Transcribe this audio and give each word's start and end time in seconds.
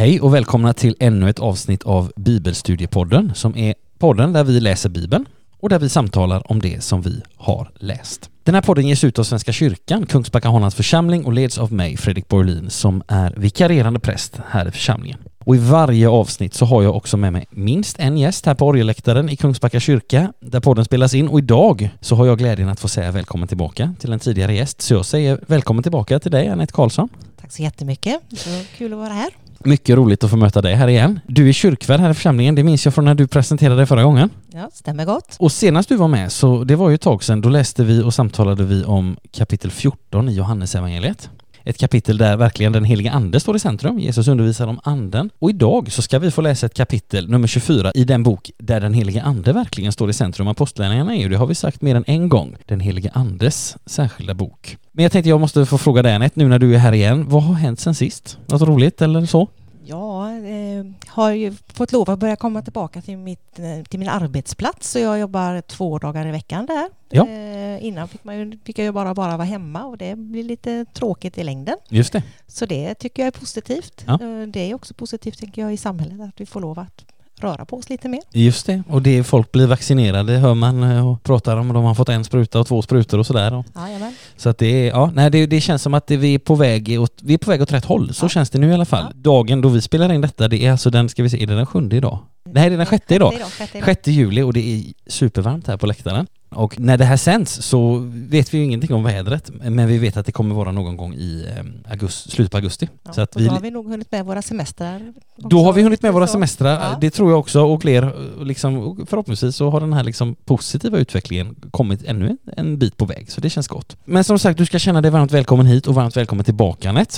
Hej 0.00 0.20
och 0.20 0.34
välkomna 0.34 0.72
till 0.72 0.96
ännu 1.00 1.30
ett 1.30 1.38
avsnitt 1.38 1.82
av 1.82 2.12
Bibelstudiepodden 2.16 3.32
som 3.34 3.56
är 3.56 3.74
podden 3.98 4.32
där 4.32 4.44
vi 4.44 4.60
läser 4.60 4.88
Bibeln 4.88 5.26
och 5.58 5.68
där 5.68 5.78
vi 5.78 5.88
samtalar 5.88 6.50
om 6.50 6.60
det 6.60 6.82
som 6.82 7.02
vi 7.02 7.22
har 7.36 7.70
läst. 7.74 8.30
Den 8.44 8.54
här 8.54 8.62
podden 8.62 8.88
ges 8.88 9.04
ut 9.04 9.18
av 9.18 9.24
Svenska 9.24 9.52
kyrkan, 9.52 10.06
Kungsbacka 10.06 10.48
Hollands 10.48 10.76
församling 10.76 11.24
och 11.24 11.32
leds 11.32 11.58
av 11.58 11.72
mig, 11.72 11.96
Fredrik 11.96 12.28
Borlin, 12.28 12.70
som 12.70 13.02
är 13.08 13.34
vikarierande 13.36 14.00
präst 14.00 14.40
här 14.48 14.68
i 14.68 14.70
församlingen. 14.70 15.18
Och 15.44 15.54
i 15.54 15.58
varje 15.58 16.08
avsnitt 16.08 16.54
så 16.54 16.64
har 16.64 16.82
jag 16.82 16.96
också 16.96 17.16
med 17.16 17.32
mig 17.32 17.46
minst 17.50 17.98
en 17.98 18.18
gäst 18.18 18.46
här 18.46 18.54
på 18.54 18.66
orgelläktaren 18.66 19.28
i 19.28 19.36
Kungsbacka 19.36 19.80
kyrka 19.80 20.32
där 20.40 20.60
podden 20.60 20.84
spelas 20.84 21.14
in 21.14 21.28
och 21.28 21.38
idag 21.38 21.90
så 22.00 22.14
har 22.14 22.26
jag 22.26 22.38
glädjen 22.38 22.68
att 22.68 22.80
få 22.80 22.88
säga 22.88 23.10
välkommen 23.10 23.48
tillbaka 23.48 23.94
till 23.98 24.12
en 24.12 24.18
tidigare 24.18 24.54
gäst. 24.54 24.80
Så 24.80 24.94
jag 24.94 25.04
säger 25.04 25.40
välkommen 25.46 25.82
tillbaka 25.82 26.18
till 26.18 26.30
dig 26.30 26.48
Anette 26.48 26.72
Karlsson. 26.72 27.08
Tack 27.50 27.56
så 27.56 27.62
jättemycket. 27.62 28.20
Så 28.36 28.48
kul 28.78 28.92
att 28.92 28.98
vara 28.98 29.12
här. 29.12 29.30
Mycket 29.58 29.96
roligt 29.96 30.24
att 30.24 30.30
få 30.30 30.36
möta 30.36 30.62
dig 30.62 30.74
här 30.74 30.88
igen. 30.88 31.20
Du 31.26 31.48
är 31.48 31.52
kyrkvärd 31.52 32.00
här 32.00 32.10
i 32.10 32.14
församlingen, 32.14 32.54
det 32.54 32.64
minns 32.64 32.84
jag 32.84 32.94
från 32.94 33.04
när 33.04 33.14
du 33.14 33.26
presenterade 33.26 33.76
dig 33.76 33.86
förra 33.86 34.02
gången. 34.02 34.30
Ja, 34.52 34.70
stämmer 34.72 35.04
gott. 35.04 35.36
Och 35.38 35.52
senast 35.52 35.88
du 35.88 35.96
var 35.96 36.08
med, 36.08 36.32
så 36.32 36.64
det 36.64 36.76
var 36.76 36.88
ju 36.88 36.94
ett 36.94 37.00
tag 37.00 37.24
sedan, 37.24 37.40
då 37.40 37.48
läste 37.48 37.84
vi 37.84 38.02
och 38.02 38.14
samtalade 38.14 38.64
vi 38.64 38.84
om 38.84 39.16
kapitel 39.32 39.70
14 39.70 40.28
i 40.28 40.32
Johannesevangeliet. 40.32 41.30
Ett 41.64 41.78
kapitel 41.78 42.18
där 42.18 42.36
verkligen 42.36 42.72
den 42.72 42.84
heliga 42.84 43.12
ande 43.12 43.40
står 43.40 43.56
i 43.56 43.58
centrum. 43.58 43.98
Jesus 43.98 44.28
undervisar 44.28 44.66
om 44.66 44.80
anden. 44.82 45.30
Och 45.38 45.50
idag 45.50 45.92
så 45.92 46.02
ska 46.02 46.18
vi 46.18 46.30
få 46.30 46.40
läsa 46.40 46.66
ett 46.66 46.74
kapitel, 46.74 47.30
nummer 47.30 47.46
24, 47.46 47.92
i 47.94 48.04
den 48.04 48.22
bok 48.22 48.50
där 48.58 48.80
den 48.80 48.94
heliga 48.94 49.22
ande 49.22 49.52
verkligen 49.52 49.92
står 49.92 50.10
i 50.10 50.12
centrum. 50.12 50.48
Apostlagärningarna 50.48 51.16
är 51.16 51.20
ju, 51.20 51.28
det 51.28 51.36
har 51.36 51.46
vi 51.46 51.54
sagt 51.54 51.82
mer 51.82 51.94
än 51.94 52.04
en 52.06 52.28
gång, 52.28 52.56
den 52.66 52.80
heliga 52.80 53.10
andes 53.14 53.76
särskilda 53.86 54.34
bok. 54.34 54.76
Men 54.92 55.02
jag 55.02 55.12
tänkte 55.12 55.28
jag 55.28 55.40
måste 55.40 55.66
få 55.66 55.78
fråga 55.78 56.02
dig 56.02 56.14
Anette, 56.14 56.40
nu 56.40 56.48
när 56.48 56.58
du 56.58 56.74
är 56.74 56.78
här 56.78 56.92
igen, 56.92 57.28
vad 57.28 57.42
har 57.42 57.54
hänt 57.54 57.80
sen 57.80 57.94
sist? 57.94 58.38
Något 58.46 58.62
roligt 58.62 59.02
eller 59.02 59.26
så? 59.26 59.48
Ja, 59.84 60.30
eh, 60.30 60.84
har 61.10 61.30
ju 61.30 61.54
fått 61.74 61.92
lov 61.92 62.10
att 62.10 62.18
börja 62.18 62.36
komma 62.36 62.62
tillbaka 62.62 63.02
till, 63.02 63.16
mitt, 63.16 63.58
eh, 63.58 63.84
till 63.88 63.98
min 63.98 64.08
arbetsplats 64.08 64.90
så 64.90 64.98
jag 64.98 65.18
jobbar 65.18 65.60
två 65.60 65.98
dagar 65.98 66.26
i 66.26 66.30
veckan 66.30 66.66
där. 66.66 66.88
Ja. 67.08 67.28
Eh, 67.28 67.84
innan 67.84 68.08
fick, 68.08 68.24
man 68.24 68.38
ju, 68.38 68.58
fick 68.64 68.78
jag 68.78 68.84
ju 68.84 68.92
bara, 68.92 69.14
bara 69.14 69.36
vara 69.36 69.46
hemma 69.46 69.84
och 69.84 69.98
det 69.98 70.18
blir 70.18 70.42
lite 70.42 70.84
tråkigt 70.84 71.38
i 71.38 71.44
längden. 71.44 71.76
Just 71.88 72.12
det. 72.12 72.22
Så 72.46 72.66
det 72.66 72.94
tycker 72.94 73.22
jag 73.22 73.26
är 73.26 73.40
positivt. 73.40 74.04
Ja. 74.06 74.12
Eh, 74.12 74.46
det 74.46 74.70
är 74.70 74.74
också 74.74 74.94
positivt 74.94 75.38
tänker 75.38 75.62
jag 75.62 75.72
i 75.72 75.76
samhället 75.76 76.20
att 76.20 76.40
vi 76.40 76.46
får 76.46 76.60
lov 76.60 76.78
att 76.78 77.04
röra 77.40 77.64
på 77.64 77.76
oss 77.76 77.88
lite 77.88 78.08
mer. 78.08 78.20
Just 78.32 78.66
det, 78.66 78.82
och 78.88 79.02
det 79.02 79.24
folk 79.24 79.52
blir 79.52 79.66
vaccinerade 79.66 80.32
hör 80.32 80.54
man 80.54 80.82
eh, 80.82 81.10
och 81.10 81.22
pratar 81.22 81.56
om, 81.56 81.72
de 81.72 81.84
har 81.84 81.94
fått 81.94 82.08
en 82.08 82.24
spruta 82.24 82.60
och 82.60 82.66
två 82.66 82.82
sprutor 82.82 83.18
och 83.18 83.26
sådär. 83.26 83.64
Jajamän. 83.76 84.14
Så 84.40 84.48
att 84.48 84.58
det 84.58 84.66
är, 84.66 84.90
ja, 84.90 85.10
nej 85.14 85.30
det, 85.30 85.46
det 85.46 85.60
känns 85.60 85.82
som 85.82 85.94
att 85.94 86.06
det, 86.06 86.16
vi 86.16 86.34
är 86.34 86.38
på 86.38 86.54
väg 86.54 87.00
åt, 87.00 87.12
vi 87.22 87.34
är 87.34 87.38
på 87.38 87.50
väg 87.50 87.62
åt 87.62 87.72
rätt 87.72 87.84
håll, 87.84 88.14
så 88.14 88.24
Ja. 88.24 88.28
känns 88.28 88.50
det 88.50 88.58
nu 88.58 88.70
i 88.70 88.74
alla 88.74 88.84
fall. 88.84 89.04
Ja. 89.08 89.12
Dagen 89.14 89.60
då 89.60 89.68
vi 89.68 89.80
spelar 89.80 90.12
in 90.12 90.20
detta, 90.20 90.48
det 90.48 90.64
är 90.66 90.72
alltså 90.72 90.90
den, 90.90 91.08
ska 91.08 91.22
vi 91.22 91.30
se, 91.30 91.42
är 91.42 91.46
det 91.46 91.54
den 91.56 91.66
sjunde 91.66 91.96
idag? 91.96 92.18
Nej, 92.44 92.68
det 92.70 92.74
är 92.74 92.78
den 92.78 92.86
sjätte 92.86 93.14
idag. 93.14 93.32
sjätte 93.58 93.78
idag. 93.78 93.86
6 93.86 94.06
juli 94.08 94.42
och 94.42 94.52
det 94.52 94.60
är 94.60 94.82
supervarmt 95.06 95.66
här 95.66 95.76
på 95.76 95.86
läktaren. 95.86 96.26
Och 96.54 96.80
när 96.80 96.96
det 96.98 97.04
här 97.04 97.16
sänds 97.16 97.52
så 97.62 98.08
vet 98.12 98.54
vi 98.54 98.58
ju 98.58 98.64
ingenting 98.64 98.94
om 98.94 99.02
vädret, 99.02 99.50
men 99.60 99.86
vi 99.88 99.98
vet 99.98 100.16
att 100.16 100.26
det 100.26 100.32
kommer 100.32 100.54
vara 100.54 100.72
någon 100.72 100.96
gång 100.96 101.14
i 101.14 101.46
eh, 101.56 101.90
augusti, 101.92 102.30
slutet 102.30 102.50
på 102.50 102.56
augusti. 102.56 102.88
Ja, 103.04 103.12
så 103.12 103.20
att 103.20 103.36
vi, 103.36 103.44
då 103.46 103.52
har 103.52 103.60
vi 103.60 103.70
nog 103.70 103.88
hunnit 103.90 104.12
med 104.12 104.24
våra 104.24 104.42
semestrar. 104.42 105.12
då 105.36 105.64
har 105.64 105.72
vi 105.72 105.82
hunnit 105.82 106.02
med 106.02 106.12
våra 106.12 106.26
semestrar, 106.26 106.72
Ja. 106.72 106.98
det 107.00 107.10
tror 107.10 107.30
jag 107.30 107.38
också, 107.38 107.60
och 107.60 107.82
fler, 107.82 108.12
och 108.38 108.46
liksom, 108.46 109.06
förhoppningsvis 109.10 109.56
så 109.56 109.70
har 109.70 109.80
den 109.80 109.92
här 109.92 110.04
liksom 110.04 110.34
positiva 110.34 110.98
utvecklingen 110.98 111.56
kommit 111.70 112.04
ännu 112.04 112.28
en, 112.28 112.38
en 112.56 112.78
bit 112.78 112.96
på 112.96 113.04
väg, 113.04 113.30
så 113.30 113.40
det 113.40 113.50
känns 113.50 113.68
gott. 113.68 113.96
Men 114.04 114.24
som 114.24 114.38
sagt, 114.38 114.58
du 114.58 114.66
ska 114.66 114.78
känna 114.78 115.00
dig 115.00 115.10
varmt 115.10 115.32
välkommen 115.32 115.66
hit 115.66 115.86
och 115.86 115.94
varmt 115.94 116.16
välkommen 116.16 116.44
tillbaka 116.44 116.88
Anette. 116.88 117.16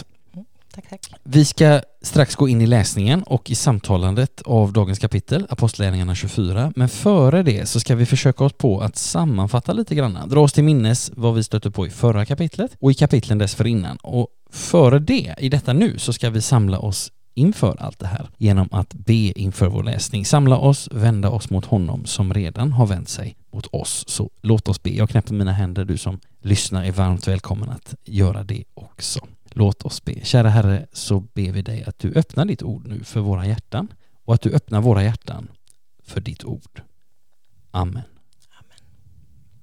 Tack, 0.74 0.88
tack. 0.90 1.20
Vi 1.22 1.44
ska 1.44 1.80
strax 2.02 2.36
gå 2.36 2.48
in 2.48 2.60
i 2.60 2.66
läsningen 2.66 3.22
och 3.22 3.50
i 3.50 3.54
samtalandet 3.54 4.42
av 4.42 4.72
dagens 4.72 4.98
kapitel, 4.98 5.46
Apostlagärningarna 5.50 6.14
24. 6.14 6.72
Men 6.76 6.88
före 6.88 7.42
det 7.42 7.68
så 7.68 7.80
ska 7.80 7.94
vi 7.94 8.06
försöka 8.06 8.44
oss 8.44 8.52
på 8.52 8.80
att 8.80 8.96
sammanfatta 8.96 9.72
lite 9.72 9.94
grann, 9.94 10.28
dra 10.28 10.40
oss 10.40 10.52
till 10.52 10.64
minnes 10.64 11.10
vad 11.14 11.34
vi 11.34 11.42
stötte 11.42 11.70
på 11.70 11.86
i 11.86 11.90
förra 11.90 12.24
kapitlet 12.24 12.76
och 12.80 12.90
i 12.90 12.94
kapitlen 12.94 13.38
dessförinnan. 13.38 13.96
Och 13.96 14.28
före 14.50 14.98
det, 14.98 15.34
i 15.38 15.48
detta 15.48 15.72
nu, 15.72 15.98
så 15.98 16.12
ska 16.12 16.30
vi 16.30 16.40
samla 16.40 16.78
oss 16.78 17.12
inför 17.34 17.76
allt 17.80 17.98
det 17.98 18.06
här 18.06 18.28
genom 18.38 18.68
att 18.72 18.94
be 18.94 19.12
inför 19.12 19.66
vår 19.66 19.82
läsning. 19.82 20.24
Samla 20.24 20.58
oss, 20.58 20.88
vända 20.92 21.30
oss 21.30 21.50
mot 21.50 21.64
honom 21.64 22.04
som 22.04 22.34
redan 22.34 22.72
har 22.72 22.86
vänt 22.86 23.08
sig 23.08 23.36
mot 23.52 23.66
oss. 23.72 24.04
Så 24.08 24.30
låt 24.42 24.68
oss 24.68 24.82
be. 24.82 24.90
Jag 24.90 25.10
knäpper 25.10 25.34
mina 25.34 25.52
händer, 25.52 25.84
du 25.84 25.98
som 25.98 26.20
lyssnar 26.42 26.84
är 26.84 26.92
varmt 26.92 27.28
välkommen 27.28 27.70
att 27.70 27.94
göra 28.04 28.42
det 28.42 28.64
också. 28.74 29.20
Låt 29.54 29.82
oss 29.82 30.04
be. 30.04 30.14
Kära 30.22 30.48
Herre, 30.48 30.86
så 30.92 31.20
ber 31.20 31.52
vi 31.52 31.62
dig 31.62 31.84
att 31.84 31.98
du 31.98 32.12
öppnar 32.14 32.44
ditt 32.44 32.62
ord 32.62 32.86
nu 32.86 33.04
för 33.04 33.20
våra 33.20 33.46
hjärtan 33.46 33.88
och 34.24 34.34
att 34.34 34.42
du 34.42 34.50
öppnar 34.50 34.80
våra 34.80 35.02
hjärtan 35.02 35.48
för 36.04 36.20
ditt 36.20 36.44
ord. 36.44 36.82
Amen. 37.70 38.02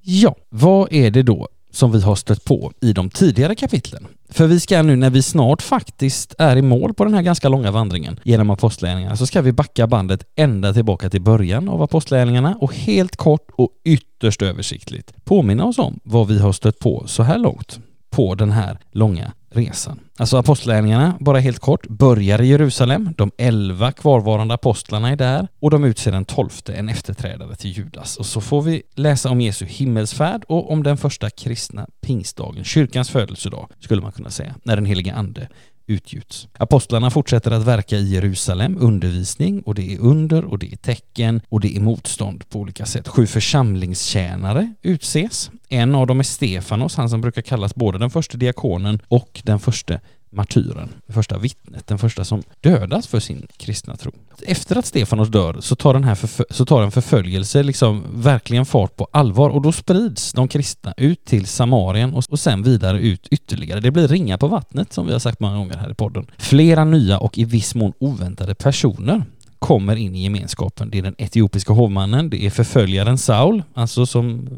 Ja, 0.02 0.36
vad 0.50 0.94
är 0.94 1.12
det 1.12 1.24
då 1.24 1.48
som 1.72 1.92
vi 1.92 2.02
har 2.02 2.16
stött 2.16 2.46
på 2.46 2.74
i 2.82 2.94
de 2.94 3.10
tidigare 3.10 3.56
kapitlen? 3.56 4.08
För 4.30 4.48
vi 4.48 4.60
ska 4.60 4.82
nu 4.82 4.96
när 4.96 5.10
vi 5.10 5.24
snart 5.24 5.62
faktiskt 5.62 6.36
är 6.38 6.56
i 6.56 6.62
mål 6.62 6.94
på 6.94 7.06
den 7.06 7.14
här 7.14 7.22
ganska 7.22 7.50
långa 7.50 7.72
vandringen 7.72 8.20
genom 8.24 8.50
apostlagärningarna 8.50 9.18
så 9.18 9.26
ska 9.26 9.42
vi 9.42 9.52
backa 9.52 9.88
bandet 9.88 10.24
ända 10.36 10.74
tillbaka 10.74 11.10
till 11.10 11.22
början 11.22 11.70
av 11.70 11.82
apostlagärningarna 11.82 12.58
och 12.62 12.76
helt 12.76 13.16
kort 13.16 13.48
och 13.56 13.70
ytterst 13.84 14.42
översiktligt 14.42 15.26
påminna 15.26 15.66
oss 15.66 15.80
om 15.80 16.00
vad 16.04 16.28
vi 16.28 16.40
har 16.40 16.52
stött 16.52 16.80
på 16.80 17.04
så 17.08 17.24
här 17.24 17.38
långt 17.38 17.80
på 18.19 18.35
den 18.35 18.52
här 18.52 18.78
långa 18.91 19.34
resan. 19.50 20.00
Alltså 20.18 20.38
apostlagärningarna, 20.38 21.18
bara 21.19 21.40
helt 21.40 21.59
kort, 21.59 21.88
börjar 21.88 22.41
i 22.41 22.47
Jerusalem. 22.47 23.13
De 23.18 23.31
elva 23.38 23.91
kvarvarande 23.91 24.53
apostlarna 24.53 25.09
är 25.09 25.16
där 25.16 25.47
och 25.59 25.72
de 25.72 25.84
utser 25.84 26.12
den 26.12 26.25
tolfte, 26.25 26.74
en 26.74 26.90
efterträdare 26.90 27.56
till 27.56 27.78
Judas. 27.78 28.18
Och 28.18 28.25
så 28.25 28.41
får 28.41 28.62
vi 28.62 28.81
läsa 28.96 29.29
om 29.29 29.41
Jesu 29.41 29.66
himmelsfärd 29.66 30.44
och 30.47 30.72
om 30.72 30.84
den 30.84 30.97
första 30.97 31.29
kristna 31.29 31.88
pingstdagen, 32.02 32.63
kyrkans 32.63 33.09
födelsedag, 33.09 33.68
skulle 33.79 34.02
man 34.02 34.12
kunna 34.12 34.29
säga, 34.29 34.56
när 34.63 34.75
den 34.75 34.85
heliga 34.85 35.13
ande 35.13 35.47
utgjuts. 35.90 36.48
Apostlarna 36.58 37.12
fortsätter 37.12 37.52
att 37.52 37.66
verka 37.66 37.96
i 37.96 38.14
Jerusalem, 38.14 38.78
undervisning 38.80 39.62
och 39.62 39.76
det 39.76 39.94
är 39.94 40.00
under 40.00 40.46
och 40.46 40.60
det 40.60 40.74
är 40.74 40.78
tecken 40.78 41.42
och 41.50 41.60
det 41.60 41.76
är 41.76 41.80
motstånd 41.80 42.50
på 42.50 42.60
olika 42.60 42.86
sätt. 42.86 43.08
Sju 43.08 43.28
församlingstjänare 43.28 44.74
utses. 44.82 45.52
En 45.70 45.96
av 45.96 46.08
dem 46.08 46.20
är 46.20 46.24
Stefanos, 46.24 46.96
han 46.96 47.10
som 47.10 47.22
brukar 47.22 47.42
kallas 47.42 47.76
både 47.76 47.98
den 47.98 48.10
första 48.10 48.38
diakonen 48.38 49.00
och 49.08 49.42
den 49.44 49.60
första 49.60 50.00
martyren, 50.29 50.90
det 51.07 51.13
första 51.13 51.38
vittnet, 51.38 51.88
den 51.88 51.97
första 51.97 52.25
som 52.25 52.44
dödas 52.62 53.07
för 53.07 53.19
sin 53.19 53.47
kristna 53.57 53.95
tro. 53.95 54.12
Efter 54.47 54.75
att 54.75 54.85
Stefanos 54.85 55.29
dör 55.29 55.57
så 55.62 55.75
tar, 55.75 55.94
den 55.94 56.03
här 56.03 56.16
förfö- 56.16 56.53
så 56.53 56.66
tar 56.66 56.84
en 56.84 56.91
förföljelse 56.91 57.63
liksom 57.63 58.03
verkligen 58.13 58.66
fart 58.66 58.95
på 58.95 59.07
allvar 59.12 59.50
och 59.50 59.62
då 59.62 59.72
sprids 59.72 60.34
de 60.34 60.47
kristna 60.47 60.94
ut 60.97 61.25
till 61.25 61.45
Samarien 61.45 62.13
och, 62.13 62.23
och 62.29 62.40
sen 62.40 62.63
vidare 62.63 63.00
ut 63.00 63.28
ytterligare. 63.28 63.79
Det 63.79 63.91
blir 63.91 64.08
ringa 64.08 64.37
på 64.37 64.47
vattnet 64.47 64.93
som 64.93 65.05
vi 65.05 65.11
har 65.11 65.20
sagt 65.20 65.40
många 65.40 65.58
gånger 65.58 65.78
här 65.78 65.91
i 65.91 65.93
podden. 65.96 66.26
Flera 66.37 66.85
nya 66.85 67.20
och 67.20 67.37
i 67.37 67.46
viss 67.46 67.75
mån 67.75 67.93
oväntade 67.99 68.55
personer 68.55 69.23
kommer 69.59 69.96
in 69.96 70.16
i 70.16 70.23
gemenskapen. 70.23 70.90
Det 70.90 70.97
är 70.97 71.02
den 71.02 71.16
etiopiska 71.17 71.73
hovmannen, 71.73 72.29
det 72.29 72.46
är 72.46 72.49
förföljaren 72.49 73.17
Saul, 73.17 73.64
alltså 73.73 74.05
som 74.05 74.49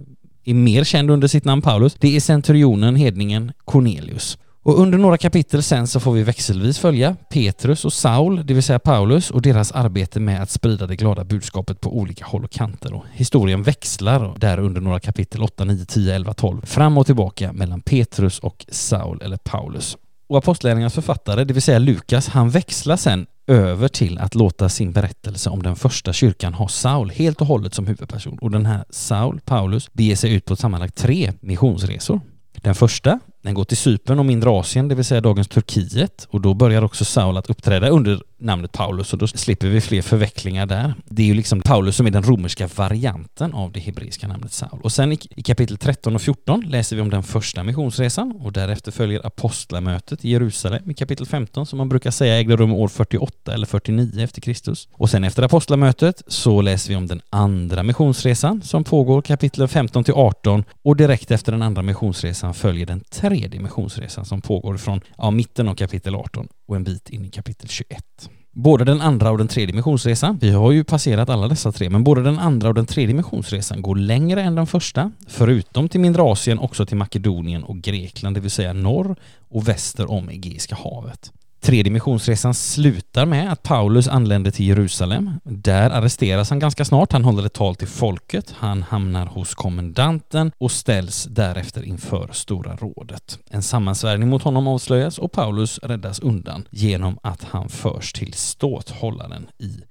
är 0.43 0.53
mer 0.53 0.83
känd 0.83 1.11
under 1.11 1.27
sitt 1.27 1.45
namn 1.45 1.61
Paulus. 1.61 1.95
Det 1.99 2.15
är 2.15 2.19
centurionen, 2.19 2.95
hedningen 2.95 3.51
Cornelius. 3.65 4.37
Och 4.63 4.79
under 4.79 4.97
några 4.97 5.17
kapitel 5.17 5.63
sen 5.63 5.87
så 5.87 5.99
får 5.99 6.13
vi 6.13 6.23
växelvis 6.23 6.79
följa 6.79 7.15
Petrus 7.29 7.85
och 7.85 7.93
Saul, 7.93 8.45
det 8.45 8.53
vill 8.53 8.63
säga 8.63 8.79
Paulus, 8.79 9.31
och 9.31 9.41
deras 9.41 9.71
arbete 9.71 10.19
med 10.19 10.41
att 10.41 10.49
sprida 10.49 10.87
det 10.87 10.95
glada 10.95 11.23
budskapet 11.23 11.81
på 11.81 11.97
olika 11.97 12.25
håll 12.25 12.43
och 12.43 12.51
kanter. 12.51 12.93
Och 12.93 13.05
historien 13.11 13.63
växlar 13.63 14.35
där 14.37 14.59
under 14.59 14.81
några 14.81 14.99
kapitel 14.99 15.43
8, 15.43 15.65
9, 15.65 15.85
10, 15.85 16.15
11, 16.15 16.33
12 16.33 16.65
fram 16.65 16.97
och 16.97 17.05
tillbaka 17.05 17.53
mellan 17.53 17.81
Petrus 17.81 18.39
och 18.39 18.65
Saul 18.69 19.21
eller 19.21 19.37
Paulus. 19.37 19.97
Och 20.27 20.37
Apostlagärningarnas 20.37 20.93
författare, 20.93 21.43
det 21.43 21.53
vill 21.53 21.63
säga 21.63 21.79
Lukas, 21.79 22.27
han 22.27 22.49
växlar 22.49 22.97
sen 22.97 23.25
över 23.47 23.87
till 23.87 24.17
att 24.17 24.35
låta 24.35 24.69
sin 24.69 24.91
berättelse 24.91 25.49
om 25.49 25.63
den 25.63 25.75
första 25.75 26.13
kyrkan 26.13 26.53
ha 26.53 26.67
Saul 26.67 27.09
helt 27.09 27.41
och 27.41 27.47
hållet 27.47 27.73
som 27.73 27.87
huvudperson. 27.87 28.37
Och 28.41 28.51
den 28.51 28.65
här 28.65 28.85
Saul, 28.89 29.39
Paulus, 29.45 29.93
beger 29.93 30.15
sig 30.15 30.33
ut 30.33 30.45
på 30.45 30.55
sammanlagt 30.55 30.95
tre 30.95 31.33
missionsresor. 31.39 32.21
Den 32.61 32.75
första, 32.75 33.19
den 33.41 33.53
går 33.53 33.63
till 33.63 33.77
Cypern 33.77 34.19
och 34.19 34.25
mindre 34.25 34.49
Asien, 34.49 34.87
det 34.87 34.95
vill 34.95 35.05
säga 35.05 35.21
dagens 35.21 35.47
Turkiet. 35.47 36.27
Och 36.29 36.41
då 36.41 36.53
börjar 36.53 36.81
också 36.81 37.05
Saul 37.05 37.37
att 37.37 37.49
uppträda 37.49 37.89
under 37.89 38.21
namnet 38.41 38.71
Paulus 38.71 39.13
och 39.13 39.19
då 39.19 39.27
slipper 39.27 39.67
vi 39.67 39.81
fler 39.81 40.01
förvecklingar 40.01 40.65
där. 40.65 40.93
Det 41.05 41.21
är 41.21 41.25
ju 41.25 41.33
liksom 41.33 41.61
Paulus 41.61 41.95
som 41.95 42.07
är 42.07 42.11
den 42.11 42.23
romerska 42.23 42.67
varianten 42.75 43.53
av 43.53 43.71
det 43.71 43.79
hebreiska 43.79 44.27
namnet 44.27 44.53
Saul. 44.53 44.81
Och 44.83 44.91
sen 44.91 45.11
i, 45.11 45.17
kapitel 45.17 45.77
13 45.77 46.15
och 46.15 46.21
14 46.21 46.61
läser 46.61 46.95
vi 46.95 47.01
om 47.01 47.09
den 47.09 47.23
första 47.23 47.63
missionsresan 47.63 48.31
och 48.31 48.51
därefter 48.51 48.91
följer 48.91 49.25
apostlamötet 49.25 50.25
i 50.25 50.29
Jerusalem 50.29 50.91
i 50.91 50.93
kapitel 50.93 51.25
15 51.25 51.65
som 51.65 51.77
man 51.77 51.89
brukar 51.89 52.11
säga 52.11 52.39
ägde 52.39 52.55
rum 52.55 52.73
år 52.73 52.87
48 52.87 53.53
eller 53.53 53.65
49 53.65 54.23
efter 54.23 54.41
Kristus. 54.41 54.87
Och 54.91 55.09
sen 55.09 55.23
efter 55.23 55.43
apostlamötet 55.43 56.21
så 56.27 56.61
läser 56.61 56.89
vi 56.89 56.95
om 56.95 57.07
den 57.07 57.21
andra 57.29 57.83
missionsresan 57.83 58.61
som 58.61 58.83
pågår 58.83 59.21
kapitlen 59.21 59.67
15 59.67 60.03
till 60.03 60.13
18 60.13 60.63
och 60.83 60.95
direkt 60.95 61.31
efter 61.31 61.51
den 61.51 61.61
andra 61.61 61.81
missionsresan 61.81 62.53
följer 62.53 62.85
den 62.85 62.99
tredje 62.99 63.59
missionsresan 63.59 64.25
som 64.25 64.41
pågår 64.41 64.77
från 64.77 65.01
ja, 65.17 65.31
mitten 65.31 65.67
av 65.67 65.75
kapitel 65.75 66.15
18 66.15 66.47
och 66.71 66.77
en 66.77 66.83
bit 66.83 67.09
in 67.09 67.25
i 67.25 67.29
kapitel 67.29 67.69
21. 67.69 68.03
Både 68.51 68.85
den 68.85 69.01
andra 69.01 69.31
och 69.31 69.37
den 69.37 69.47
tredje 69.47 69.75
missionsresan, 69.75 70.37
vi 70.41 70.51
har 70.51 70.71
ju 70.71 70.83
passerat 70.83 71.29
alla 71.29 71.47
dessa 71.47 71.71
tre, 71.71 71.89
men 71.89 72.03
både 72.03 72.23
den 72.23 72.39
andra 72.39 72.67
och 72.67 72.75
den 72.75 72.85
tredje 72.85 73.15
missionsresan 73.15 73.81
går 73.81 73.95
längre 73.95 74.41
än 74.41 74.55
den 74.55 74.67
första, 74.67 75.11
förutom 75.27 75.89
till 75.89 75.99
mindre 75.99 76.21
Asien 76.21 76.59
också 76.59 76.85
till 76.85 76.97
Makedonien 76.97 77.63
och 77.63 77.77
Grekland, 77.77 78.35
det 78.35 78.39
vill 78.39 78.51
säga 78.51 78.73
norr 78.73 79.15
och 79.49 79.67
väster 79.67 80.11
om 80.11 80.29
Egeiska 80.29 80.75
havet. 80.75 81.31
Tredje 81.61 81.91
missionsresan 81.91 82.53
slutar 82.53 83.25
med 83.25 83.51
att 83.51 83.63
Paulus 83.63 84.07
anländer 84.07 84.51
till 84.51 84.67
Jerusalem. 84.67 85.31
Där 85.43 85.89
arresteras 85.89 86.49
han 86.49 86.59
ganska 86.59 86.85
snart. 86.85 87.11
Han 87.11 87.25
håller 87.25 87.45
ett 87.45 87.53
tal 87.53 87.75
till 87.75 87.87
folket. 87.87 88.55
Han 88.57 88.83
hamnar 88.83 89.25
hos 89.25 89.55
kommendanten 89.55 90.51
och 90.57 90.71
ställs 90.71 91.23
därefter 91.23 91.83
inför 91.83 92.29
Stora 92.31 92.75
rådet. 92.75 93.39
En 93.49 93.63
sammansvärjning 93.63 94.29
mot 94.29 94.43
honom 94.43 94.67
avslöjas 94.67 95.17
och 95.17 95.31
Paulus 95.31 95.79
räddas 95.83 96.19
undan 96.19 96.67
genom 96.69 97.17
att 97.23 97.43
han 97.43 97.69
förs 97.69 98.13
till 98.13 98.33
ståthållaren 98.33 99.47
i 99.59 99.81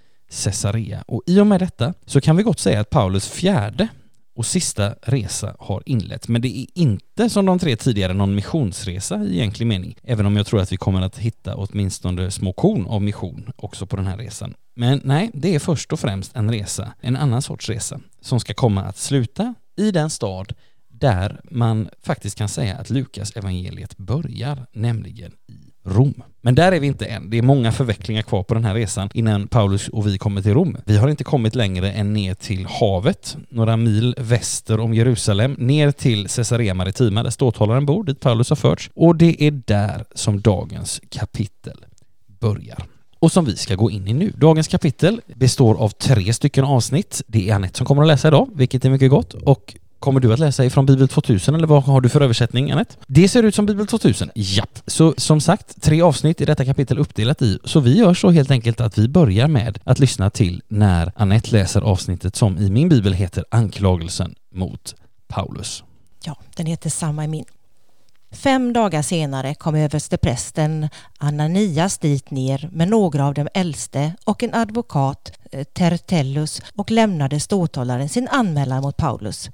Caesarea. 0.44 1.04
Och 1.06 1.22
i 1.26 1.40
och 1.40 1.46
med 1.46 1.60
detta 1.60 1.94
så 2.06 2.20
kan 2.20 2.36
vi 2.36 2.42
gott 2.42 2.58
säga 2.58 2.80
att 2.80 2.90
Paulus 2.90 3.28
fjärde 3.28 3.88
och 4.40 4.46
sista 4.46 4.94
resa 5.02 5.56
har 5.58 5.82
inletts. 5.86 6.28
Men 6.28 6.42
det 6.42 6.60
är 6.60 6.66
inte 6.74 7.30
som 7.30 7.46
de 7.46 7.58
tre 7.58 7.76
tidigare 7.76 8.14
någon 8.14 8.34
missionsresa 8.34 9.24
i 9.24 9.38
egentlig 9.38 9.66
mening, 9.66 9.96
även 10.02 10.26
om 10.26 10.36
jag 10.36 10.46
tror 10.46 10.60
att 10.60 10.72
vi 10.72 10.76
kommer 10.76 11.02
att 11.02 11.18
hitta 11.18 11.56
åtminstone 11.56 12.30
små 12.30 12.52
korn 12.52 12.86
av 12.86 13.02
mission 13.02 13.52
också 13.56 13.86
på 13.86 13.96
den 13.96 14.06
här 14.06 14.16
resan. 14.16 14.54
Men 14.76 15.00
nej, 15.04 15.30
det 15.34 15.54
är 15.54 15.58
först 15.58 15.92
och 15.92 16.00
främst 16.00 16.36
en 16.36 16.50
resa, 16.50 16.92
en 17.00 17.16
annan 17.16 17.42
sorts 17.42 17.68
resa, 17.68 18.00
som 18.20 18.40
ska 18.40 18.54
komma 18.54 18.82
att 18.82 18.96
sluta 18.96 19.54
i 19.76 19.90
den 19.90 20.10
stad 20.10 20.52
där 20.88 21.40
man 21.50 21.88
faktiskt 22.02 22.38
kan 22.38 22.48
säga 22.48 22.76
att 22.76 22.90
Lukas 22.90 23.36
evangeliet 23.36 23.96
börjar, 23.96 24.66
nämligen 24.72 25.32
i 25.48 25.59
Rom. 25.84 26.22
Men 26.40 26.54
där 26.54 26.72
är 26.72 26.80
vi 26.80 26.86
inte 26.86 27.06
än. 27.06 27.30
Det 27.30 27.38
är 27.38 27.42
många 27.42 27.72
förvecklingar 27.72 28.22
kvar 28.22 28.42
på 28.42 28.54
den 28.54 28.64
här 28.64 28.74
resan 28.74 29.10
innan 29.14 29.48
Paulus 29.48 29.88
och 29.88 30.06
vi 30.06 30.18
kommer 30.18 30.42
till 30.42 30.54
Rom. 30.54 30.76
Vi 30.84 30.96
har 30.96 31.08
inte 31.08 31.24
kommit 31.24 31.54
längre 31.54 31.92
än 31.92 32.12
ner 32.12 32.34
till 32.34 32.66
havet, 32.66 33.36
några 33.48 33.76
mil 33.76 34.14
väster 34.18 34.80
om 34.80 34.94
Jerusalem, 34.94 35.52
ner 35.58 35.90
till 35.90 36.28
Caesarea 36.28 36.74
Maritima 36.74 37.22
där 37.22 37.30
ståthållaren 37.30 37.86
bor, 37.86 38.04
dit 38.04 38.20
Paulus 38.20 38.48
har 38.48 38.56
förts. 38.56 38.90
Och 38.94 39.16
det 39.16 39.42
är 39.42 39.50
där 39.50 40.04
som 40.14 40.40
dagens 40.40 41.00
kapitel 41.10 41.84
börjar 42.26 42.84
och 43.20 43.32
som 43.32 43.44
vi 43.44 43.56
ska 43.56 43.74
gå 43.74 43.90
in 43.90 44.08
i 44.08 44.12
nu. 44.12 44.32
Dagens 44.36 44.68
kapitel 44.68 45.20
består 45.34 45.74
av 45.74 45.88
tre 45.88 46.32
stycken 46.32 46.64
avsnitt. 46.64 47.22
Det 47.26 47.50
är 47.50 47.54
Anette 47.54 47.76
som 47.78 47.86
kommer 47.86 48.02
att 48.02 48.08
läsa 48.08 48.28
idag, 48.28 48.48
vilket 48.54 48.84
är 48.84 48.90
mycket 48.90 49.10
gott, 49.10 49.34
och 49.34 49.76
Kommer 50.00 50.20
du 50.20 50.32
att 50.32 50.38
läsa 50.38 50.64
ifrån 50.64 50.86
Bibel 50.86 51.08
2000 51.08 51.54
eller 51.54 51.66
vad 51.66 51.82
har 51.82 52.00
du 52.00 52.08
för 52.08 52.20
översättning, 52.20 52.70
Anette? 52.70 52.94
Det 53.06 53.28
ser 53.28 53.42
ut 53.42 53.54
som 53.54 53.66
Bibel 53.66 53.86
2000. 53.86 54.30
Japp. 54.34 54.78
Så 54.86 55.14
som 55.16 55.40
sagt, 55.40 55.82
tre 55.82 56.02
avsnitt 56.02 56.40
i 56.40 56.44
detta 56.44 56.64
kapitel 56.64 56.98
uppdelat 56.98 57.42
i. 57.42 57.58
Så 57.64 57.80
vi 57.80 57.98
gör 57.98 58.14
så 58.14 58.30
helt 58.30 58.50
enkelt 58.50 58.80
att 58.80 58.98
vi 58.98 59.08
börjar 59.08 59.48
med 59.48 59.78
att 59.84 59.98
lyssna 59.98 60.30
till 60.30 60.62
när 60.68 61.12
Anette 61.16 61.52
läser 61.52 61.80
avsnittet 61.80 62.36
som 62.36 62.58
i 62.58 62.70
min 62.70 62.88
bibel 62.88 63.12
heter 63.12 63.44
Anklagelsen 63.50 64.34
mot 64.54 64.94
Paulus. 65.28 65.84
Ja, 66.24 66.36
den 66.56 66.66
heter 66.66 66.90
samma 66.90 67.24
i 67.24 67.28
min. 67.28 67.44
Fem 68.32 68.72
dagar 68.72 69.02
senare 69.02 69.54
kom 69.54 69.74
översteprästen 69.74 70.88
Ananias 71.18 71.98
dit 71.98 72.30
ner 72.30 72.68
med 72.72 72.88
några 72.88 73.26
av 73.26 73.34
de 73.34 73.48
äldste 73.54 74.12
och 74.24 74.42
en 74.42 74.54
advokat, 74.54 75.32
eh, 75.52 75.64
Tertellus, 75.64 76.62
och 76.76 76.90
lämnade 76.90 77.40
ståthållaren 77.40 78.08
sin 78.08 78.28
anmälan 78.28 78.82
mot 78.82 78.96
Paulus. 78.96 79.50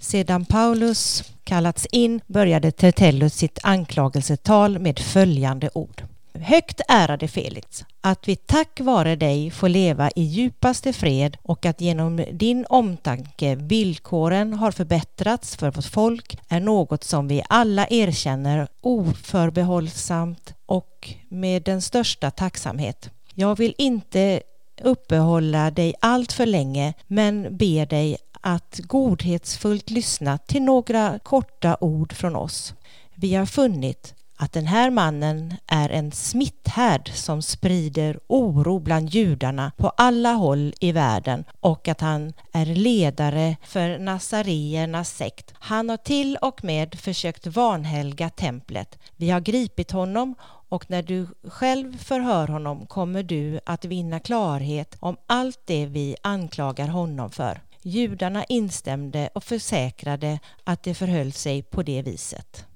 Sedan 0.00 0.44
Paulus 0.44 1.24
kallats 1.44 1.86
in 1.86 2.20
började 2.26 2.70
Tertellus 2.70 3.34
sitt 3.34 3.58
anklagelsetal 3.62 4.78
med 4.78 4.98
följande 4.98 5.70
ord. 5.74 6.02
Högt 6.40 6.80
ärade 6.88 7.28
Felix, 7.28 7.84
att 8.00 8.28
vi 8.28 8.36
tack 8.36 8.80
vare 8.80 9.16
dig 9.16 9.50
får 9.50 9.68
leva 9.68 10.10
i 10.10 10.22
djupaste 10.22 10.92
fred 10.92 11.36
och 11.42 11.66
att 11.66 11.80
genom 11.80 12.24
din 12.32 12.66
omtanke 12.68 13.54
villkoren 13.54 14.52
har 14.52 14.70
förbättrats 14.70 15.56
för 15.56 15.70
vårt 15.70 15.84
folk 15.84 16.38
är 16.48 16.60
något 16.60 17.04
som 17.04 17.28
vi 17.28 17.42
alla 17.48 17.86
erkänner 17.90 18.68
oförbehållsamt 18.80 20.54
och 20.66 21.14
med 21.28 21.62
den 21.62 21.82
största 21.82 22.30
tacksamhet. 22.30 23.10
Jag 23.34 23.58
vill 23.58 23.74
inte 23.78 24.42
uppehålla 24.82 25.70
dig 25.70 25.94
allt 26.00 26.32
för 26.32 26.46
länge 26.46 26.94
men 27.06 27.56
ber 27.56 27.86
dig 27.86 28.16
att 28.40 28.80
godhetsfullt 28.82 29.90
lyssna 29.90 30.38
till 30.38 30.62
några 30.62 31.18
korta 31.18 31.76
ord 31.80 32.12
från 32.12 32.36
oss. 32.36 32.74
Vi 33.14 33.34
har 33.34 33.46
funnit 33.46 34.14
att 34.40 34.52
den 34.52 34.66
här 34.66 34.90
mannen 34.90 35.54
är 35.66 35.90
en 35.90 36.12
smitthärd 36.12 37.10
som 37.14 37.42
sprider 37.42 38.20
oro 38.26 38.78
bland 38.78 39.10
judarna 39.10 39.72
på 39.76 39.88
alla 39.88 40.32
håll 40.32 40.74
i 40.80 40.92
världen 40.92 41.44
och 41.60 41.88
att 41.88 42.00
han 42.00 42.32
är 42.52 42.66
ledare 42.66 43.56
för 43.62 43.98
nasareernas 43.98 45.10
sekt. 45.10 45.54
Han 45.54 45.88
har 45.88 45.96
till 45.96 46.36
och 46.36 46.64
med 46.64 46.94
försökt 46.94 47.46
vanhelga 47.46 48.30
templet. 48.30 48.98
Vi 49.16 49.30
har 49.30 49.40
gripit 49.40 49.90
honom 49.90 50.34
och 50.68 50.90
när 50.90 51.02
du 51.02 51.26
själv 51.48 51.98
förhör 51.98 52.48
honom 52.48 52.86
kommer 52.86 53.22
du 53.22 53.60
att 53.66 53.84
vinna 53.84 54.20
klarhet 54.20 54.96
om 55.00 55.16
allt 55.26 55.60
det 55.64 55.86
vi 55.86 56.16
anklagar 56.22 56.88
honom 56.88 57.30
för. 57.30 57.60
Judarna 57.82 58.44
instämde 58.44 59.30
och 59.34 59.44
försäkrade 59.44 60.38
att 60.64 60.82
det 60.82 60.94
förhöll 60.94 61.32
sig 61.32 61.62
på 61.62 61.82
det 61.82 62.02
viset. 62.02 62.67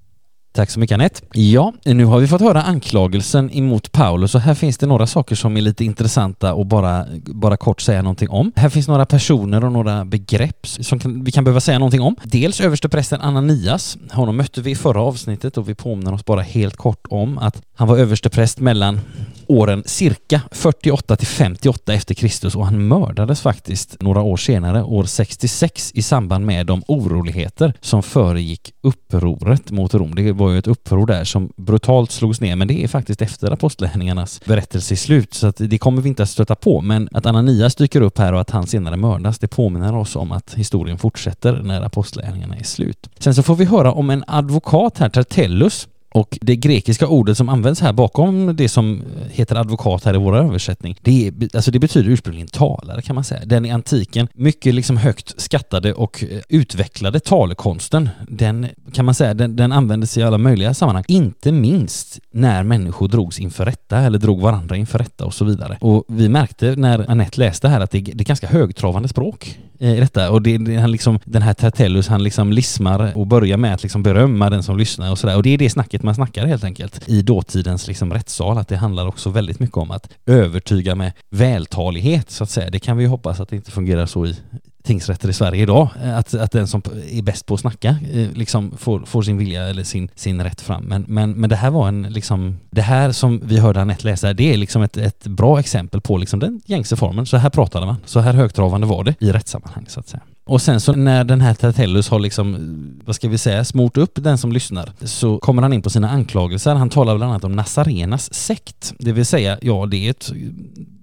Tack 0.55 0.69
så 0.69 0.79
mycket 0.79 0.95
Anette. 0.95 1.21
Ja, 1.33 1.73
nu 1.85 2.05
har 2.05 2.19
vi 2.19 2.27
fått 2.27 2.41
höra 2.41 2.61
anklagelsen 2.61 3.51
emot 3.51 3.91
Paulus 3.91 4.35
och 4.35 4.41
här 4.41 4.53
finns 4.53 4.77
det 4.77 4.85
några 4.85 5.07
saker 5.07 5.35
som 5.35 5.57
är 5.57 5.61
lite 5.61 5.85
intressanta 5.85 6.53
och 6.53 6.65
bara, 6.65 7.05
bara 7.25 7.57
kort 7.57 7.81
säga 7.81 8.01
någonting 8.01 8.29
om. 8.29 8.51
Här 8.55 8.69
finns 8.69 8.87
några 8.87 9.05
personer 9.05 9.65
och 9.65 9.71
några 9.71 10.05
begrepp 10.05 10.67
som 10.67 10.99
kan, 10.99 11.23
vi 11.23 11.31
kan 11.31 11.43
behöva 11.43 11.59
säga 11.59 11.79
någonting 11.79 12.01
om. 12.01 12.15
Dels 12.23 12.61
översteprästen 12.61 13.21
Ananias. 13.21 13.97
Honom 14.11 14.37
mötte 14.37 14.61
vi 14.61 14.71
i 14.71 14.75
förra 14.75 15.01
avsnittet 15.01 15.57
och 15.57 15.69
vi 15.69 15.75
påminner 15.75 16.13
oss 16.13 16.25
bara 16.25 16.41
helt 16.41 16.75
kort 16.75 17.05
om 17.09 17.37
att 17.37 17.61
han 17.75 17.87
var 17.87 17.97
överstepräst 17.97 18.59
mellan 18.59 18.99
åren 19.47 19.83
cirka 19.85 20.41
48 20.51 21.15
till 21.15 21.27
58 21.27 21.93
efter 21.93 22.13
Kristus 22.13 22.55
och 22.55 22.65
han 22.65 22.87
mördades 22.87 23.41
faktiskt 23.41 24.01
några 24.01 24.21
år 24.21 24.37
senare, 24.37 24.83
år 24.83 25.03
66, 25.03 25.91
i 25.95 26.01
samband 26.01 26.45
med 26.45 26.65
de 26.65 26.83
oroligheter 26.87 27.73
som 27.81 28.03
föregick 28.03 28.73
upproret 28.81 29.71
mot 29.71 29.93
Rom. 29.93 30.15
Var 30.43 30.51
ju 30.51 30.57
ett 30.57 30.67
uppror 30.67 31.05
där 31.05 31.23
som 31.23 31.53
brutalt 31.55 32.11
slogs 32.11 32.41
ner, 32.41 32.55
men 32.55 32.67
det 32.67 32.83
är 32.83 32.87
faktiskt 32.87 33.21
efter 33.21 33.51
apostlärningarnas 33.51 34.41
berättelse 34.45 34.93
i 34.93 34.97
slut, 34.97 35.33
så 35.33 35.47
att 35.47 35.55
det 35.57 35.77
kommer 35.77 36.01
vi 36.01 36.09
inte 36.09 36.23
att 36.23 36.29
stöta 36.29 36.55
på. 36.55 36.81
Men 36.81 37.09
att 37.11 37.25
Ananias 37.25 37.75
dyker 37.75 38.01
upp 38.01 38.17
här 38.17 38.33
och 38.33 38.41
att 38.41 38.49
han 38.49 38.67
senare 38.67 38.97
mördas, 38.97 39.39
det 39.39 39.47
påminner 39.47 39.95
oss 39.95 40.15
om 40.15 40.31
att 40.31 40.53
historien 40.53 40.97
fortsätter 40.97 41.61
när 41.63 41.81
apostlärningarna 41.81 42.55
är 42.55 42.63
slut. 42.63 43.09
Sen 43.19 43.35
så 43.35 43.43
får 43.43 43.55
vi 43.55 43.65
höra 43.65 43.91
om 43.91 44.09
en 44.09 44.23
advokat 44.27 44.97
här, 44.97 45.09
Tertellus, 45.09 45.87
och 46.13 46.37
det 46.41 46.55
grekiska 46.55 47.07
ordet 47.07 47.37
som 47.37 47.49
används 47.49 47.81
här 47.81 47.93
bakom 47.93 48.55
det 48.55 48.69
som 48.69 49.03
heter 49.31 49.55
advokat 49.55 50.05
här 50.05 50.13
i 50.13 50.17
vår 50.17 50.37
översättning, 50.37 50.97
det, 51.01 51.27
är, 51.27 51.33
alltså 51.53 51.71
det 51.71 51.79
betyder 51.79 52.09
ursprungligen 52.09 52.47
talare 52.47 53.01
kan 53.01 53.15
man 53.15 53.23
säga. 53.23 53.41
Den 53.45 53.65
i 53.65 53.71
antiken 53.71 54.27
mycket 54.33 54.73
liksom 54.73 54.97
högt 54.97 55.41
skattade 55.41 55.93
och 55.93 56.23
eh, 56.23 56.39
utvecklade 56.49 57.19
talekonsten, 57.19 58.09
den 58.27 58.67
kan 58.93 59.05
man 59.05 59.15
säga, 59.15 59.33
den, 59.33 59.55
den 59.55 59.71
användes 59.71 60.17
i 60.17 60.23
alla 60.23 60.37
möjliga 60.37 60.73
sammanhang. 60.73 61.03
Inte 61.07 61.51
minst 61.51 62.19
när 62.31 62.63
människor 62.63 63.07
drogs 63.07 63.39
inför 63.39 63.65
rätta 63.65 63.97
eller 63.97 64.19
drog 64.19 64.41
varandra 64.41 64.75
inför 64.75 64.99
rätta 64.99 65.25
och 65.25 65.33
så 65.33 65.45
vidare. 65.45 65.77
Och 65.81 66.03
vi 66.07 66.29
märkte 66.29 66.75
när 66.75 67.11
Annette 67.11 67.39
läste 67.39 67.67
här 67.67 67.81
att 67.81 67.91
det, 67.91 68.01
det 68.01 68.23
är 68.23 68.25
ganska 68.25 68.47
högtravande 68.47 69.09
språk 69.09 69.59
eh, 69.79 69.97
i 69.97 69.99
detta 69.99 70.31
och 70.31 70.41
det, 70.41 70.57
det, 70.57 70.75
han 70.75 70.91
liksom, 70.91 71.19
den 71.25 71.41
här 71.41 71.53
Tertellus 71.53 72.07
han 72.07 72.23
liksom 72.23 72.53
lismar 72.53 73.11
och 73.15 73.27
börjar 73.27 73.57
med 73.57 73.73
att 73.73 73.83
liksom 73.83 74.03
berömma 74.03 74.49
den 74.49 74.63
som 74.63 74.77
lyssnar 74.77 75.11
och 75.11 75.17
sådär 75.17 75.35
och 75.35 75.43
det 75.43 75.49
är 75.49 75.57
det 75.57 75.69
snacket 75.69 76.02
man 76.03 76.15
snackar 76.15 76.45
helt 76.45 76.63
enkelt 76.63 77.09
i 77.09 77.21
dåtidens 77.21 77.87
liksom 77.87 78.13
rättssal 78.13 78.57
att 78.57 78.67
det 78.67 78.77
handlar 78.77 79.07
också 79.07 79.29
väldigt 79.29 79.59
mycket 79.59 79.77
om 79.77 79.91
att 79.91 80.09
övertyga 80.25 80.95
med 80.95 81.11
vältalighet 81.29 82.31
så 82.31 82.43
att 82.43 82.49
säga. 82.49 82.69
Det 82.69 82.79
kan 82.79 82.97
vi 82.97 83.05
hoppas 83.05 83.39
att 83.39 83.49
det 83.49 83.55
inte 83.55 83.71
fungerar 83.71 84.05
så 84.05 84.25
i 84.25 84.35
tingsrätter 84.83 85.29
i 85.29 85.33
Sverige 85.33 85.61
idag. 85.61 85.87
Att, 86.03 86.33
att 86.33 86.51
den 86.51 86.67
som 86.67 86.81
är 87.11 87.21
bäst 87.21 87.45
på 87.45 87.53
att 87.53 87.59
snacka 87.59 87.97
eh, 88.11 88.31
liksom 88.31 88.77
får, 88.77 88.99
får 89.05 89.21
sin 89.21 89.37
vilja 89.37 89.63
eller 89.63 89.83
sin, 89.83 90.09
sin 90.15 90.43
rätt 90.43 90.61
fram. 90.61 90.83
Men, 90.83 91.05
men, 91.07 91.31
men 91.31 91.49
det 91.49 91.55
här 91.55 91.71
var 91.71 91.87
en 91.87 92.01
liksom, 92.01 92.59
det 92.69 92.81
här 92.81 93.11
som 93.11 93.41
vi 93.45 93.59
hörde 93.59 93.81
Anette 93.81 94.07
läsa, 94.07 94.33
det 94.33 94.53
är 94.53 94.57
liksom 94.57 94.81
ett, 94.81 94.97
ett 94.97 95.27
bra 95.27 95.59
exempel 95.59 96.01
på 96.01 96.17
liksom 96.17 96.39
den 96.39 96.61
gängse 96.65 96.95
formen. 96.95 97.25
Så 97.25 97.37
här 97.37 97.49
pratade 97.49 97.85
man, 97.85 97.95
så 98.05 98.19
här 98.19 98.33
högtravande 98.33 98.87
var 98.87 99.03
det 99.03 99.15
i 99.19 99.31
rättssammanhang 99.31 99.85
så 99.87 99.99
att 99.99 100.07
säga. 100.07 100.23
Och 100.45 100.61
sen 100.61 100.81
så 100.81 100.93
när 100.93 101.23
den 101.23 101.41
här 101.41 101.53
Tertellus 101.53 102.09
har 102.09 102.19
liksom, 102.19 103.01
vad 103.05 103.15
ska 103.15 103.29
vi 103.29 103.37
säga, 103.37 103.65
smort 103.65 103.97
upp 103.97 104.11
den 104.15 104.37
som 104.37 104.51
lyssnar 104.51 104.91
så 105.01 105.37
kommer 105.37 105.61
han 105.61 105.73
in 105.73 105.81
på 105.81 105.89
sina 105.89 106.09
anklagelser. 106.09 106.75
Han 106.75 106.89
talar 106.89 107.17
bland 107.17 107.31
annat 107.31 107.43
om 107.43 107.51
Nazarenas 107.51 108.33
sekt, 108.33 108.93
det 108.99 109.11
vill 109.11 109.25
säga, 109.25 109.57
ja 109.61 109.85
det 109.85 110.07
är 110.07 110.09
ett 110.09 110.31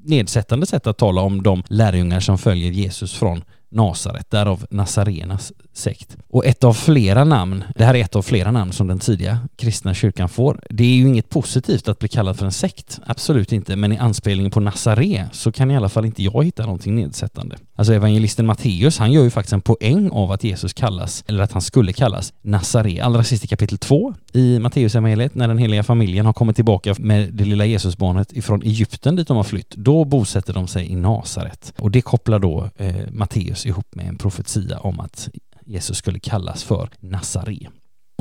nedsättande 0.04 0.66
sätt 0.66 0.87
att 0.87 0.99
tala 0.99 1.20
om 1.20 1.42
de 1.42 1.62
lärjungar 1.66 2.20
som 2.20 2.38
följer 2.38 2.70
Jesus 2.70 3.14
från 3.14 3.44
Nasaret, 3.70 4.30
därav 4.30 4.66
Nazarenas 4.70 5.52
sekt. 5.72 6.16
Och 6.28 6.46
ett 6.46 6.64
av 6.64 6.72
flera 6.72 7.24
namn, 7.24 7.64
det 7.76 7.84
här 7.84 7.94
är 7.94 8.00
ett 8.04 8.16
av 8.16 8.22
flera 8.22 8.50
namn 8.50 8.72
som 8.72 8.86
den 8.86 8.98
tidiga 8.98 9.38
kristna 9.56 9.94
kyrkan 9.94 10.28
får. 10.28 10.60
Det 10.70 10.84
är 10.84 10.94
ju 10.94 11.08
inget 11.08 11.28
positivt 11.28 11.88
att 11.88 11.98
bli 11.98 12.08
kallad 12.08 12.38
för 12.38 12.46
en 12.46 12.52
sekt, 12.52 13.00
absolut 13.06 13.52
inte, 13.52 13.76
men 13.76 13.92
i 13.92 13.98
anspelningen 13.98 14.50
på 14.50 14.60
Nazare 14.60 15.28
så 15.32 15.52
kan 15.52 15.70
i 15.70 15.76
alla 15.76 15.88
fall 15.88 16.04
inte 16.04 16.22
jag 16.22 16.44
hitta 16.44 16.62
någonting 16.62 16.94
nedsättande. 16.94 17.56
Alltså 17.76 17.94
evangelisten 17.94 18.46
Matteus, 18.46 18.98
han 18.98 19.12
gör 19.12 19.22
ju 19.22 19.30
faktiskt 19.30 19.52
en 19.52 19.60
poäng 19.60 20.10
av 20.10 20.32
att 20.32 20.44
Jesus 20.44 20.72
kallas, 20.72 21.24
eller 21.26 21.42
att 21.42 21.52
han 21.52 21.62
skulle 21.62 21.92
kallas, 21.92 22.32
Nazare. 22.42 23.04
Allra 23.04 23.24
sist 23.24 23.44
i 23.44 23.46
kapitel 23.46 23.78
2 23.78 24.14
i 24.32 24.58
Matteusevangeliet, 24.58 25.34
när 25.34 25.48
den 25.48 25.58
heliga 25.58 25.82
familjen 25.82 26.26
har 26.26 26.32
kommit 26.32 26.56
tillbaka 26.56 26.94
med 26.98 27.32
det 27.32 27.44
lilla 27.44 27.64
Jesusbarnet 27.64 28.32
ifrån 28.32 28.62
Egypten 28.62 29.16
dit 29.16 29.28
de 29.28 29.36
har 29.36 29.44
flytt, 29.44 29.70
då 29.70 30.04
bosätter 30.04 30.52
de 30.52 30.68
sig 30.68 30.92
i 30.92 30.96
Nasaret. 30.96 31.72
Och 31.78 31.90
det 31.90 32.00
kopplar 32.00 32.38
då 32.38 32.70
eh, 32.76 32.94
Matteus 33.12 33.59
ihop 33.66 33.94
med 33.94 34.08
en 34.08 34.16
profetia 34.16 34.78
om 34.78 35.00
att 35.00 35.28
Jesus 35.66 35.96
skulle 35.96 36.18
kallas 36.18 36.62
för 36.64 36.90
Nazare. 37.00 37.58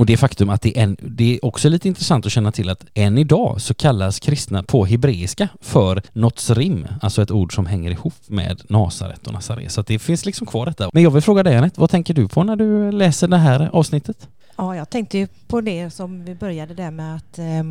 Och 0.00 0.06
det 0.06 0.16
faktum 0.16 0.50
att 0.50 0.62
det 0.62 0.78
är, 0.78 0.82
en, 0.82 0.96
det 1.00 1.34
är 1.34 1.44
också 1.44 1.68
lite 1.68 1.88
intressant 1.88 2.26
att 2.26 2.32
känna 2.32 2.52
till 2.52 2.70
att 2.70 2.84
än 2.94 3.18
idag 3.18 3.60
så 3.60 3.74
kallas 3.74 4.20
kristna 4.20 4.62
på 4.62 4.84
hebreiska 4.84 5.48
för 5.60 6.02
Notsrim, 6.12 6.86
alltså 7.00 7.22
ett 7.22 7.30
ord 7.30 7.54
som 7.54 7.66
hänger 7.66 7.90
ihop 7.90 8.14
med 8.26 8.62
Nasaret 8.68 9.26
och 9.26 9.32
Nazare. 9.32 9.68
Så 9.68 9.82
det 9.82 9.98
finns 9.98 10.26
liksom 10.26 10.46
kvar 10.46 10.66
detta. 10.66 10.90
Men 10.92 11.02
jag 11.02 11.10
vill 11.10 11.22
fråga 11.22 11.42
dig 11.42 11.56
Anette, 11.56 11.80
vad 11.80 11.90
tänker 11.90 12.14
du 12.14 12.28
på 12.28 12.42
när 12.44 12.56
du 12.56 12.92
läser 12.92 13.28
det 13.28 13.36
här 13.36 13.70
avsnittet? 13.72 14.28
Ja, 14.56 14.76
jag 14.76 14.90
tänkte 14.90 15.18
ju 15.18 15.26
på 15.48 15.60
det 15.60 15.90
som 15.90 16.24
vi 16.24 16.34
började 16.34 16.74
där 16.74 16.90
med 16.90 17.16
att 17.16 17.38
eh, 17.38 17.64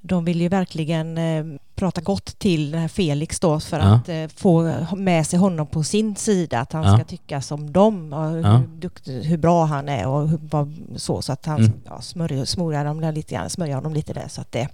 de 0.00 0.24
vill 0.24 0.40
ju 0.40 0.48
verkligen 0.48 1.18
eh, 1.18 1.44
prata 1.76 2.00
gott 2.00 2.38
till 2.38 2.70
den 2.70 2.80
här 2.80 2.88
Felix 2.88 3.40
då 3.40 3.60
för 3.60 3.78
ja. 3.78 3.84
att 3.84 4.08
eh, 4.08 4.26
få 4.36 4.74
med 4.96 5.26
sig 5.26 5.38
honom 5.38 5.66
på 5.66 5.82
sin 5.82 6.16
sida, 6.16 6.60
att 6.60 6.72
han 6.72 6.84
ja. 6.84 6.96
ska 6.96 7.04
tycka 7.04 7.42
som 7.42 7.72
dem 7.72 8.12
och 8.12 8.38
ja. 8.38 8.56
hur, 8.56 8.66
duktig, 8.66 9.22
hur 9.22 9.38
bra 9.38 9.64
han 9.64 9.88
är 9.88 10.06
och 10.06 10.28
hur, 10.28 10.38
vad, 10.42 10.74
så, 10.96 11.22
så 11.22 11.32
att 11.32 11.46
han 11.46 11.58
mm. 11.58 11.72
ja, 11.84 12.00
smörjer, 12.00 12.44
smörjer 12.44 12.84
dem 12.84 13.00
lite 13.00 13.34
grann, 13.34 13.50
smörjer 13.50 13.74
honom 13.74 13.94
lite 13.94 14.12
där 14.12 14.28
så 14.28 14.40
att 14.40 14.52
det 14.52 14.68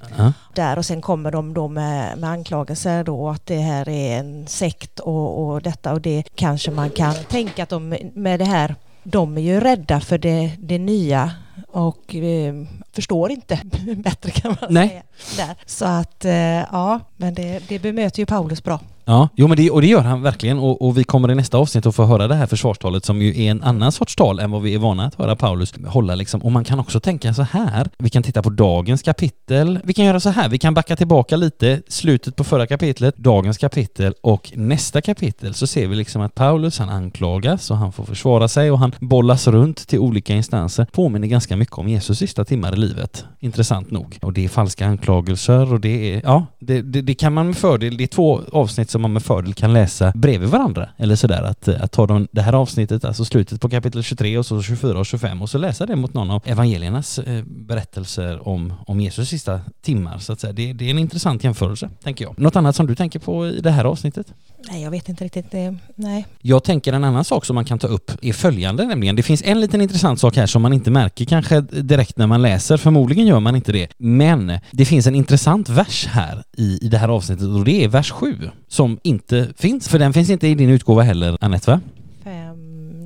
där 0.55 0.79
och 0.79 0.87
sen 0.87 1.01
kommer 1.01 1.31
de 1.31 1.55
då 1.55 1.69
med, 1.69 2.19
med 2.19 2.31
anklagelser 2.31 3.05
då 3.05 3.29
att 3.29 3.47
det 3.47 3.59
här 3.59 3.89
är 3.89 4.19
en 4.19 4.47
sekt 4.47 5.01
och, 5.01 5.47
och 5.47 5.63
detta 5.63 5.93
och 5.93 6.01
det 6.01 6.23
kanske 6.35 6.71
man 6.71 6.91
kan 6.91 7.15
tänka 7.15 7.63
att 7.63 7.69
de 7.69 7.89
med 8.15 8.39
det 8.39 8.45
här 8.45 8.75
de 9.03 9.39
är 9.39 9.43
ju 9.43 9.61
rädda 9.61 10.01
för 10.01 10.19
det, 10.19 10.53
det 10.59 10.79
nya 10.79 11.33
och 11.69 12.15
eh, 12.15 12.55
förstår 12.93 13.31
inte 13.31 13.61
bättre 13.97 14.31
kan 14.31 14.57
man 14.61 14.75
Nej. 14.75 15.03
säga. 15.17 15.47
Där. 15.47 15.57
Så 15.67 15.85
att 15.85 16.25
eh, 16.25 16.33
ja, 16.33 17.01
men 17.17 17.35
det, 17.35 17.69
det 17.69 17.79
bemöter 17.79 18.19
ju 18.19 18.27
Paulus 18.27 18.63
bra. 18.65 18.81
Ja, 19.13 19.29
jo 19.37 19.49
men 19.49 19.57
det, 19.57 19.71
och 19.71 19.81
det 19.81 19.87
gör 19.87 20.01
han 20.01 20.23
verkligen. 20.23 20.59
Och, 20.59 20.83
och, 20.83 20.99
vi 20.99 21.05
kommer 21.05 21.31
i 21.31 21.35
nästa 21.35 21.59
avsnitt 21.59 21.87
att 21.87 21.95
få 21.95 22.05
höra 22.05 22.29
det 22.29 22.35
här 22.35 22.47
försvarstalet 22.47 23.05
som 23.05 23.23
ju 23.23 23.45
är 23.45 23.51
en 23.51 23.63
annan 23.63 23.93
sorts 23.93 24.17
tal 24.17 24.39
än 24.39 24.51
vad 24.51 24.63
vi 24.63 24.75
är 24.75 24.79
vana 24.79 25.07
att 25.07 25.15
höra 25.15 25.37
Paulus 25.37 25.75
hålla 25.87 26.15
liksom. 26.15 26.43
Och 26.43 26.53
man 26.53 26.65
kan 26.65 26.81
också 26.81 27.01
tänka 27.01 27.35
så 27.35 27.43
här, 27.43 27.89
vi 27.99 28.11
kan 28.11 28.23
titta 28.23 28.43
på 28.43 28.51
dagens 28.51 29.03
kapitel, 29.03 29.79
vi 29.85 29.95
kan 29.95 30.05
göra 30.05 30.21
så 30.21 30.31
här, 30.31 30.49
vi 30.49 30.59
kan 30.59 30.75
backa 30.75 30.97
tillbaka 30.97 31.37
lite, 31.37 31.83
slutet 31.89 32.37
på 32.37 32.45
förra 32.45 32.67
kapitlet, 32.67 33.17
dagens 33.17 33.59
kapitel 33.59 34.15
och 34.21 34.53
nästa 34.55 35.01
kapitel. 35.01 35.55
Så 35.55 35.67
ser 35.67 35.87
vi 35.87 35.97
liksom 35.97 36.23
att 36.23 36.35
Paulus 36.35 36.79
han 36.79 36.89
anklagas 36.89 37.71
och 37.71 37.77
han 37.77 37.93
får 37.93 38.05
försvara 38.05 38.49
sig 38.49 38.71
och 38.71 38.79
han 38.79 38.93
bollas 39.01 39.49
runt 39.49 39.87
till 39.89 39.99
olika 39.99 40.35
instanser, 40.35 40.87
påminner 40.93 41.29
ganska 41.29 41.57
mycket 41.57 41.79
om 41.79 41.89
Jesus 41.89 42.19
sista 42.19 42.45
timmar 42.45 42.73
i 42.73 42.77
livet, 42.77 43.25
intressant 43.41 43.91
nog. 43.91 44.19
Och 44.23 44.33
det 44.33 44.45
är 44.45 44.49
falska 44.49 44.87
anklagelser 44.87 45.73
och 45.73 45.81
det 45.81 46.15
är, 46.15 46.21
ja, 46.25 46.47
det, 46.59 46.83
det, 46.83 47.03
det 47.03 47.15
kan 47.15 47.33
man 47.33 47.47
med 47.47 47.57
fördel, 47.57 47.97
det 47.97 48.05
är 48.05 48.09
två 48.09 48.41
avsnitt 48.53 48.91
som 48.91 49.02
man 49.03 49.13
med 49.13 49.23
fördel 49.23 49.55
kan 49.55 49.73
läsa 49.73 50.13
bredvid 50.15 50.49
varandra. 50.49 50.89
Eller 50.97 51.17
sådär 51.17 51.43
att, 51.43 51.69
att 51.69 51.93
ta 51.93 52.07
de, 52.07 52.29
det 52.33 52.43
här 52.43 52.53
avsnittet, 52.53 53.05
alltså 53.05 53.25
slutet 53.25 53.61
på 53.61 53.69
kapitel 53.69 54.03
23 54.03 54.39
och 54.39 54.47
så 54.47 54.63
24 54.63 54.99
och 54.99 55.07
25 55.07 55.43
och 55.43 55.51
så 55.51 55.59
läsa 55.59 55.87
det 55.87 55.97
mot 55.97 56.15
någon 56.15 56.31
av 56.31 56.43
evangeliernas 56.45 57.19
eh, 57.19 57.45
berättelser 57.45 58.49
om, 58.49 58.75
om 58.87 59.01
Jesus 59.01 59.29
sista 59.29 59.61
timmar. 59.83 60.19
Så 60.19 60.33
att 60.33 60.41
säga. 60.41 60.53
Det, 60.53 60.73
det 60.73 60.87
är 60.87 60.91
en 60.91 60.99
intressant 60.99 61.45
jämförelse, 61.45 61.91
tänker 62.03 62.25
jag. 62.25 62.39
Något 62.39 62.57
annat 62.57 62.77
som 62.77 62.87
du 62.87 62.95
tänker 62.95 63.19
på 63.19 63.47
i 63.49 63.61
det 63.61 63.71
här 63.71 63.85
avsnittet? 63.85 64.27
Nej, 64.71 64.83
jag 64.83 64.91
vet 64.91 65.09
inte 65.09 65.25
riktigt. 65.25 65.51
Det, 65.51 65.77
nej. 65.95 66.27
Jag 66.41 66.65
tänker 66.65 66.93
en 66.93 67.05
annan 67.05 67.25
sak 67.25 67.45
som 67.45 67.55
man 67.55 67.65
kan 67.65 67.79
ta 67.79 67.87
upp 67.87 68.11
är 68.23 68.33
följande 68.33 68.87
nämligen. 68.87 69.17
Det 69.17 69.23
finns 69.23 69.43
en 69.43 69.61
liten 69.61 69.81
intressant 69.81 70.21
sak 70.21 70.37
här 70.37 70.47
som 70.47 70.63
man 70.63 70.73
inte 70.73 70.91
märker 70.91 71.25
kanske 71.25 71.61
direkt 71.61 72.17
när 72.17 72.27
man 72.27 72.43
läser. 72.43 72.77
Förmodligen 72.77 73.27
gör 73.27 73.41
man 73.41 73.57
inte 73.57 73.73
det. 73.73 73.89
Men 73.99 74.59
det 74.71 74.85
finns 74.85 75.07
en 75.07 75.15
intressant 75.15 75.69
vers 75.69 76.07
här 76.07 76.43
i, 76.57 76.79
i 76.83 76.89
det 76.89 76.99
här 76.99 77.09
avsnittet 77.09 77.47
och 77.47 77.65
det 77.65 77.85
är 77.85 77.89
vers 77.89 78.11
7 78.11 78.51
som 78.83 78.99
inte 79.03 79.49
finns. 79.57 79.89
För 79.89 79.99
den 79.99 80.13
finns 80.13 80.31
inte 80.31 80.49
i 80.49 80.55
din 80.55 80.71
utgåva 80.71 81.03
heller, 81.03 81.39
Anette 81.41 81.71
va? 81.71 81.81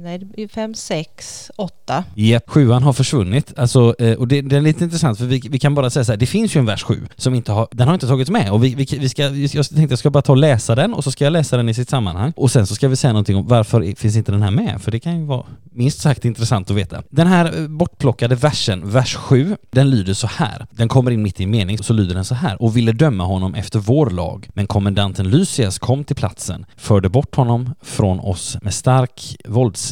Nej, 0.06 0.48
fem, 0.48 0.74
sex, 0.74 1.50
åtta. 1.56 2.04
Ja, 2.14 2.40
sjuan 2.46 2.82
har 2.82 2.92
försvunnit. 2.92 3.58
Alltså, 3.58 3.94
eh, 3.98 4.18
och 4.18 4.28
det, 4.28 4.42
det, 4.42 4.56
är 4.56 4.60
lite 4.60 4.84
intressant 4.84 5.18
för 5.18 5.24
vi, 5.24 5.42
vi 5.50 5.58
kan 5.58 5.74
bara 5.74 5.90
säga 5.90 6.04
så 6.04 6.12
här, 6.12 6.16
det 6.16 6.26
finns 6.26 6.56
ju 6.56 6.58
en 6.58 6.66
vers 6.66 6.82
sju 6.82 7.06
som 7.16 7.34
inte 7.34 7.52
har, 7.52 7.68
den 7.70 7.88
har 7.88 7.94
inte 7.94 8.06
tagits 8.06 8.30
med 8.30 8.50
och 8.50 8.64
vi, 8.64 8.74
vi, 8.74 8.86
vi 9.00 9.08
ska, 9.08 9.22
jag 9.22 9.68
tänkte 9.68 9.92
jag 9.92 9.98
ska 9.98 10.10
bara 10.10 10.22
ta 10.22 10.32
och 10.32 10.38
läsa 10.38 10.74
den 10.74 10.94
och 10.94 11.04
så 11.04 11.10
ska 11.10 11.24
jag 11.24 11.32
läsa 11.32 11.56
den 11.56 11.68
i 11.68 11.74
sitt 11.74 11.90
sammanhang 11.90 12.32
och 12.36 12.50
sen 12.50 12.66
så 12.66 12.74
ska 12.74 12.88
vi 12.88 12.96
säga 12.96 13.12
någonting 13.12 13.36
om 13.36 13.46
varför 13.46 13.96
finns 13.96 14.16
inte 14.16 14.32
den 14.32 14.42
här 14.42 14.50
med? 14.50 14.82
För 14.82 14.90
det 14.90 15.00
kan 15.00 15.20
ju 15.20 15.26
vara 15.26 15.46
minst 15.76 16.00
sagt 16.00 16.24
intressant 16.24 16.70
att 16.70 16.76
veta. 16.76 17.02
Den 17.10 17.26
här 17.26 17.60
eh, 17.60 17.68
bortplockade 17.68 18.34
versen, 18.34 18.90
vers 18.90 19.14
7, 19.14 19.56
den 19.70 19.90
lyder 19.90 20.14
så 20.14 20.26
här. 20.26 20.66
Den 20.70 20.88
kommer 20.88 21.10
in 21.10 21.22
mitt 21.22 21.40
i 21.40 21.44
en 21.44 21.50
mening, 21.50 21.78
så 21.78 21.92
lyder 21.92 22.14
den 22.14 22.24
så 22.24 22.34
här. 22.34 22.62
Och 22.62 22.76
ville 22.76 22.92
döma 22.92 23.24
honom 23.24 23.54
efter 23.54 23.78
vår 23.78 24.10
lag, 24.10 24.48
men 24.54 24.66
kommendanten 24.66 25.30
Lysias 25.30 25.78
kom 25.78 26.04
till 26.04 26.16
platsen, 26.16 26.66
förde 26.76 27.08
bort 27.08 27.34
honom 27.34 27.74
från 27.82 28.20
oss 28.20 28.56
med 28.62 28.74
stark 28.74 29.36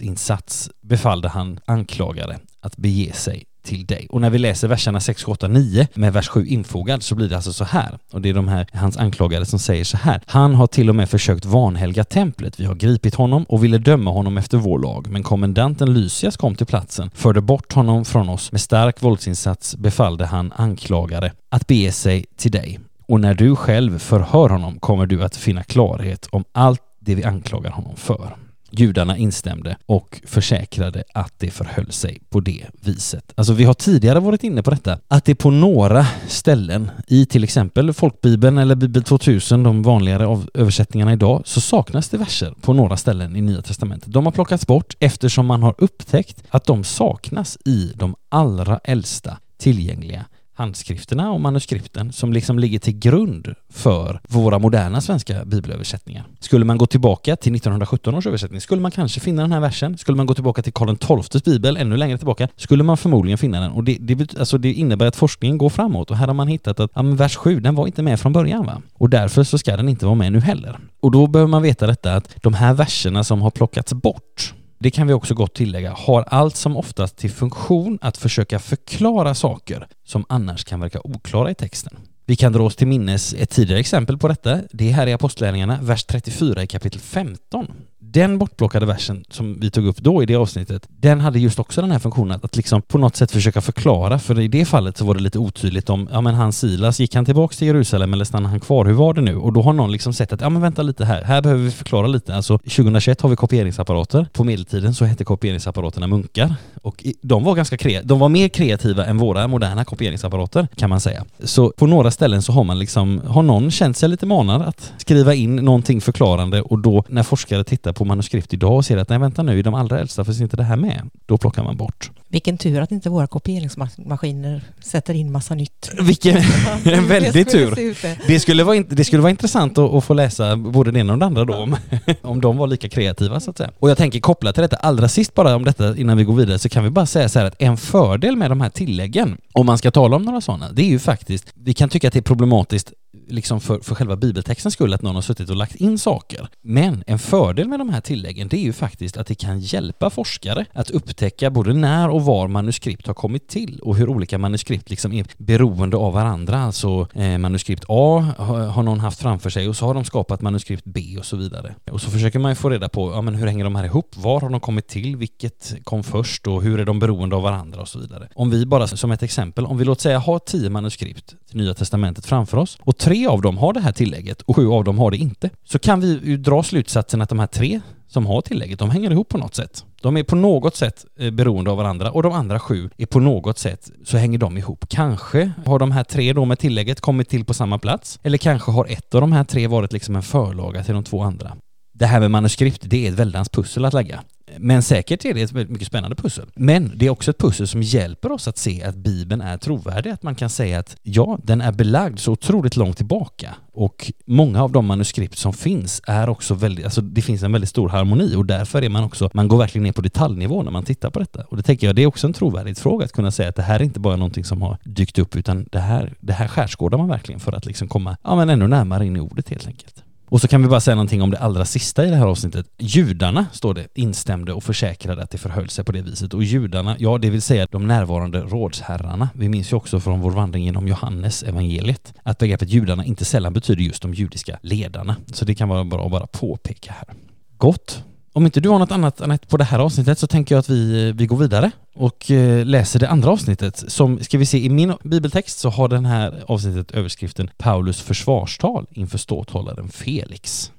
våldsinsats 0.04 0.70
befallde 0.82 1.28
han 1.28 1.58
anklagare 1.66 2.38
att 2.62 2.76
bege 2.76 3.12
sig 3.12 3.44
till 3.64 3.86
dig. 3.86 4.06
Och 4.10 4.20
när 4.20 4.30
vi 4.30 4.38
läser 4.38 4.68
verserna 4.68 5.00
6, 5.00 5.24
7, 5.24 5.32
8, 5.32 5.48
9 5.48 5.88
med 5.94 6.12
vers 6.12 6.28
7 6.28 6.46
infogad 6.46 7.02
så 7.02 7.14
blir 7.14 7.28
det 7.28 7.36
alltså 7.36 7.52
så 7.52 7.64
här. 7.64 7.98
Och 8.12 8.20
det 8.20 8.28
är 8.28 8.34
de 8.34 8.48
här, 8.48 8.66
hans 8.72 8.96
anklagade, 8.96 9.46
som 9.46 9.58
säger 9.58 9.84
så 9.84 9.96
här. 9.96 10.20
Han 10.26 10.54
har 10.54 10.66
till 10.66 10.88
och 10.88 10.94
med 10.94 11.10
försökt 11.10 11.44
vanhelga 11.44 12.04
templet. 12.04 12.60
Vi 12.60 12.64
har 12.64 12.74
gripit 12.74 13.14
honom 13.14 13.44
och 13.48 13.64
ville 13.64 13.78
döma 13.78 14.10
honom 14.10 14.38
efter 14.38 14.58
vår 14.58 14.78
lag. 14.78 15.06
Men 15.10 15.22
kommendanten 15.22 15.94
Lysias 15.94 16.36
kom 16.36 16.54
till 16.54 16.66
platsen, 16.66 17.10
förde 17.14 17.40
bort 17.40 17.72
honom 17.72 18.04
från 18.04 18.28
oss. 18.28 18.52
Med 18.52 18.60
stark 18.60 19.02
våldsinsats 19.02 19.76
befallde 19.76 20.26
han 20.26 20.52
anklagare 20.56 21.32
att 21.50 21.66
bege 21.66 21.92
sig 21.92 22.24
till 22.36 22.50
dig. 22.50 22.80
Och 23.08 23.20
när 23.20 23.34
du 23.34 23.56
själv 23.56 23.98
förhör 23.98 24.48
honom 24.48 24.78
kommer 24.78 25.06
du 25.06 25.22
att 25.22 25.36
finna 25.36 25.62
klarhet 25.62 26.28
om 26.32 26.44
allt 26.52 26.80
det 27.00 27.14
vi 27.14 27.24
anklagar 27.24 27.70
honom 27.70 27.96
för. 27.96 28.43
Judarna 28.76 29.16
instämde 29.16 29.76
och 29.86 30.20
försäkrade 30.26 31.04
att 31.14 31.32
det 31.38 31.50
förhöll 31.50 31.92
sig 31.92 32.18
på 32.28 32.40
det 32.40 32.66
viset. 32.80 33.32
Alltså 33.34 33.52
vi 33.52 33.64
har 33.64 33.74
tidigare 33.74 34.20
varit 34.20 34.44
inne 34.44 34.62
på 34.62 34.70
detta, 34.70 34.98
att 35.08 35.24
det 35.24 35.34
på 35.34 35.50
några 35.50 36.06
ställen 36.28 36.90
i 37.06 37.26
till 37.26 37.44
exempel 37.44 37.92
folkbibeln 37.92 38.58
eller 38.58 38.74
bibel 38.74 39.02
2000, 39.02 39.62
de 39.62 39.82
vanligare 39.82 40.42
översättningarna 40.54 41.12
idag, 41.12 41.42
så 41.44 41.60
saknas 41.60 42.08
det 42.08 42.18
verser 42.18 42.54
på 42.60 42.72
några 42.72 42.96
ställen 42.96 43.36
i 43.36 43.40
Nya 43.40 43.62
Testamentet. 43.62 44.12
De 44.12 44.24
har 44.24 44.32
plockats 44.32 44.66
bort 44.66 44.96
eftersom 45.00 45.46
man 45.46 45.62
har 45.62 45.74
upptäckt 45.78 46.42
att 46.48 46.64
de 46.64 46.84
saknas 46.84 47.58
i 47.64 47.92
de 47.96 48.14
allra 48.28 48.80
äldsta 48.84 49.38
tillgängliga 49.58 50.24
handskrifterna 50.54 51.32
och 51.32 51.40
manuskripten 51.40 52.12
som 52.12 52.32
liksom 52.32 52.58
ligger 52.58 52.78
till 52.78 52.98
grund 52.98 53.54
för 53.70 54.20
våra 54.28 54.58
moderna 54.58 55.00
svenska 55.00 55.44
bibelöversättningar. 55.44 56.24
Skulle 56.40 56.64
man 56.64 56.78
gå 56.78 56.86
tillbaka 56.86 57.36
till 57.36 57.54
1917 57.54 58.14
års 58.14 58.26
översättning 58.26 58.60
skulle 58.60 58.82
man 58.82 58.90
kanske 58.90 59.20
finna 59.20 59.42
den 59.42 59.52
här 59.52 59.60
versen. 59.60 59.98
Skulle 59.98 60.16
man 60.16 60.26
gå 60.26 60.34
tillbaka 60.34 60.62
till 60.62 60.72
Karl 60.72 61.22
XIIs 61.22 61.44
bibel, 61.44 61.76
ännu 61.76 61.96
längre 61.96 62.18
tillbaka, 62.18 62.48
skulle 62.56 62.82
man 62.82 62.96
förmodligen 62.96 63.38
finna 63.38 63.60
den. 63.60 63.70
Och 63.70 63.84
det, 63.84 63.98
det, 64.00 64.38
alltså 64.38 64.58
det 64.58 64.72
innebär 64.72 65.06
att 65.06 65.16
forskningen 65.16 65.58
går 65.58 65.70
framåt 65.70 66.10
och 66.10 66.16
här 66.16 66.26
har 66.26 66.34
man 66.34 66.48
hittat 66.48 66.80
att 66.80 66.90
ja, 66.94 67.02
vers 67.02 67.36
7, 67.36 67.60
den 67.60 67.74
var 67.74 67.86
inte 67.86 68.02
med 68.02 68.20
från 68.20 68.32
början 68.32 68.66
va? 68.66 68.82
Och 68.94 69.10
därför 69.10 69.44
så 69.44 69.58
ska 69.58 69.76
den 69.76 69.88
inte 69.88 70.06
vara 70.06 70.14
med 70.14 70.32
nu 70.32 70.40
heller. 70.40 70.78
Och 71.00 71.10
då 71.10 71.26
behöver 71.26 71.50
man 71.50 71.62
veta 71.62 71.86
detta 71.86 72.14
att 72.14 72.36
de 72.42 72.54
här 72.54 72.74
verserna 72.74 73.24
som 73.24 73.42
har 73.42 73.50
plockats 73.50 73.92
bort 73.92 74.54
det 74.84 74.90
kan 74.90 75.06
vi 75.06 75.12
också 75.12 75.34
gott 75.34 75.54
tillägga, 75.54 75.92
har 75.92 76.22
allt 76.22 76.56
som 76.56 76.76
oftast 76.76 77.16
till 77.16 77.30
funktion 77.30 77.98
att 78.00 78.16
försöka 78.16 78.58
förklara 78.58 79.34
saker 79.34 79.86
som 80.06 80.24
annars 80.28 80.64
kan 80.64 80.80
verka 80.80 81.00
oklara 81.04 81.50
i 81.50 81.54
texten. 81.54 81.96
Vi 82.26 82.36
kan 82.36 82.52
dra 82.52 82.62
oss 82.62 82.76
till 82.76 82.86
minnes 82.86 83.34
ett 83.34 83.50
tidigare 83.50 83.80
exempel 83.80 84.18
på 84.18 84.28
detta. 84.28 84.60
Det 84.72 84.88
är 84.88 84.92
här 84.92 85.06
i 85.06 85.12
Apostlagärningarna, 85.12 85.78
vers 85.82 86.04
34 86.04 86.62
i 86.62 86.66
kapitel 86.66 87.00
15 87.00 87.66
den 88.14 88.38
bortplockade 88.38 88.86
versen 88.86 89.24
som 89.30 89.60
vi 89.60 89.70
tog 89.70 89.86
upp 89.86 89.96
då 89.96 90.22
i 90.22 90.26
det 90.26 90.36
avsnittet, 90.36 90.88
den 90.88 91.20
hade 91.20 91.38
just 91.38 91.58
också 91.58 91.80
den 91.80 91.90
här 91.90 91.98
funktionen 91.98 92.40
att 92.42 92.56
liksom 92.56 92.82
på 92.82 92.98
något 92.98 93.16
sätt 93.16 93.30
försöka 93.30 93.60
förklara, 93.60 94.18
för 94.18 94.40
i 94.40 94.48
det 94.48 94.64
fallet 94.64 94.96
så 94.96 95.04
var 95.04 95.14
det 95.14 95.20
lite 95.20 95.38
otydligt 95.38 95.90
om, 95.90 96.08
ja 96.12 96.20
men 96.20 96.34
han 96.34 96.52
Silas, 96.52 97.00
gick 97.00 97.14
han 97.14 97.24
tillbaks 97.24 97.56
till 97.56 97.66
Jerusalem 97.66 98.12
eller 98.12 98.24
stannade 98.24 98.50
han 98.50 98.60
kvar? 98.60 98.84
Hur 98.84 98.92
var 98.92 99.14
det 99.14 99.20
nu? 99.20 99.36
Och 99.36 99.52
då 99.52 99.62
har 99.62 99.72
någon 99.72 99.92
liksom 99.92 100.12
sett 100.12 100.32
att, 100.32 100.40
ja 100.40 100.48
men 100.48 100.62
vänta 100.62 100.82
lite 100.82 101.04
här, 101.04 101.22
här 101.22 101.42
behöver 101.42 101.62
vi 101.62 101.70
förklara 101.70 102.06
lite. 102.06 102.34
Alltså 102.34 102.58
2021 102.58 103.20
har 103.20 103.28
vi 103.28 103.36
kopieringsapparater. 103.36 104.26
På 104.32 104.44
medeltiden 104.44 104.94
så 104.94 105.04
hette 105.04 105.24
kopieringsapparaterna 105.24 106.06
munkar 106.06 106.54
och 106.82 107.04
de 107.22 107.44
var 107.44 107.54
ganska 107.54 107.76
kreativa, 107.76 108.08
de 108.08 108.18
var 108.18 108.28
mer 108.28 108.48
kreativa 108.48 109.06
än 109.06 109.18
våra 109.18 109.48
moderna 109.48 109.84
kopieringsapparater 109.84 110.68
kan 110.76 110.90
man 110.90 111.00
säga. 111.00 111.24
Så 111.44 111.70
på 111.70 111.86
några 111.86 112.10
ställen 112.10 112.42
så 112.42 112.52
har 112.52 112.64
man 112.64 112.78
liksom, 112.78 113.20
har 113.26 113.42
någon 113.42 113.70
känt 113.70 113.96
sig 113.96 114.08
lite 114.08 114.26
manad 114.26 114.62
att 114.62 114.92
skriva 114.98 115.34
in 115.34 115.56
någonting 115.56 116.00
förklarande 116.00 116.62
och 116.62 116.78
då 116.78 117.04
när 117.08 117.22
forskare 117.22 117.64
tittar 117.64 117.92
på 117.92 118.03
på 118.04 118.08
manuskript 118.08 118.52
idag 118.52 118.76
och 118.76 118.84
ser 118.84 118.96
att 118.96 119.08
nej 119.08 119.18
vänta 119.18 119.42
nu, 119.42 119.58
i 119.58 119.62
de 119.62 119.74
allra 119.74 120.00
äldsta 120.00 120.24
finns 120.24 120.40
inte 120.40 120.56
det 120.56 120.62
här 120.62 120.76
med. 120.76 121.10
Då 121.26 121.38
plockar 121.38 121.64
man 121.64 121.76
bort. 121.76 122.10
Vilken 122.28 122.58
tur 122.58 122.80
att 122.80 122.90
inte 122.90 123.10
våra 123.10 123.26
kopieringsmaskiner 123.26 124.62
sätter 124.80 125.14
in 125.14 125.32
massa 125.32 125.54
nytt. 125.54 125.90
Vilken 126.00 126.36
en 126.84 127.06
väldig 127.08 127.48
tur. 127.48 127.96
Det 128.26 128.40
skulle 128.40 128.64
vara, 128.64 128.82
det 128.88 129.04
skulle 129.04 129.22
vara 129.22 129.30
intressant 129.30 129.78
att, 129.78 129.94
att 129.94 130.04
få 130.04 130.14
läsa 130.14 130.56
både 130.56 130.90
det 130.90 131.00
ena 131.00 131.12
och 131.12 131.18
det 131.18 131.26
andra 131.26 131.44
då, 131.44 131.54
om, 131.54 131.76
om 132.22 132.40
de 132.40 132.56
var 132.56 132.66
lika 132.66 132.88
kreativa 132.88 133.40
så 133.40 133.50
att 133.50 133.56
säga. 133.56 133.70
Och 133.78 133.90
jag 133.90 133.98
tänker 133.98 134.20
koppla 134.20 134.52
till 134.52 134.62
detta, 134.62 134.76
allra 134.76 135.08
sist 135.08 135.34
bara 135.34 135.56
om 135.56 135.64
detta 135.64 135.96
innan 135.96 136.16
vi 136.16 136.24
går 136.24 136.34
vidare, 136.34 136.58
så 136.58 136.68
kan 136.68 136.84
vi 136.84 136.90
bara 136.90 137.06
säga 137.06 137.28
så 137.28 137.38
här 137.38 137.46
att 137.46 137.62
en 137.62 137.76
fördel 137.76 138.36
med 138.36 138.50
de 138.50 138.60
här 138.60 138.70
tilläggen, 138.70 139.36
om 139.52 139.66
man 139.66 139.78
ska 139.78 139.90
tala 139.90 140.16
om 140.16 140.22
några 140.22 140.40
sådana, 140.40 140.72
det 140.72 140.82
är 140.82 140.88
ju 140.88 140.98
faktiskt, 140.98 141.52
vi 141.54 141.74
kan 141.74 141.88
tycka 141.88 142.08
att 142.08 142.14
det 142.14 142.20
är 142.20 142.22
problematiskt 142.22 142.92
liksom 143.28 143.60
för, 143.60 143.78
för 143.78 143.94
själva 143.94 144.16
bibeltextens 144.16 144.74
skull 144.74 144.94
att 144.94 145.02
någon 145.02 145.14
har 145.14 145.22
suttit 145.22 145.50
och 145.50 145.56
lagt 145.56 145.74
in 145.74 145.98
saker. 145.98 146.48
Men 146.62 147.04
en 147.06 147.18
fördel 147.18 147.68
med 147.68 147.80
de 147.80 147.88
här 147.88 148.00
tilläggen 148.00 148.48
det 148.48 148.56
är 148.56 148.62
ju 148.62 148.72
faktiskt 148.72 149.16
att 149.16 149.26
det 149.26 149.34
kan 149.34 149.60
hjälpa 149.60 150.10
forskare 150.10 150.64
att 150.72 150.90
upptäcka 150.90 151.50
både 151.50 151.72
när 151.72 152.08
och 152.08 152.24
var 152.24 152.48
manuskript 152.48 153.06
har 153.06 153.14
kommit 153.14 153.48
till 153.48 153.80
och 153.82 153.96
hur 153.96 154.08
olika 154.08 154.38
manuskript 154.38 154.90
liksom 154.90 155.12
är 155.12 155.26
beroende 155.38 155.96
av 155.96 156.12
varandra. 156.12 156.58
Alltså 156.58 157.08
eh, 157.14 157.38
manuskript 157.38 157.84
A 157.88 158.34
har, 158.38 158.66
har 158.66 158.82
någon 158.82 159.00
haft 159.00 159.20
framför 159.20 159.50
sig 159.50 159.68
och 159.68 159.76
så 159.76 159.86
har 159.86 159.94
de 159.94 160.04
skapat 160.04 160.40
manuskript 160.40 160.84
B 160.84 161.00
och 161.18 161.24
så 161.24 161.36
vidare. 161.36 161.74
Och 161.90 162.00
så 162.00 162.10
försöker 162.10 162.38
man 162.38 162.50
ju 162.50 162.54
få 162.54 162.70
reda 162.70 162.88
på 162.88 163.12
ja, 163.12 163.22
men 163.22 163.34
hur 163.34 163.46
hänger 163.46 163.64
de 163.64 163.76
här 163.76 163.84
ihop? 163.84 164.16
Var 164.16 164.40
har 164.40 164.50
de 164.50 164.60
kommit 164.60 164.88
till? 164.88 165.16
Vilket 165.16 165.74
kom 165.84 166.04
först 166.04 166.46
och 166.46 166.62
hur 166.62 166.80
är 166.80 166.84
de 166.84 166.98
beroende 166.98 167.36
av 167.36 167.42
varandra 167.42 167.80
och 167.80 167.88
så 167.88 167.98
vidare. 167.98 168.28
Om 168.34 168.50
vi 168.50 168.66
bara 168.66 168.86
som 168.86 169.10
ett 169.10 169.22
exempel, 169.22 169.66
om 169.66 169.78
vi 169.78 169.84
låt 169.84 170.00
säga 170.00 170.18
har 170.18 170.38
tio 170.38 170.70
manuskript 170.70 171.34
till 171.48 171.56
Nya 171.56 171.74
Testamentet 171.74 172.26
framför 172.26 172.56
oss 172.56 172.78
och 172.80 172.98
tre 172.98 173.13
Tre 173.14 173.26
av 173.26 173.42
dem 173.42 173.58
har 173.58 173.72
det 173.72 173.80
här 173.80 173.92
tillägget 173.92 174.42
och 174.42 174.56
sju 174.56 174.68
av 174.68 174.84
dem 174.84 174.98
har 174.98 175.10
det 175.10 175.16
inte. 175.16 175.50
Så 175.64 175.78
kan 175.78 176.00
vi 176.00 176.20
ju 176.24 176.36
dra 176.36 176.62
slutsatsen 176.62 177.22
att 177.22 177.28
de 177.28 177.38
här 177.38 177.46
tre 177.46 177.80
som 178.08 178.26
har 178.26 178.40
tillägget, 178.40 178.78
de 178.78 178.90
hänger 178.90 179.10
ihop 179.10 179.28
på 179.28 179.38
något 179.38 179.54
sätt. 179.54 179.84
De 180.02 180.16
är 180.16 180.22
på 180.22 180.36
något 180.36 180.76
sätt 180.76 181.04
eh, 181.18 181.30
beroende 181.30 181.70
av 181.70 181.76
varandra 181.76 182.10
och 182.10 182.22
de 182.22 182.32
andra 182.32 182.60
sju 182.60 182.90
är 182.96 183.06
på 183.06 183.20
något 183.20 183.58
sätt 183.58 183.90
så 184.04 184.16
hänger 184.16 184.38
de 184.38 184.58
ihop. 184.58 184.84
Kanske 184.88 185.52
har 185.66 185.78
de 185.78 185.90
här 185.90 186.04
tre 186.04 186.32
då 186.32 186.44
med 186.44 186.58
tillägget 186.58 187.00
kommit 187.00 187.28
till 187.28 187.44
på 187.44 187.54
samma 187.54 187.78
plats 187.78 188.18
eller 188.22 188.38
kanske 188.38 188.70
har 188.70 188.86
ett 188.86 189.14
av 189.14 189.20
de 189.20 189.32
här 189.32 189.44
tre 189.44 189.66
varit 189.66 189.92
liksom 189.92 190.16
en 190.16 190.22
förlaga 190.22 190.84
till 190.84 190.94
de 190.94 191.04
två 191.04 191.22
andra. 191.22 191.56
Det 191.92 192.06
här 192.06 192.20
med 192.20 192.30
manuskript, 192.30 192.82
det 192.84 193.06
är 193.06 193.12
ett 193.12 193.18
väldans 193.18 193.48
pussel 193.48 193.84
att 193.84 193.94
lägga. 193.94 194.20
Men 194.58 194.82
säkert 194.82 195.24
är 195.24 195.34
det 195.34 195.42
ett 195.42 195.70
mycket 195.70 195.86
spännande 195.86 196.16
pussel. 196.16 196.46
Men 196.54 196.92
det 196.96 197.06
är 197.06 197.10
också 197.10 197.30
ett 197.30 197.38
pussel 197.38 197.68
som 197.68 197.82
hjälper 197.82 198.32
oss 198.32 198.48
att 198.48 198.58
se 198.58 198.82
att 198.82 198.94
Bibeln 198.94 199.40
är 199.40 199.56
trovärdig. 199.56 200.10
Att 200.10 200.22
man 200.22 200.34
kan 200.34 200.50
säga 200.50 200.78
att 200.78 200.96
ja, 201.02 201.38
den 201.42 201.60
är 201.60 201.72
belagd 201.72 202.18
så 202.18 202.32
otroligt 202.32 202.76
långt 202.76 202.96
tillbaka. 202.96 203.54
Och 203.72 204.12
många 204.24 204.62
av 204.62 204.72
de 204.72 204.86
manuskript 204.86 205.38
som 205.38 205.52
finns 205.52 206.02
är 206.06 206.28
också 206.28 206.54
väldigt, 206.54 206.84
alltså 206.84 207.00
det 207.00 207.22
finns 207.22 207.42
en 207.42 207.52
väldigt 207.52 207.70
stor 207.70 207.88
harmoni 207.88 208.34
och 208.36 208.46
därför 208.46 208.82
är 208.82 208.88
man 208.88 209.04
också, 209.04 209.30
man 209.34 209.48
går 209.48 209.58
verkligen 209.58 209.82
ner 209.82 209.92
på 209.92 210.02
detaljnivå 210.02 210.62
när 210.62 210.70
man 210.70 210.84
tittar 210.84 211.10
på 211.10 211.18
detta. 211.18 211.44
Och 211.48 211.56
det 211.56 211.62
tänker 211.62 211.86
jag, 211.86 211.96
det 211.96 212.02
är 212.02 212.06
också 212.06 212.26
en 212.26 212.32
trovärdighetsfråga 212.32 213.04
att 213.04 213.12
kunna 213.12 213.30
säga 213.30 213.48
att 213.48 213.56
det 213.56 213.62
här 213.62 213.80
är 213.80 213.84
inte 213.84 214.00
bara 214.00 214.16
någonting 214.16 214.44
som 214.44 214.62
har 214.62 214.78
dykt 214.84 215.18
upp 215.18 215.36
utan 215.36 215.68
det 215.72 215.78
här, 215.78 216.14
det 216.20 216.32
här 216.32 216.48
skärskådar 216.48 216.98
man 216.98 217.08
verkligen 217.08 217.40
för 217.40 217.52
att 217.52 217.66
liksom 217.66 217.88
komma, 217.88 218.16
ja 218.22 218.36
men 218.36 218.50
ännu 218.50 218.68
närmare 218.68 219.06
in 219.06 219.16
i 219.16 219.20
ordet 219.20 219.48
helt 219.48 219.66
enkelt. 219.66 220.03
Och 220.34 220.40
så 220.40 220.48
kan 220.48 220.62
vi 220.62 220.68
bara 220.68 220.80
säga 220.80 220.94
någonting 220.94 221.22
om 221.22 221.30
det 221.30 221.38
allra 221.38 221.64
sista 221.64 222.06
i 222.06 222.10
det 222.10 222.16
här 222.16 222.26
avsnittet. 222.26 222.66
Judarna, 222.78 223.46
står 223.52 223.74
det, 223.74 223.86
instämde 223.94 224.52
och 224.52 224.64
försäkrade 224.64 225.22
att 225.22 225.30
det 225.30 225.38
förhöll 225.38 225.68
sig 225.68 225.84
på 225.84 225.92
det 225.92 226.02
viset. 226.02 226.34
Och 226.34 226.44
judarna, 226.44 226.96
ja 226.98 227.18
det 227.18 227.30
vill 227.30 227.42
säga 227.42 227.66
de 227.70 227.86
närvarande 227.86 228.40
rådsherrarna. 228.40 229.28
Vi 229.34 229.48
minns 229.48 229.72
ju 229.72 229.76
också 229.76 230.00
från 230.00 230.20
vår 230.20 230.30
vandring 230.30 230.64
genom 230.64 230.88
Johannes 230.88 231.42
evangeliet 231.42 232.14
att 232.22 232.38
begreppet 232.38 232.68
judarna 232.68 233.04
inte 233.04 233.24
sällan 233.24 233.52
betyder 233.52 233.82
just 233.82 234.02
de 234.02 234.14
judiska 234.14 234.58
ledarna. 234.62 235.16
Så 235.32 235.44
det 235.44 235.54
kan 235.54 235.68
vara 235.68 235.84
bra 235.84 236.04
att 236.04 236.10
bara 236.10 236.26
påpeka 236.26 236.92
här. 236.92 237.16
Gott. 237.58 238.04
Om 238.36 238.44
inte 238.44 238.60
du 238.60 238.68
har 238.68 238.78
något 238.78 238.90
annat 238.90 239.20
Anette, 239.20 239.46
på 239.46 239.56
det 239.56 239.64
här 239.64 239.78
avsnittet 239.78 240.18
så 240.18 240.26
tänker 240.26 240.54
jag 240.54 240.60
att 240.60 240.68
vi, 240.68 241.12
vi 241.12 241.26
går 241.26 241.36
vidare 241.36 241.70
och 241.94 242.30
eh, 242.30 242.66
läser 242.66 243.00
det 243.00 243.08
andra 243.08 243.30
avsnittet. 243.30 243.84
Som, 243.88 244.18
ska 244.18 244.38
vi 244.38 244.46
se, 244.46 244.58
i 244.58 244.68
min 244.68 244.94
bibeltext 245.02 245.58
så 245.58 245.68
har 245.68 245.88
den 245.88 246.06
här 246.06 246.44
avsnittet 246.46 246.90
överskriften 246.90 247.50
Paulus 247.56 248.00
försvarstal 248.00 248.86
inför 248.90 249.18
ståthållaren 249.18 249.88
Felix. 249.88 250.72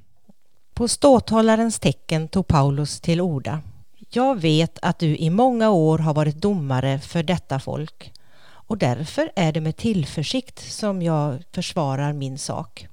På 0.74 0.88
ståthållarens 0.88 1.80
tecken 1.80 2.28
tog 2.28 2.48
Paulus 2.48 3.00
till 3.00 3.22
orda. 3.22 3.62
Jag 4.12 4.42
vet 4.42 4.80
att 4.82 5.00
du 5.00 5.18
i 5.18 5.30
många 5.30 5.70
år 5.70 5.98
har 5.98 6.14
varit 6.14 6.42
domare 6.42 7.00
för 7.00 7.24
detta 7.24 7.60
folk 7.60 8.12
och 8.48 8.78
därför 8.78 9.32
är 9.36 9.52
det 9.52 9.62
med 9.62 9.78
tillförsikt 9.78 10.72
som 10.72 11.02
jag 11.02 11.44
försvarar 11.52 12.14
min 12.14 12.38
sak. 12.38 12.88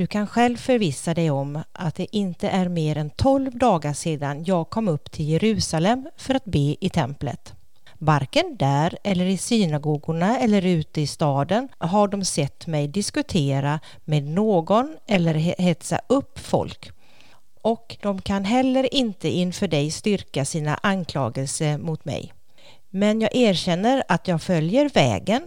Du 0.00 0.06
kan 0.06 0.26
själv 0.26 0.56
förvissa 0.56 1.14
dig 1.14 1.30
om 1.30 1.62
att 1.72 1.94
det 1.94 2.16
inte 2.16 2.48
är 2.48 2.68
mer 2.68 2.96
än 2.96 3.10
tolv 3.10 3.58
dagar 3.58 3.92
sedan 3.92 4.44
jag 4.44 4.70
kom 4.70 4.88
upp 4.88 5.10
till 5.10 5.28
Jerusalem 5.28 6.08
för 6.16 6.34
att 6.34 6.44
be 6.44 6.76
i 6.80 6.90
templet. 6.94 7.54
Varken 7.98 8.56
där 8.56 8.98
eller 9.04 9.24
i 9.24 9.36
synagogorna 9.36 10.38
eller 10.38 10.66
ute 10.66 11.00
i 11.00 11.06
staden 11.06 11.68
har 11.78 12.08
de 12.08 12.24
sett 12.24 12.66
mig 12.66 12.88
diskutera 12.88 13.80
med 14.04 14.22
någon 14.22 14.96
eller 15.06 15.34
hetsa 15.34 16.00
upp 16.06 16.38
folk. 16.38 16.90
Och 17.62 17.96
de 18.02 18.22
kan 18.22 18.44
heller 18.44 18.94
inte 18.94 19.28
inför 19.28 19.68
dig 19.68 19.90
styrka 19.90 20.44
sina 20.44 20.74
anklagelser 20.82 21.78
mot 21.78 22.04
mig. 22.04 22.32
Men 22.90 23.20
jag 23.20 23.36
erkänner 23.36 24.02
att 24.08 24.28
jag 24.28 24.42
följer 24.42 24.88
vägen 24.88 25.42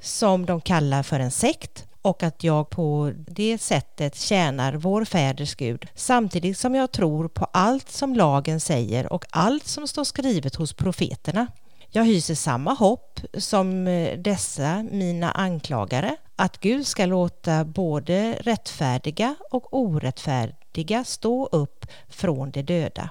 som 0.00 0.46
de 0.46 0.60
kallar 0.60 1.02
för 1.02 1.20
en 1.20 1.30
sekt 1.30 1.87
och 2.08 2.22
att 2.22 2.44
jag 2.44 2.70
på 2.70 3.12
det 3.16 3.58
sättet 3.58 4.16
tjänar 4.16 4.72
vår 4.72 5.04
fäders 5.04 5.54
Gud 5.54 5.86
samtidigt 5.94 6.58
som 6.58 6.74
jag 6.74 6.92
tror 6.92 7.28
på 7.28 7.44
allt 7.44 7.90
som 7.90 8.14
lagen 8.14 8.60
säger 8.60 9.12
och 9.12 9.24
allt 9.30 9.66
som 9.66 9.88
står 9.88 10.04
skrivet 10.04 10.54
hos 10.54 10.72
profeterna. 10.72 11.46
Jag 11.90 12.04
hyser 12.04 12.34
samma 12.34 12.74
hopp 12.74 13.20
som 13.34 13.86
eh, 13.86 14.18
dessa 14.18 14.86
mina 14.90 15.30
anklagare 15.30 16.16
att 16.36 16.60
Gud 16.60 16.86
ska 16.86 17.06
låta 17.06 17.64
både 17.64 18.32
rättfärdiga 18.40 19.34
och 19.50 19.74
orättfärdiga 19.74 21.04
stå 21.04 21.46
upp 21.46 21.86
från 22.08 22.50
de 22.50 22.62
döda. 22.62 23.10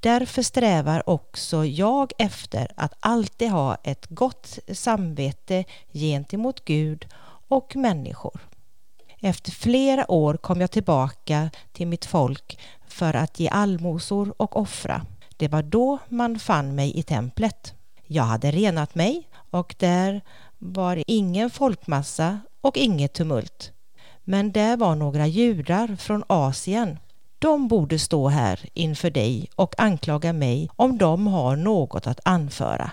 Därför 0.00 0.42
strävar 0.42 1.08
också 1.10 1.64
jag 1.64 2.12
efter 2.18 2.72
att 2.76 2.94
alltid 3.00 3.50
ha 3.50 3.76
ett 3.84 4.06
gott 4.08 4.58
samvete 4.72 5.64
gentemot 5.92 6.64
Gud 6.64 7.06
och 7.48 7.76
människor. 7.76 8.40
Efter 9.20 9.50
flera 9.50 10.10
år 10.10 10.36
kom 10.36 10.60
jag 10.60 10.70
tillbaka 10.70 11.50
till 11.72 11.86
mitt 11.86 12.04
folk 12.04 12.58
för 12.88 13.14
att 13.14 13.40
ge 13.40 13.48
allmosor 13.48 14.34
och 14.36 14.56
offra. 14.56 15.06
Det 15.36 15.48
var 15.48 15.62
då 15.62 15.98
man 16.08 16.38
fann 16.38 16.74
mig 16.74 16.98
i 16.98 17.02
templet. 17.02 17.74
Jag 18.06 18.22
hade 18.22 18.50
renat 18.50 18.94
mig 18.94 19.28
och 19.50 19.74
där 19.78 20.20
var 20.58 21.02
ingen 21.06 21.50
folkmassa 21.50 22.40
och 22.60 22.76
inget 22.76 23.12
tumult. 23.12 23.72
Men 24.24 24.52
där 24.52 24.76
var 24.76 24.94
några 24.94 25.26
judar 25.26 25.96
från 25.96 26.24
Asien. 26.26 26.98
De 27.38 27.68
borde 27.68 27.98
stå 27.98 28.28
här 28.28 28.60
inför 28.74 29.10
dig 29.10 29.48
och 29.54 29.80
anklaga 29.80 30.32
mig 30.32 30.70
om 30.76 30.98
de 30.98 31.26
har 31.26 31.56
något 31.56 32.06
att 32.06 32.20
anföra. 32.24 32.90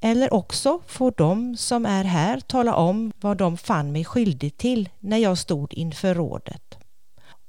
Eller 0.00 0.34
också 0.34 0.80
får 0.86 1.14
de 1.16 1.56
som 1.56 1.86
är 1.86 2.04
här 2.04 2.40
tala 2.40 2.74
om 2.74 3.12
vad 3.20 3.36
de 3.36 3.56
fann 3.56 3.92
mig 3.92 4.04
skyldig 4.04 4.56
till 4.56 4.88
när 5.00 5.18
jag 5.18 5.38
stod 5.38 5.74
inför 5.74 6.14
rådet. 6.14 6.78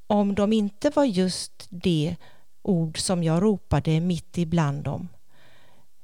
Om 0.07 0.35
de 0.35 0.53
inte 0.53 0.89
var 0.89 1.05
just 1.05 1.67
det 1.69 2.15
ord 2.61 2.99
som 2.99 3.23
jag 3.23 3.43
ropade 3.43 3.99
mitt 3.99 4.37
ibland 4.37 4.83
dem. 4.83 5.07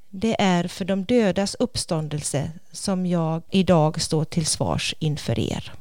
Det 0.09 0.41
är 0.41 0.67
för 0.67 0.85
de 0.85 1.03
dödas 1.03 1.55
uppståndelse 1.55 2.51
som 2.71 3.05
jag 3.05 3.41
idag 3.49 4.01
står 4.01 4.25
till 4.25 4.45
svars 4.45 4.95
inför 4.99 5.39
er. 5.39 5.73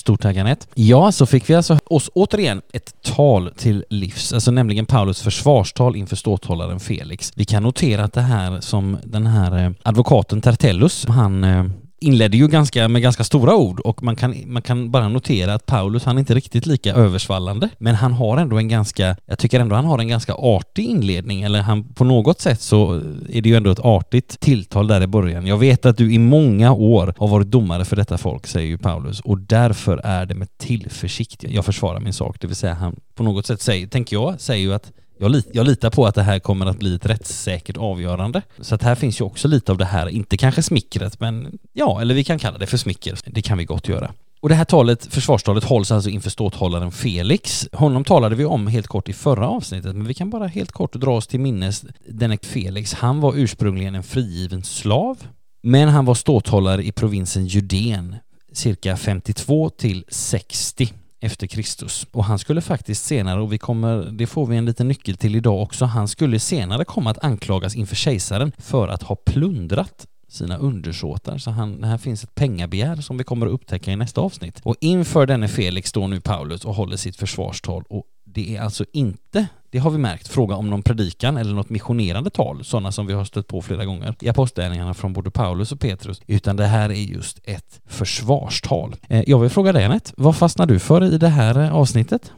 Stort 0.00 0.22
tack 0.22 0.36
Anette. 0.36 0.66
Ja, 0.74 1.12
så 1.12 1.26
fick 1.26 1.50
vi 1.50 1.54
alltså 1.54 1.78
oss 1.84 2.10
återigen 2.14 2.62
ett 2.72 2.94
tal 3.02 3.50
till 3.56 3.84
livs, 3.90 4.32
alltså 4.32 4.50
nämligen 4.50 4.86
Paulus 4.86 5.22
försvarstal 5.22 5.96
inför 5.96 6.16
ståthållaren 6.16 6.80
Felix. 6.80 7.32
Vi 7.36 7.44
kan 7.44 7.62
notera 7.62 8.04
att 8.04 8.12
det 8.12 8.20
här 8.20 8.60
som 8.60 8.98
den 9.04 9.26
här 9.26 9.64
eh, 9.64 9.70
advokaten 9.82 10.40
Tertellus, 10.40 11.06
han 11.08 11.44
eh, 11.44 11.64
inledde 12.00 12.36
ju 12.36 12.48
ganska, 12.48 12.88
med 12.88 13.02
ganska 13.02 13.24
stora 13.24 13.54
ord 13.54 13.80
och 13.80 14.02
man 14.02 14.16
kan, 14.16 14.34
man 14.46 14.62
kan 14.62 14.90
bara 14.90 15.08
notera 15.08 15.54
att 15.54 15.66
Paulus, 15.66 16.04
han 16.04 16.16
är 16.16 16.20
inte 16.20 16.34
riktigt 16.34 16.66
lika 16.66 16.94
översvallande, 16.94 17.68
men 17.78 17.94
han 17.94 18.12
har 18.12 18.36
ändå 18.36 18.58
en 18.58 18.68
ganska, 18.68 19.16
jag 19.26 19.38
tycker 19.38 19.60
ändå 19.60 19.76
han 19.76 19.84
har 19.84 19.98
en 19.98 20.08
ganska 20.08 20.34
artig 20.34 20.84
inledning, 20.84 21.42
eller 21.42 21.60
han 21.60 21.84
på 21.84 22.04
något 22.04 22.40
sätt 22.40 22.60
så 22.60 22.94
är 23.28 23.42
det 23.42 23.48
ju 23.48 23.56
ändå 23.56 23.70
ett 23.70 23.80
artigt 23.80 24.40
tilltal 24.40 24.86
där 24.86 25.02
i 25.02 25.06
början. 25.06 25.46
Jag 25.46 25.58
vet 25.58 25.86
att 25.86 25.96
du 25.96 26.12
i 26.12 26.18
många 26.18 26.72
år 26.72 27.14
har 27.18 27.28
varit 27.28 27.50
domare 27.50 27.84
för 27.84 27.96
detta 27.96 28.18
folk, 28.18 28.46
säger 28.46 28.68
ju 28.68 28.78
Paulus, 28.78 29.20
och 29.20 29.38
därför 29.38 29.96
är 29.96 30.26
det 30.26 30.34
med 30.34 30.58
tillförsikt 30.58 31.44
jag 31.48 31.64
försvarar 31.64 32.00
min 32.00 32.12
sak, 32.12 32.36
det 32.40 32.46
vill 32.46 32.56
säga 32.56 32.74
han 32.74 32.96
på 33.14 33.22
något 33.22 33.46
sätt 33.46 33.60
säger, 33.60 33.86
tänker 33.86 34.16
jag, 34.16 34.40
säger 34.40 34.62
ju 34.62 34.74
att 34.74 34.92
jag, 35.20 35.30
lit, 35.30 35.48
jag 35.52 35.66
litar 35.66 35.90
på 35.90 36.06
att 36.06 36.14
det 36.14 36.22
här 36.22 36.38
kommer 36.38 36.66
att 36.66 36.78
bli 36.78 36.94
ett 36.94 37.06
rättssäkert 37.06 37.76
avgörande. 37.76 38.42
Så 38.60 38.74
att 38.74 38.82
här 38.82 38.94
finns 38.94 39.20
ju 39.20 39.24
också 39.24 39.48
lite 39.48 39.72
av 39.72 39.78
det 39.78 39.84
här, 39.84 40.08
inte 40.08 40.36
kanske 40.36 40.62
smickret, 40.62 41.20
men 41.20 41.58
ja, 41.72 42.00
eller 42.00 42.14
vi 42.14 42.24
kan 42.24 42.38
kalla 42.38 42.58
det 42.58 42.66
för 42.66 42.76
smicker. 42.76 43.18
Det 43.24 43.42
kan 43.42 43.58
vi 43.58 43.64
gott 43.64 43.88
göra. 43.88 44.12
Och 44.40 44.48
det 44.48 44.54
här 44.54 44.64
talet, 44.64 45.06
försvarstalet 45.06 45.64
hålls 45.64 45.90
alltså 45.90 46.10
inför 46.10 46.30
ståthållaren 46.30 46.92
Felix. 46.92 47.68
Honom 47.72 48.04
talade 48.04 48.36
vi 48.36 48.44
om 48.44 48.66
helt 48.66 48.86
kort 48.86 49.08
i 49.08 49.12
förra 49.12 49.48
avsnittet, 49.48 49.96
men 49.96 50.06
vi 50.06 50.14
kan 50.14 50.30
bara 50.30 50.46
helt 50.46 50.72
kort 50.72 50.92
dra 50.92 51.16
oss 51.16 51.26
till 51.26 51.40
minnes 51.40 51.84
denne 52.08 52.38
Felix. 52.42 52.94
Han 52.94 53.20
var 53.20 53.34
ursprungligen 53.36 53.94
en 53.94 54.02
frigiven 54.02 54.62
slav, 54.62 55.18
men 55.62 55.88
han 55.88 56.04
var 56.04 56.14
ståthållare 56.14 56.84
i 56.84 56.92
provinsen 56.92 57.46
Judén 57.46 58.16
cirka 58.52 58.96
52 58.96 59.70
till 59.70 60.04
60 60.08 60.92
efter 61.20 61.46
Kristus. 61.46 62.06
Och 62.12 62.24
han 62.24 62.38
skulle 62.38 62.60
faktiskt 62.60 63.04
senare, 63.04 63.40
och 63.40 63.52
vi 63.52 63.58
kommer, 63.58 64.10
det 64.12 64.26
får 64.26 64.46
vi 64.46 64.56
en 64.56 64.64
liten 64.64 64.88
nyckel 64.88 65.16
till 65.16 65.36
idag 65.36 65.62
också, 65.62 65.84
han 65.84 66.08
skulle 66.08 66.38
senare 66.38 66.84
komma 66.84 67.10
att 67.10 67.24
anklagas 67.24 67.76
inför 67.76 67.96
kejsaren 67.96 68.52
för 68.58 68.88
att 68.88 69.02
ha 69.02 69.16
plundrat 69.16 70.06
sina 70.28 70.56
undersåtar. 70.56 71.38
Så 71.38 71.50
han, 71.50 71.84
här 71.84 71.98
finns 71.98 72.24
ett 72.24 72.34
pengabegär 72.34 72.96
som 72.96 73.18
vi 73.18 73.24
kommer 73.24 73.46
att 73.46 73.52
upptäcka 73.52 73.92
i 73.92 73.96
nästa 73.96 74.20
avsnitt. 74.20 74.60
Och 74.62 74.76
inför 74.80 75.26
denne 75.26 75.48
Felix 75.48 75.88
står 75.88 76.08
nu 76.08 76.20
Paulus 76.20 76.64
och 76.64 76.74
håller 76.74 76.96
sitt 76.96 77.16
försvarstal 77.16 77.84
och 77.88 78.04
det 78.24 78.56
är 78.56 78.60
alltså 78.60 78.84
inte, 78.92 79.46
det 79.70 79.78
har 79.78 79.90
vi 79.90 79.98
märkt, 79.98 80.28
fråga 80.28 80.56
om 80.56 80.70
någon 80.70 80.82
predikan 80.82 81.36
eller 81.36 81.54
något 81.54 81.70
missionerande 81.70 82.30
tal, 82.30 82.64
sådana 82.64 82.92
som 82.92 83.06
vi 83.06 83.12
har 83.12 83.24
stött 83.24 83.46
på 83.46 83.62
flera 83.62 83.84
gånger. 83.84 84.14
I 84.20 84.28
apostlagärningarna 84.28 84.94
från 84.94 85.12
både 85.12 85.30
Paulus 85.30 85.72
och 85.72 85.80
Petrus, 85.80 86.20
utan 86.26 86.56
det 86.56 86.66
här 86.66 86.90
är 86.90 86.94
just 86.94 87.40
ett 87.44 87.80
försvarstal. 87.86 88.96
Eh, 89.08 89.22
jag 89.26 89.38
vill 89.38 89.50
fråga 89.50 89.72
dig 89.72 89.84
Anette, 89.84 90.12
vad 90.16 90.36
fastnar 90.36 90.66
du 90.66 90.78
för 90.78 91.04
i 91.04 91.18
det 91.18 91.28
här 91.28 91.58
eh, 91.58 91.74
avsnittet? 91.74 92.32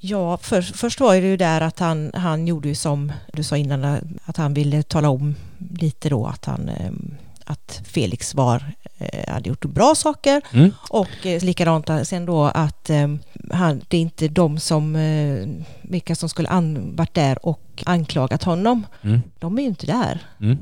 Ja, 0.00 0.36
för, 0.36 0.62
först 0.62 1.00
var 1.00 1.14
det 1.14 1.20
ju 1.20 1.36
där 1.36 1.60
att 1.60 1.78
han, 1.78 2.10
han 2.14 2.46
gjorde 2.46 2.68
ju 2.68 2.74
som 2.74 3.12
du 3.32 3.42
sa 3.42 3.56
innan, 3.56 3.98
att 4.24 4.36
han 4.36 4.54
ville 4.54 4.82
tala 4.82 5.08
om 5.08 5.34
lite 5.58 6.08
då 6.08 6.26
att 6.26 6.44
han 6.44 6.68
ehm, 6.68 7.14
att 7.46 7.80
Felix 7.84 8.34
var, 8.34 8.72
eh, 8.98 9.32
hade 9.32 9.48
gjort 9.48 9.64
bra 9.64 9.94
saker 9.94 10.42
mm. 10.52 10.72
och 10.90 11.26
eh, 11.26 11.44
likadant 11.44 11.90
sen 12.02 12.26
då 12.26 12.44
att 12.44 12.90
ehm, 12.90 13.18
han, 13.50 13.82
det 13.88 13.96
är 13.96 14.00
inte 14.00 14.28
de 14.28 14.58
som, 14.58 14.96
eh, 14.96 15.48
vilka 15.82 16.14
som 16.14 16.28
skulle 16.28 16.48
an, 16.48 16.96
varit 16.96 17.14
där 17.14 17.46
och 17.46 17.82
anklagat 17.86 18.42
honom, 18.42 18.86
mm. 19.02 19.22
de 19.38 19.58
är 19.58 19.62
ju 19.62 19.68
inte 19.68 19.86
där. 19.86 20.26
Mm. 20.40 20.58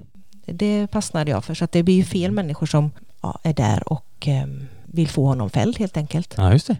Det 0.47 0.89
fastnade 0.93 1.31
jag 1.31 1.45
för, 1.45 1.55
så 1.55 1.65
att 1.65 1.73
det 1.73 1.83
blir 1.83 1.95
ju 1.95 2.05
fel 2.05 2.33
människor 2.33 2.67
som 2.67 2.91
ja, 3.21 3.39
är 3.43 3.55
där 3.55 3.93
och 3.93 4.15
ehm, 4.27 4.67
vill 4.85 5.09
få 5.09 5.27
honom 5.27 5.51
fälld 5.51 5.79
helt 5.79 5.97
enkelt. 5.97 6.35
Ja, 6.37 6.53
just 6.53 6.67
det 6.67 6.77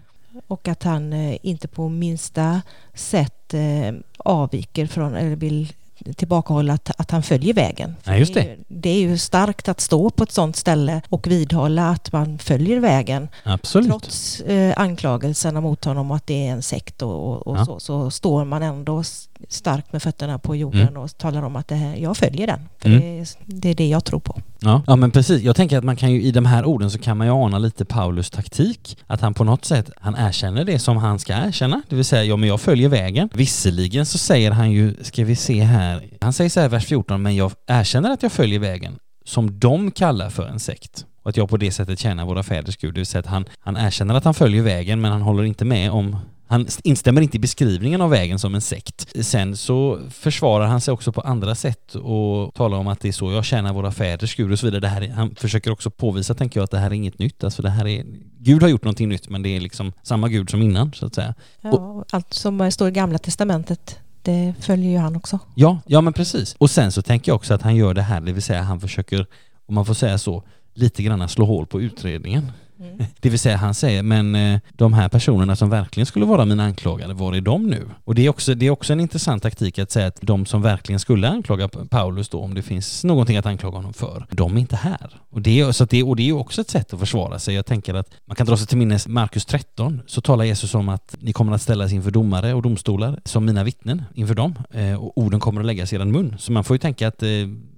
och 0.47 0.69
att 0.69 0.83
han 0.83 1.13
eh, 1.13 1.37
inte 1.43 1.69
på 1.69 1.89
minsta 1.89 2.63
sätt 2.95 3.55
eh, 3.55 3.95
avviker 4.17 4.87
från 4.87 5.15
eller 5.15 5.37
vill 5.37 5.73
tillbakahålla 6.17 6.73
att, 6.73 6.91
att 7.01 7.11
han 7.11 7.23
följer 7.23 7.55
vägen. 7.55 7.97
Ja, 8.05 8.17
just 8.17 8.35
det. 8.35 8.41
Det, 8.41 8.51
är, 8.51 8.59
det 8.69 8.89
är 8.89 9.01
ju 9.01 9.19
starkt 9.19 9.69
att 9.69 9.81
stå 9.81 10.11
på 10.11 10.25
ett 10.25 10.33
sådant 10.33 10.57
ställe 10.57 11.03
och 11.09 11.27
vidhålla 11.27 11.89
att 11.89 12.13
man 12.13 12.39
följer 12.39 12.81
vägen. 12.81 13.29
Absolut. 13.43 13.89
Trots 13.89 14.41
eh, 14.41 14.75
anklagelserna 14.77 15.61
mot 15.61 15.85
honom 15.85 16.11
att 16.11 16.27
det 16.27 16.47
är 16.47 16.53
en 16.53 16.63
sekt 16.63 17.03
och, 17.03 17.47
och 17.47 17.57
ja. 17.57 17.65
så, 17.65 17.81
så 17.81 18.11
står 18.11 18.45
man 18.45 18.63
ändå 18.63 19.03
starkt 19.49 19.93
med 19.93 20.03
fötterna 20.03 20.39
på 20.39 20.57
jorden 20.57 20.89
mm. 20.89 21.03
och 21.03 21.19
talar 21.19 21.43
om 21.43 21.57
att 21.57 21.69
det 21.69 21.75
här, 21.75 21.97
jag 21.97 22.17
följer 22.17 22.47
den. 22.47 22.61
För 22.79 22.89
mm. 22.89 23.01
det, 23.01 23.37
det, 23.45 23.69
är 23.69 23.75
det 23.75 23.89
jag 23.89 24.05
tror 24.05 24.21
på. 24.21 24.41
Ja. 24.61 24.83
ja, 24.87 24.97
men 24.97 25.11
precis. 25.11 25.43
Jag 25.43 25.57
tänker 25.57 25.79
att 25.79 25.85
man 25.85 25.97
kan 25.97 26.13
ju 26.13 26.23
i 26.23 26.31
de 26.31 26.47
här 26.47 26.65
orden 26.65 26.91
så 26.91 26.99
kan 26.99 27.17
man 27.17 27.27
ju 27.27 27.33
ana 27.33 27.59
lite 27.59 27.85
Paulus 27.85 28.31
taktik. 28.31 28.99
Att 29.07 29.21
han 29.21 29.35
på 29.35 29.45
något 29.45 29.65
sätt, 29.65 29.91
han 29.97 30.15
erkänner 30.15 30.65
det 30.65 30.79
som 30.79 30.97
han 30.97 31.19
ska 31.19 31.33
erkänna. 31.33 31.83
Det 31.89 31.97
vill 31.97 32.05
säga, 32.05 32.25
ja 32.25 32.37
men 32.37 32.49
jag 32.49 32.61
följer 32.61 32.89
vägen. 32.89 33.29
Visserligen 33.33 34.07
så 34.07 34.19
säger 34.19 34.51
han 34.51 34.71
ju, 34.71 34.95
ska 35.03 35.25
vi 35.25 35.37
se 35.37 35.63
här, 35.63 36.03
han 36.21 36.33
säger 36.33 36.51
så 36.51 36.61
här 36.61 36.69
vers 36.69 36.87
14, 36.87 37.23
men 37.23 37.37
jag 37.37 37.53
erkänner 37.67 38.11
att 38.11 38.23
jag 38.23 38.33
följer 38.33 38.59
vägen 38.59 38.99
som 39.25 39.59
de 39.59 39.91
kallar 39.91 40.31
för 40.31 40.47
en 40.47 40.61
sekt 40.61 41.05
och 41.23 41.31
att 41.31 41.37
jag 41.37 41.49
på 41.49 41.57
det 41.57 41.71
sättet 41.71 41.99
tjänar 41.99 42.25
våra 42.25 42.43
fäders 42.43 42.77
Gud. 42.77 42.95
Det 42.95 43.01
vill 43.01 43.07
säga 43.07 43.21
att 43.21 43.27
han, 43.27 43.45
han 43.59 43.77
erkänner 43.77 44.15
att 44.15 44.25
han 44.25 44.35
följer 44.35 44.63
vägen 44.63 45.01
men 45.01 45.13
han 45.13 45.23
håller 45.23 45.45
inte 45.45 45.65
med 45.65 45.91
om 45.91 46.17
han 46.47 46.67
instämmer 46.83 47.21
inte 47.21 47.37
i 47.37 47.41
beskrivningen 47.41 48.01
av 48.01 48.11
vägen 48.11 48.39
som 48.39 48.55
en 48.55 48.61
sekt. 48.61 49.27
Sen 49.27 49.57
så 49.57 50.01
försvarar 50.11 50.67
han 50.67 50.81
sig 50.81 50.93
också 50.93 51.13
på 51.13 51.21
andra 51.21 51.55
sätt 51.55 51.95
och 51.95 52.55
talar 52.55 52.79
om 52.79 52.89
att 52.89 53.01
det 53.01 53.09
är 53.09 53.13
så 53.13 53.33
jag 53.33 53.45
tjänar 53.45 53.73
våra 53.73 53.93
fäders 53.93 54.37
Gud 54.37 54.53
och 54.53 54.59
så 54.59 54.67
vidare. 54.67 54.81
Det 54.81 54.89
här, 54.89 55.09
han 55.09 55.35
försöker 55.35 55.71
också 55.71 55.91
påvisa, 55.91 56.35
tänker 56.35 56.61
jag, 56.61 56.65
att 56.65 56.71
det 56.71 56.79
här 56.79 56.87
är 56.87 56.95
inget 56.95 57.19
nytt. 57.19 57.45
Alltså 57.45 57.63
det 57.63 57.71
här 57.71 57.87
är, 57.87 58.05
Gud 58.39 58.63
har 58.63 58.69
gjort 58.69 58.85
någonting 58.85 59.09
nytt 59.09 59.29
men 59.29 59.43
det 59.43 59.49
är 59.49 59.61
liksom 59.61 59.93
samma 60.03 60.29
Gud 60.29 60.51
som 60.51 60.63
innan 60.63 60.93
så 60.93 61.07
att 61.07 61.15
säga. 61.15 61.35
Ja, 61.61 61.71
och, 61.71 62.05
allt 62.11 62.35
som 62.35 62.71
står 62.71 62.89
i 62.89 62.91
Gamla 62.91 63.19
Testamentet 63.19 63.99
det 64.23 64.55
följer 64.61 64.91
ju 64.91 64.99
han 64.99 65.17
också. 65.17 65.39
Ja, 65.55 65.79
ja 65.87 66.01
men 66.01 66.13
precis. 66.13 66.57
Och 66.59 66.71
sen 66.71 66.93
så 66.93 67.03
tänker 67.03 67.31
jag 67.31 67.37
också 67.37 67.55
att 67.55 67.63
han 67.63 67.77
gör 67.77 67.95
det 67.95 68.03
här, 68.03 68.21
det 68.21 68.33
vill 68.33 68.43
säga 68.43 68.63
han 68.63 68.81
försöker, 68.81 69.27
om 69.67 69.75
man 69.75 69.87
får 69.87 69.95
säga 69.95 70.19
så, 70.19 70.43
lite 70.75 71.03
grann 71.03 71.29
slå 71.29 71.45
hål 71.45 71.67
på 71.67 71.81
utredningen. 71.81 72.53
Mm. 72.81 73.05
Det 73.21 73.31
vill 73.31 73.39
säga 73.39 73.57
han 73.57 73.75
säger, 73.75 74.03
men 74.03 74.35
eh, 74.35 74.61
de 74.73 74.93
här 74.93 75.09
personerna 75.09 75.57
som 75.57 75.71
verkligen 75.71 76.07
skulle 76.07 76.25
vara 76.25 76.45
mina 76.45 76.65
anklagade, 76.65 77.15
var 77.15 77.35
är 77.35 77.41
de 77.41 77.67
nu? 77.67 77.89
Och 78.05 78.15
det 78.15 78.27
är, 78.27 78.29
också, 78.29 78.55
det 78.55 78.67
är 78.67 78.71
också 78.71 78.93
en 78.93 79.01
intressant 79.01 79.43
taktik 79.43 79.79
att 79.79 79.91
säga 79.91 80.07
att 80.07 80.19
de 80.21 80.47
som 80.47 80.63
verkligen 80.63 81.01
skulle 81.01 81.29
anklaga 81.29 81.69
Paulus 81.69 82.29
då, 82.29 82.41
om 82.41 82.55
det 82.55 82.63
finns 82.63 83.05
någonting 83.05 83.37
att 83.37 83.47
anklaga 83.47 83.77
honom 83.77 83.93
för, 83.93 84.27
de 84.31 84.57
är 84.57 84.61
inte 84.61 84.77
här. 84.77 85.21
Och 85.31 85.43
det, 85.43 85.73
så 85.73 85.85
det, 85.85 86.03
och 86.03 86.17
det 86.17 86.29
är 86.29 86.33
också 86.33 86.61
ett 86.61 86.71
sätt 86.71 86.93
att 86.93 87.01
försvara 87.01 87.39
sig. 87.39 87.55
Jag 87.55 87.67
tänker 87.67 87.95
att 87.95 88.11
man 88.25 88.37
kan 88.37 88.47
dra 88.47 88.57
sig 88.57 88.67
till 88.67 88.79
minnes 88.79 89.09
Markus 89.09 89.47
13, 89.47 90.03
så 90.07 90.21
talar 90.21 90.45
Jesus 90.45 90.75
om 90.75 90.89
att 90.89 91.17
ni 91.21 91.33
kommer 91.33 91.53
att 91.53 91.63
ställas 91.63 91.93
inför 91.93 92.11
domare 92.11 92.55
och 92.55 92.63
domstolar 92.63 93.21
som 93.25 93.45
mina 93.45 93.65
vittnen 93.65 94.03
inför 94.15 94.35
dem, 94.35 94.55
eh, 94.71 95.05
och 95.05 95.19
orden 95.19 95.41
kommer 95.41 95.61
att 95.61 95.67
läggas 95.67 95.93
i 95.93 95.97
er 95.97 96.05
mun. 96.05 96.37
Så 96.39 96.53
man 96.53 96.65
får 96.65 96.75
ju 96.75 96.79
tänka 96.79 97.09
att 97.09 97.23
eh, 97.23 97.29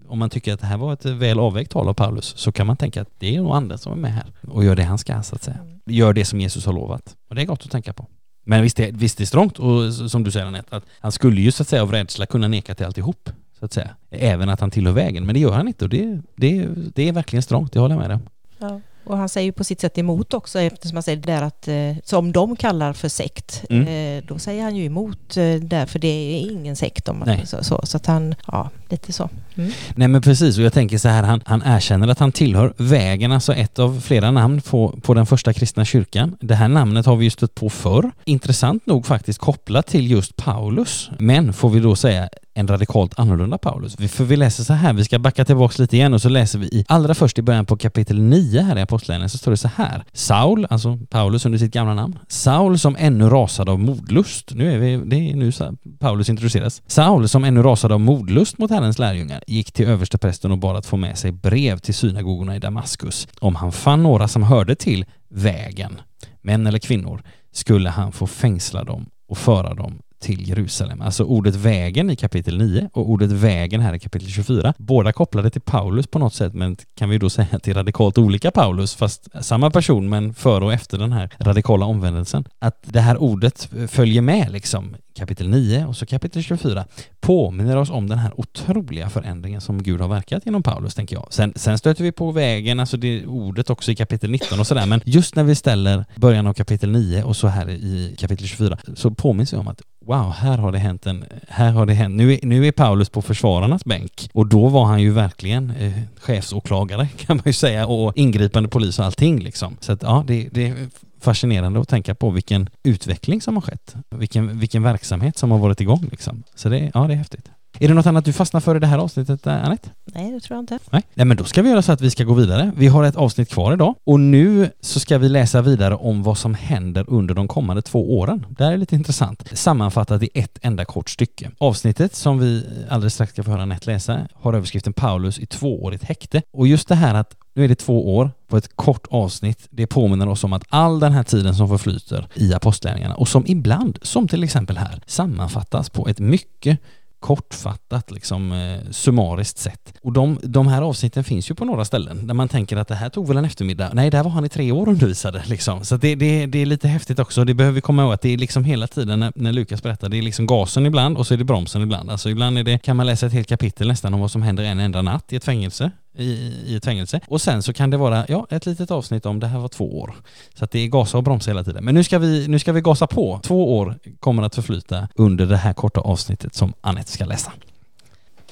om 0.08 0.18
man 0.18 0.30
tycker 0.30 0.54
att 0.54 0.60
det 0.60 0.66
här 0.66 0.76
var 0.76 0.92
ett 0.92 1.04
väl 1.04 1.38
avvägt 1.38 1.70
tal 1.70 1.88
av 1.88 1.94
Paulus 1.94 2.34
så 2.36 2.52
kan 2.52 2.66
man 2.66 2.76
tänka 2.76 3.02
att 3.02 3.10
det 3.18 3.36
är 3.36 3.40
nog 3.40 3.56
andra 3.56 3.78
som 3.78 3.92
är 3.92 3.96
med 3.96 4.12
här 4.12 4.32
och 4.48 4.64
gör 4.64 4.76
det 4.76 4.82
han 4.82 4.98
ska 4.98 5.22
så 5.22 5.34
att 5.34 5.42
säga. 5.42 5.58
Mm. 5.58 5.80
Gör 5.86 6.12
det 6.12 6.24
som 6.24 6.40
Jesus 6.40 6.66
har 6.66 6.72
lovat. 6.72 7.16
Och 7.28 7.34
det 7.34 7.42
är 7.42 7.46
gott 7.46 7.64
att 7.64 7.70
tänka 7.70 7.92
på. 7.92 8.06
Men 8.44 8.62
visst 8.62 8.80
är, 8.80 8.92
visst 8.92 9.18
är 9.18 9.22
det 9.22 9.26
strångt 9.26 9.58
och 9.58 9.94
som 9.94 10.24
du 10.24 10.30
säger 10.30 10.46
Anette, 10.46 10.76
att 10.76 10.84
han 11.00 11.12
skulle 11.12 11.40
ju 11.40 11.52
så 11.52 11.62
att 11.62 11.68
säga 11.68 11.82
av 11.82 11.92
rädsla 11.92 12.26
kunna 12.26 12.48
neka 12.48 12.74
till 12.74 12.86
alltihop. 12.86 13.30
Så 13.58 13.64
att 13.64 13.72
säga. 13.72 13.90
Även 14.10 14.48
att 14.48 14.60
han 14.60 14.70
tillhör 14.70 14.92
vägen, 14.92 15.26
men 15.26 15.34
det 15.34 15.40
gör 15.40 15.52
han 15.52 15.68
inte 15.68 15.84
och 15.84 15.88
det, 15.88 16.20
det, 16.36 16.68
det 16.94 17.08
är 17.08 17.12
verkligen 17.12 17.42
strångt, 17.42 17.72
det 17.72 17.80
håller 17.80 17.94
jag 17.94 18.00
med 18.00 18.10
dig 18.10 18.16
om. 18.16 18.28
Ja. 18.58 18.80
Och 19.06 19.18
han 19.18 19.28
säger 19.28 19.44
ju 19.44 19.52
på 19.52 19.64
sitt 19.64 19.80
sätt 19.80 19.98
emot 19.98 20.34
också 20.34 20.60
eftersom 20.60 20.96
han 20.96 21.02
säger 21.02 21.18
det 21.18 21.32
där 21.32 21.42
att 21.42 21.68
eh, 21.68 22.02
som 22.04 22.32
de 22.32 22.56
kallar 22.56 22.92
för 22.92 23.08
sekt. 23.08 23.64
Mm. 23.70 24.18
Eh, 24.18 24.24
då 24.28 24.38
säger 24.38 24.62
han 24.62 24.76
ju 24.76 24.84
emot 24.84 25.36
eh, 25.36 25.54
där 25.54 25.86
för 25.86 25.98
det 25.98 26.08
är 26.08 26.50
ingen 26.50 26.76
sekt 26.76 27.08
om 27.08 27.18
man, 27.18 27.46
så, 27.46 27.64
så, 27.64 27.80
så, 27.84 27.96
att 27.96 28.06
han, 28.06 28.34
ja 28.46 28.70
lite 28.88 29.12
så. 29.12 29.30
Mm. 29.54 29.70
Nej 29.94 30.08
men 30.08 30.22
precis 30.22 30.58
och 30.58 30.64
jag 30.64 30.72
tänker 30.72 30.98
så 30.98 31.08
här 31.08 31.22
han, 31.22 31.42
han 31.44 31.62
erkänner 31.66 32.08
att 32.08 32.18
han 32.18 32.32
tillhör 32.32 32.72
vägen, 32.76 33.32
alltså 33.32 33.54
ett 33.54 33.78
av 33.78 34.00
flera 34.00 34.30
namn 34.30 34.60
på, 34.60 34.98
på 35.02 35.14
den 35.14 35.26
första 35.26 35.52
kristna 35.52 35.84
kyrkan. 35.84 36.36
Det 36.40 36.54
här 36.54 36.68
namnet 36.68 37.06
har 37.06 37.16
vi 37.16 37.24
ju 37.24 37.30
stött 37.30 37.54
på 37.54 37.70
förr. 37.70 38.10
Intressant 38.24 38.86
nog 38.86 39.06
faktiskt 39.06 39.38
kopplat 39.38 39.86
till 39.86 40.10
just 40.10 40.36
Paulus. 40.36 41.10
Men 41.18 41.52
får 41.52 41.70
vi 41.70 41.80
då 41.80 41.96
säga 41.96 42.28
en 42.56 42.68
radikalt 42.68 43.18
annorlunda 43.18 43.58
Paulus. 43.58 43.96
För 43.96 44.24
vi 44.24 44.36
läser 44.36 44.64
så 44.64 44.72
här, 44.72 44.92
vi 44.92 45.04
ska 45.04 45.18
backa 45.18 45.44
tillbaks 45.44 45.78
lite 45.78 45.96
igen 45.96 46.14
och 46.14 46.22
så 46.22 46.28
läser 46.28 46.58
vi 46.58 46.66
i 46.66 46.84
allra 46.88 47.14
först 47.14 47.38
i 47.38 47.42
början 47.42 47.66
på 47.66 47.76
kapitel 47.76 48.22
9 48.22 48.60
här 48.60 48.78
i 48.78 48.82
Apostlagärningarna 48.82 49.28
så 49.28 49.38
står 49.38 49.50
det 49.50 49.56
så 49.56 49.68
här. 49.68 50.04
Saul, 50.12 50.66
alltså 50.70 50.98
Paulus 51.10 51.46
under 51.46 51.58
sitt 51.58 51.72
gamla 51.72 51.94
namn, 51.94 52.18
Saul 52.28 52.78
som 52.78 52.96
ännu 52.98 53.28
rasade 53.28 53.70
av 53.72 53.78
modlust. 53.78 54.54
Nu 54.54 54.72
är 54.72 54.78
vi, 54.78 54.96
det 54.96 55.16
är 55.16 55.36
nu 55.36 55.52
Paulus 55.98 56.28
introduceras. 56.28 56.82
Saul 56.86 57.28
som 57.28 57.44
ännu 57.44 57.62
rasade 57.62 57.94
av 57.94 58.00
modlust 58.00 58.58
mot 58.58 58.70
Herrens 58.70 58.98
lärjungar 58.98 59.42
gick 59.46 59.72
till 59.72 59.88
översteprästen 59.88 60.50
och 60.52 60.58
bad 60.58 60.76
att 60.76 60.86
få 60.86 60.96
med 60.96 61.18
sig 61.18 61.32
brev 61.32 61.78
till 61.78 61.94
synagogorna 61.94 62.56
i 62.56 62.58
Damaskus. 62.58 63.28
Om 63.38 63.54
han 63.54 63.72
fann 63.72 64.02
några 64.02 64.28
som 64.28 64.42
hörde 64.42 64.74
till 64.74 65.04
vägen, 65.28 66.00
män 66.42 66.66
eller 66.66 66.78
kvinnor, 66.78 67.22
skulle 67.52 67.90
han 67.90 68.12
få 68.12 68.26
fängsla 68.26 68.84
dem 68.84 69.06
och 69.28 69.38
föra 69.38 69.74
dem 69.74 69.98
till 70.18 70.48
Jerusalem. 70.48 71.02
Alltså 71.02 71.24
ordet 71.24 71.54
vägen 71.54 72.10
i 72.10 72.16
kapitel 72.16 72.58
9 72.58 72.90
och 72.92 73.10
ordet 73.10 73.30
vägen 73.30 73.80
här 73.80 73.94
i 73.94 73.98
kapitel 73.98 74.28
24. 74.28 74.74
Båda 74.78 75.12
kopplade 75.12 75.50
till 75.50 75.60
Paulus 75.60 76.06
på 76.06 76.18
något 76.18 76.34
sätt, 76.34 76.54
men 76.54 76.76
kan 76.94 77.08
vi 77.10 77.18
då 77.18 77.30
säga 77.30 77.48
att 77.52 77.62
det 77.62 77.70
är 77.70 77.74
radikalt 77.74 78.18
olika 78.18 78.50
Paulus, 78.50 78.94
fast 78.94 79.28
samma 79.40 79.70
person 79.70 80.08
men 80.08 80.34
före 80.34 80.64
och 80.64 80.72
efter 80.72 80.98
den 80.98 81.12
här 81.12 81.30
radikala 81.38 81.86
omvändelsen. 81.86 82.44
Att 82.58 82.82
det 82.82 83.00
här 83.00 83.16
ordet 83.22 83.70
följer 83.88 84.22
med 84.22 84.52
liksom 84.52 84.96
kapitel 85.16 85.48
9 85.48 85.86
och 85.86 85.96
så 85.96 86.06
kapitel 86.06 86.42
24 86.42 86.84
påminner 87.20 87.76
oss 87.76 87.90
om 87.90 88.08
den 88.08 88.18
här 88.18 88.40
otroliga 88.40 89.10
förändringen 89.10 89.60
som 89.60 89.82
Gud 89.82 90.00
har 90.00 90.08
verkat 90.08 90.46
genom 90.46 90.62
Paulus, 90.62 90.94
tänker 90.94 91.16
jag. 91.16 91.26
Sen, 91.30 91.52
sen 91.56 91.78
stöter 91.78 92.04
vi 92.04 92.12
på 92.12 92.30
vägen, 92.30 92.80
alltså 92.80 92.96
det 92.96 93.26
ordet 93.26 93.70
också 93.70 93.92
i 93.92 93.96
kapitel 93.96 94.30
19 94.30 94.60
och 94.60 94.66
sådär, 94.66 94.86
men 94.86 95.00
just 95.04 95.36
när 95.36 95.44
vi 95.44 95.54
ställer 95.54 96.04
början 96.16 96.46
av 96.46 96.54
kapitel 96.54 96.90
9 96.90 97.22
och 97.22 97.36
så 97.36 97.48
här 97.48 97.70
i 97.70 98.16
kapitel 98.18 98.46
24 98.46 98.78
så 98.94 99.10
påminns 99.10 99.52
vi 99.52 99.56
om 99.56 99.68
att 99.68 99.82
wow, 100.06 100.32
här 100.32 100.58
har 100.58 100.72
det 100.72 100.78
hänt 100.78 101.06
en, 101.06 101.24
här 101.48 101.72
har 101.72 101.86
det 101.86 101.94
hänt, 101.94 102.14
nu 102.14 102.32
är, 102.32 102.38
nu 102.42 102.66
är 102.66 102.72
Paulus 102.72 103.08
på 103.08 103.22
försvararnas 103.22 103.84
bänk 103.84 104.30
och 104.32 104.46
då 104.46 104.68
var 104.68 104.84
han 104.84 105.02
ju 105.02 105.10
verkligen 105.10 105.70
eh, 105.70 105.92
chefsåklagare 106.20 107.08
kan 107.16 107.36
man 107.36 107.42
ju 107.46 107.52
säga 107.52 107.86
och 107.86 108.12
ingripande 108.16 108.68
polis 108.68 108.98
och 108.98 109.04
allting 109.04 109.38
liksom. 109.40 109.76
Så 109.80 109.92
att 109.92 110.02
ja, 110.02 110.24
det, 110.26 110.48
det 110.52 110.74
fascinerande 111.20 111.80
att 111.80 111.88
tänka 111.88 112.14
på 112.14 112.30
vilken 112.30 112.68
utveckling 112.82 113.40
som 113.40 113.54
har 113.54 113.62
skett. 113.62 113.94
Vilken, 114.10 114.58
vilken 114.58 114.82
verksamhet 114.82 115.38
som 115.38 115.50
har 115.50 115.58
varit 115.58 115.80
igång 115.80 116.08
liksom. 116.10 116.42
Så 116.54 116.68
det, 116.68 116.90
ja, 116.94 117.00
det 117.06 117.12
är 117.12 117.18
häftigt. 117.18 117.50
Är 117.80 117.88
det 117.88 117.94
något 117.94 118.06
annat 118.06 118.24
du 118.24 118.32
fastnar 118.32 118.60
för 118.60 118.76
i 118.76 118.78
det 118.78 118.86
här 118.86 118.98
avsnittet, 118.98 119.46
eh, 119.46 119.64
Anette? 119.64 119.90
Nej, 120.04 120.32
det 120.32 120.40
tror 120.40 120.56
jag 120.56 120.62
inte. 120.62 120.78
Nej. 120.90 121.02
Nej, 121.14 121.26
men 121.26 121.36
då 121.36 121.44
ska 121.44 121.62
vi 121.62 121.70
göra 121.70 121.82
så 121.82 121.92
att 121.92 122.00
vi 122.00 122.10
ska 122.10 122.24
gå 122.24 122.34
vidare. 122.34 122.72
Vi 122.76 122.86
har 122.86 123.04
ett 123.04 123.16
avsnitt 123.16 123.48
kvar 123.48 123.72
idag 123.72 123.94
och 124.04 124.20
nu 124.20 124.70
så 124.80 125.00
ska 125.00 125.18
vi 125.18 125.28
läsa 125.28 125.62
vidare 125.62 125.94
om 125.94 126.22
vad 126.22 126.38
som 126.38 126.54
händer 126.54 127.04
under 127.08 127.34
de 127.34 127.48
kommande 127.48 127.82
två 127.82 128.18
åren. 128.18 128.46
Det 128.48 128.64
här 128.64 128.72
är 128.72 128.76
lite 128.76 128.94
intressant. 128.94 129.48
Sammanfattat 129.52 130.22
i 130.22 130.30
ett 130.34 130.58
enda 130.62 130.84
kort 130.84 131.10
stycke. 131.10 131.50
Avsnittet 131.58 132.14
som 132.14 132.38
vi 132.38 132.66
alldeles 132.88 133.14
strax 133.14 133.32
ska 133.32 133.42
få 133.42 133.50
höra 133.50 133.62
Anette 133.62 133.90
läsa 133.90 134.28
har 134.34 134.54
överskriften 134.54 134.92
Paulus 134.92 135.38
i 135.38 135.46
tvåårigt 135.46 136.04
häkte. 136.04 136.42
Och 136.52 136.66
just 136.66 136.88
det 136.88 136.94
här 136.94 137.14
att 137.14 137.36
nu 137.54 137.64
är 137.64 137.68
det 137.68 137.74
två 137.74 138.16
år 138.16 138.30
på 138.48 138.56
ett 138.56 138.76
kort 138.76 139.06
avsnitt. 139.10 139.68
Det 139.70 139.86
påminner 139.86 140.28
oss 140.28 140.44
om 140.44 140.52
att 140.52 140.64
all 140.68 141.00
den 141.00 141.12
här 141.12 141.22
tiden 141.22 141.54
som 141.54 141.68
förflyter 141.68 142.28
i 142.34 142.54
apostlagärningarna 142.54 143.14
och 143.14 143.28
som 143.28 143.44
ibland, 143.46 143.98
som 144.02 144.28
till 144.28 144.44
exempel 144.44 144.78
här, 144.78 145.02
sammanfattas 145.06 145.90
på 145.90 146.08
ett 146.08 146.18
mycket 146.18 146.78
kortfattat, 147.20 148.10
liksom 148.10 148.52
eh, 148.52 148.90
summariskt 148.90 149.58
sett. 149.58 149.94
Och 150.02 150.12
de, 150.12 150.38
de 150.42 150.68
här 150.68 150.82
avsnitten 150.82 151.24
finns 151.24 151.50
ju 151.50 151.54
på 151.54 151.64
några 151.64 151.84
ställen 151.84 152.26
där 152.26 152.34
man 152.34 152.48
tänker 152.48 152.76
att 152.76 152.88
det 152.88 152.94
här 152.94 153.08
tog 153.08 153.28
väl 153.28 153.36
en 153.36 153.44
eftermiddag. 153.44 153.90
Nej, 153.92 154.10
där 154.10 154.22
var 154.22 154.30
han 154.30 154.44
i 154.44 154.48
tre 154.48 154.72
år 154.72 154.88
undervisade 154.88 155.42
liksom. 155.46 155.84
Så 155.84 155.96
det, 155.96 156.14
det, 156.14 156.46
det 156.46 156.62
är 156.62 156.66
lite 156.66 156.88
häftigt 156.88 157.18
också. 157.18 157.44
Det 157.44 157.54
behöver 157.54 157.74
vi 157.74 157.80
komma 157.80 158.02
ihåg 158.02 158.12
att 158.12 158.20
det 158.20 158.34
är 158.34 158.38
liksom 158.38 158.64
hela 158.64 158.86
tiden 158.86 159.20
när, 159.20 159.32
när 159.34 159.52
Lukas 159.52 159.82
berättar, 159.82 160.08
det 160.08 160.18
är 160.18 160.22
liksom 160.22 160.46
gasen 160.46 160.86
ibland 160.86 161.16
och 161.16 161.26
så 161.26 161.34
är 161.34 161.38
det 161.38 161.44
bromsen 161.44 161.82
ibland. 161.82 162.10
Alltså 162.10 162.30
ibland 162.30 162.58
är 162.58 162.64
det, 162.64 162.78
kan 162.78 162.96
man 162.96 163.06
läsa 163.06 163.26
ett 163.26 163.32
helt 163.32 163.48
kapitel 163.48 163.88
nästan 163.88 164.14
om 164.14 164.20
vad 164.20 164.30
som 164.30 164.42
händer 164.42 164.64
en 164.64 164.80
enda 164.80 165.02
natt 165.02 165.32
i 165.32 165.36
ett 165.36 165.44
fängelse 165.44 165.90
i, 166.16 166.54
i 166.66 166.76
ett 166.76 166.84
fängelse. 166.84 167.20
Och 167.28 167.40
sen 167.40 167.62
så 167.62 167.72
kan 167.72 167.90
det 167.90 167.96
vara, 167.96 168.24
ja, 168.28 168.46
ett 168.50 168.66
litet 168.66 168.90
avsnitt 168.90 169.26
om 169.26 169.40
det 169.40 169.46
här 169.46 169.58
var 169.58 169.68
två 169.68 169.98
år. 170.00 170.14
Så 170.54 170.64
att 170.64 170.70
det 170.70 170.78
är 170.78 170.86
gasa 170.86 171.16
och 171.18 171.24
bromsa 171.24 171.50
hela 171.50 171.64
tiden. 171.64 171.84
Men 171.84 171.94
nu 171.94 172.04
ska 172.04 172.18
vi, 172.18 172.48
nu 172.48 172.58
ska 172.58 172.72
vi 172.72 172.80
gasa 172.80 173.06
på. 173.06 173.40
Två 173.42 173.78
år 173.78 173.98
kommer 174.20 174.42
att 174.42 174.54
förflyta 174.54 175.08
under 175.14 175.46
det 175.46 175.56
här 175.56 175.72
korta 175.72 176.00
avsnittet 176.00 176.54
som 176.54 176.72
Anette 176.80 177.12
ska 177.12 177.24
läsa. 177.24 177.52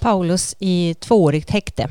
Paulus 0.00 0.57
i 0.59 0.94
tvåårigt 1.00 1.50
häkte. 1.50 1.90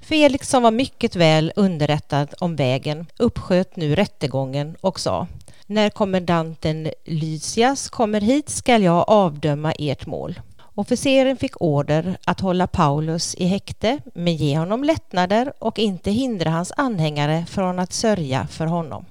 Felix 0.00 0.48
som 0.48 0.62
var 0.62 0.70
mycket 0.70 1.16
väl 1.16 1.52
underrättad 1.56 2.34
om 2.38 2.56
vägen 2.56 3.06
uppsköt 3.18 3.76
nu 3.76 3.94
rättegången 3.94 4.76
och 4.80 5.00
sa 5.00 5.26
När 5.66 5.90
kommendanten 5.90 6.90
Lysias 7.04 7.90
kommer 7.90 8.20
hit 8.20 8.48
skall 8.48 8.82
jag 8.82 9.04
avdöma 9.08 9.72
ert 9.72 10.06
mål. 10.06 10.40
Officeren 10.74 11.36
fick 11.36 11.60
order 11.62 12.18
att 12.24 12.40
hålla 12.40 12.66
Paulus 12.66 13.34
i 13.34 13.46
häkte 13.46 13.98
men 14.14 14.36
ge 14.36 14.58
honom 14.58 14.84
lättnader 14.84 15.52
och 15.58 15.78
inte 15.78 16.10
hindra 16.10 16.50
hans 16.50 16.72
anhängare 16.76 17.46
från 17.48 17.78
att 17.78 17.92
sörja 17.92 18.46
för 18.46 18.66
honom. 18.66 19.04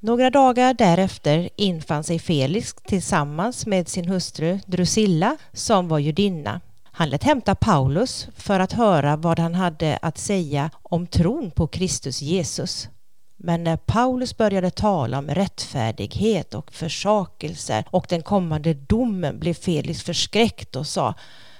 Några 0.00 0.30
dagar 0.30 0.74
därefter 0.74 1.48
infann 1.56 2.04
sig 2.04 2.18
Felix 2.18 2.74
tillsammans 2.86 3.66
med 3.66 3.88
sin 3.88 4.08
hustru 4.08 4.58
Drusilla 4.66 5.36
som 5.52 5.88
var 5.88 5.98
judinna. 5.98 6.60
Han 6.84 7.10
lät 7.10 7.24
hämta 7.24 7.54
Paulus 7.54 8.28
för 8.36 8.60
att 8.60 8.72
höra 8.72 9.16
vad 9.16 9.38
han 9.38 9.54
hade 9.54 9.98
att 10.02 10.18
säga 10.18 10.70
om 10.82 11.06
tron 11.06 11.50
på 11.50 11.66
Kristus 11.66 12.22
Jesus. 12.22 12.88
Men 13.42 13.64
när 13.64 13.76
Paulus 13.76 14.36
började 14.36 14.70
tala 14.70 15.18
om 15.18 15.28
rättfärdighet 15.28 16.54
och 16.54 16.72
försakelse 16.72 17.84
och 17.90 18.06
den 18.08 18.22
kommande 18.22 18.74
domen 18.74 19.38
blev 19.38 19.54
Felix 19.54 20.02
förskräckt 20.02 20.76
och 20.76 20.86
sa 20.86 21.14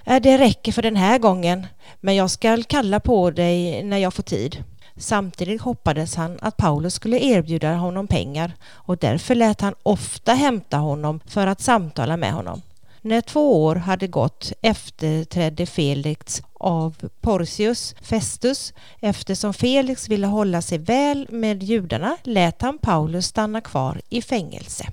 äh, 0.05 0.23
Det 0.23 0.39
räcker 0.39 0.73
för 0.73 0.83
den 0.83 0.97
här 0.97 1.19
gången, 1.19 1.67
men 2.01 2.17
jag 2.17 2.31
skall 2.31 2.65
kalla 2.65 3.01
på 3.01 3.31
dig 3.31 3.83
när 3.83 3.99
jag 3.99 4.15
får 4.15 4.23
tid. 4.23 4.65
Samtidigt 4.97 5.61
hoppades 5.61 6.15
han 6.15 6.39
att 6.43 6.57
Paulus 6.57 6.95
skulle 6.95 7.19
erbjuda 7.19 7.75
honom 7.75 8.07
pengar 8.07 8.53
och 8.69 8.97
därför 8.97 9.35
lät 9.35 9.61
han 9.61 9.75
ofta 9.83 10.35
hämta 10.35 10.77
honom 10.77 11.21
för 11.27 11.47
att 11.47 11.61
samtala 11.61 12.17
med 12.17 12.33
honom. 12.33 12.63
När 13.03 13.21
två 13.21 13.65
år 13.65 13.77
hade 13.77 14.07
gått 14.07 14.53
efterträdde 14.63 15.67
Felix 15.67 16.43
av 16.55 16.97
Porcius 17.21 17.95
Festus. 18.01 18.73
Eftersom 19.01 19.55
Felix 19.55 20.09
ville 20.09 20.27
hålla 20.27 20.63
sig 20.63 20.79
väl 20.79 21.27
med 21.31 21.63
judarna 21.63 22.17
lät 22.23 22.63
han 22.63 22.79
Paulus 22.79 23.27
stanna 23.27 23.61
kvar 23.61 24.01
i 24.09 24.23
fängelse. 24.23 24.87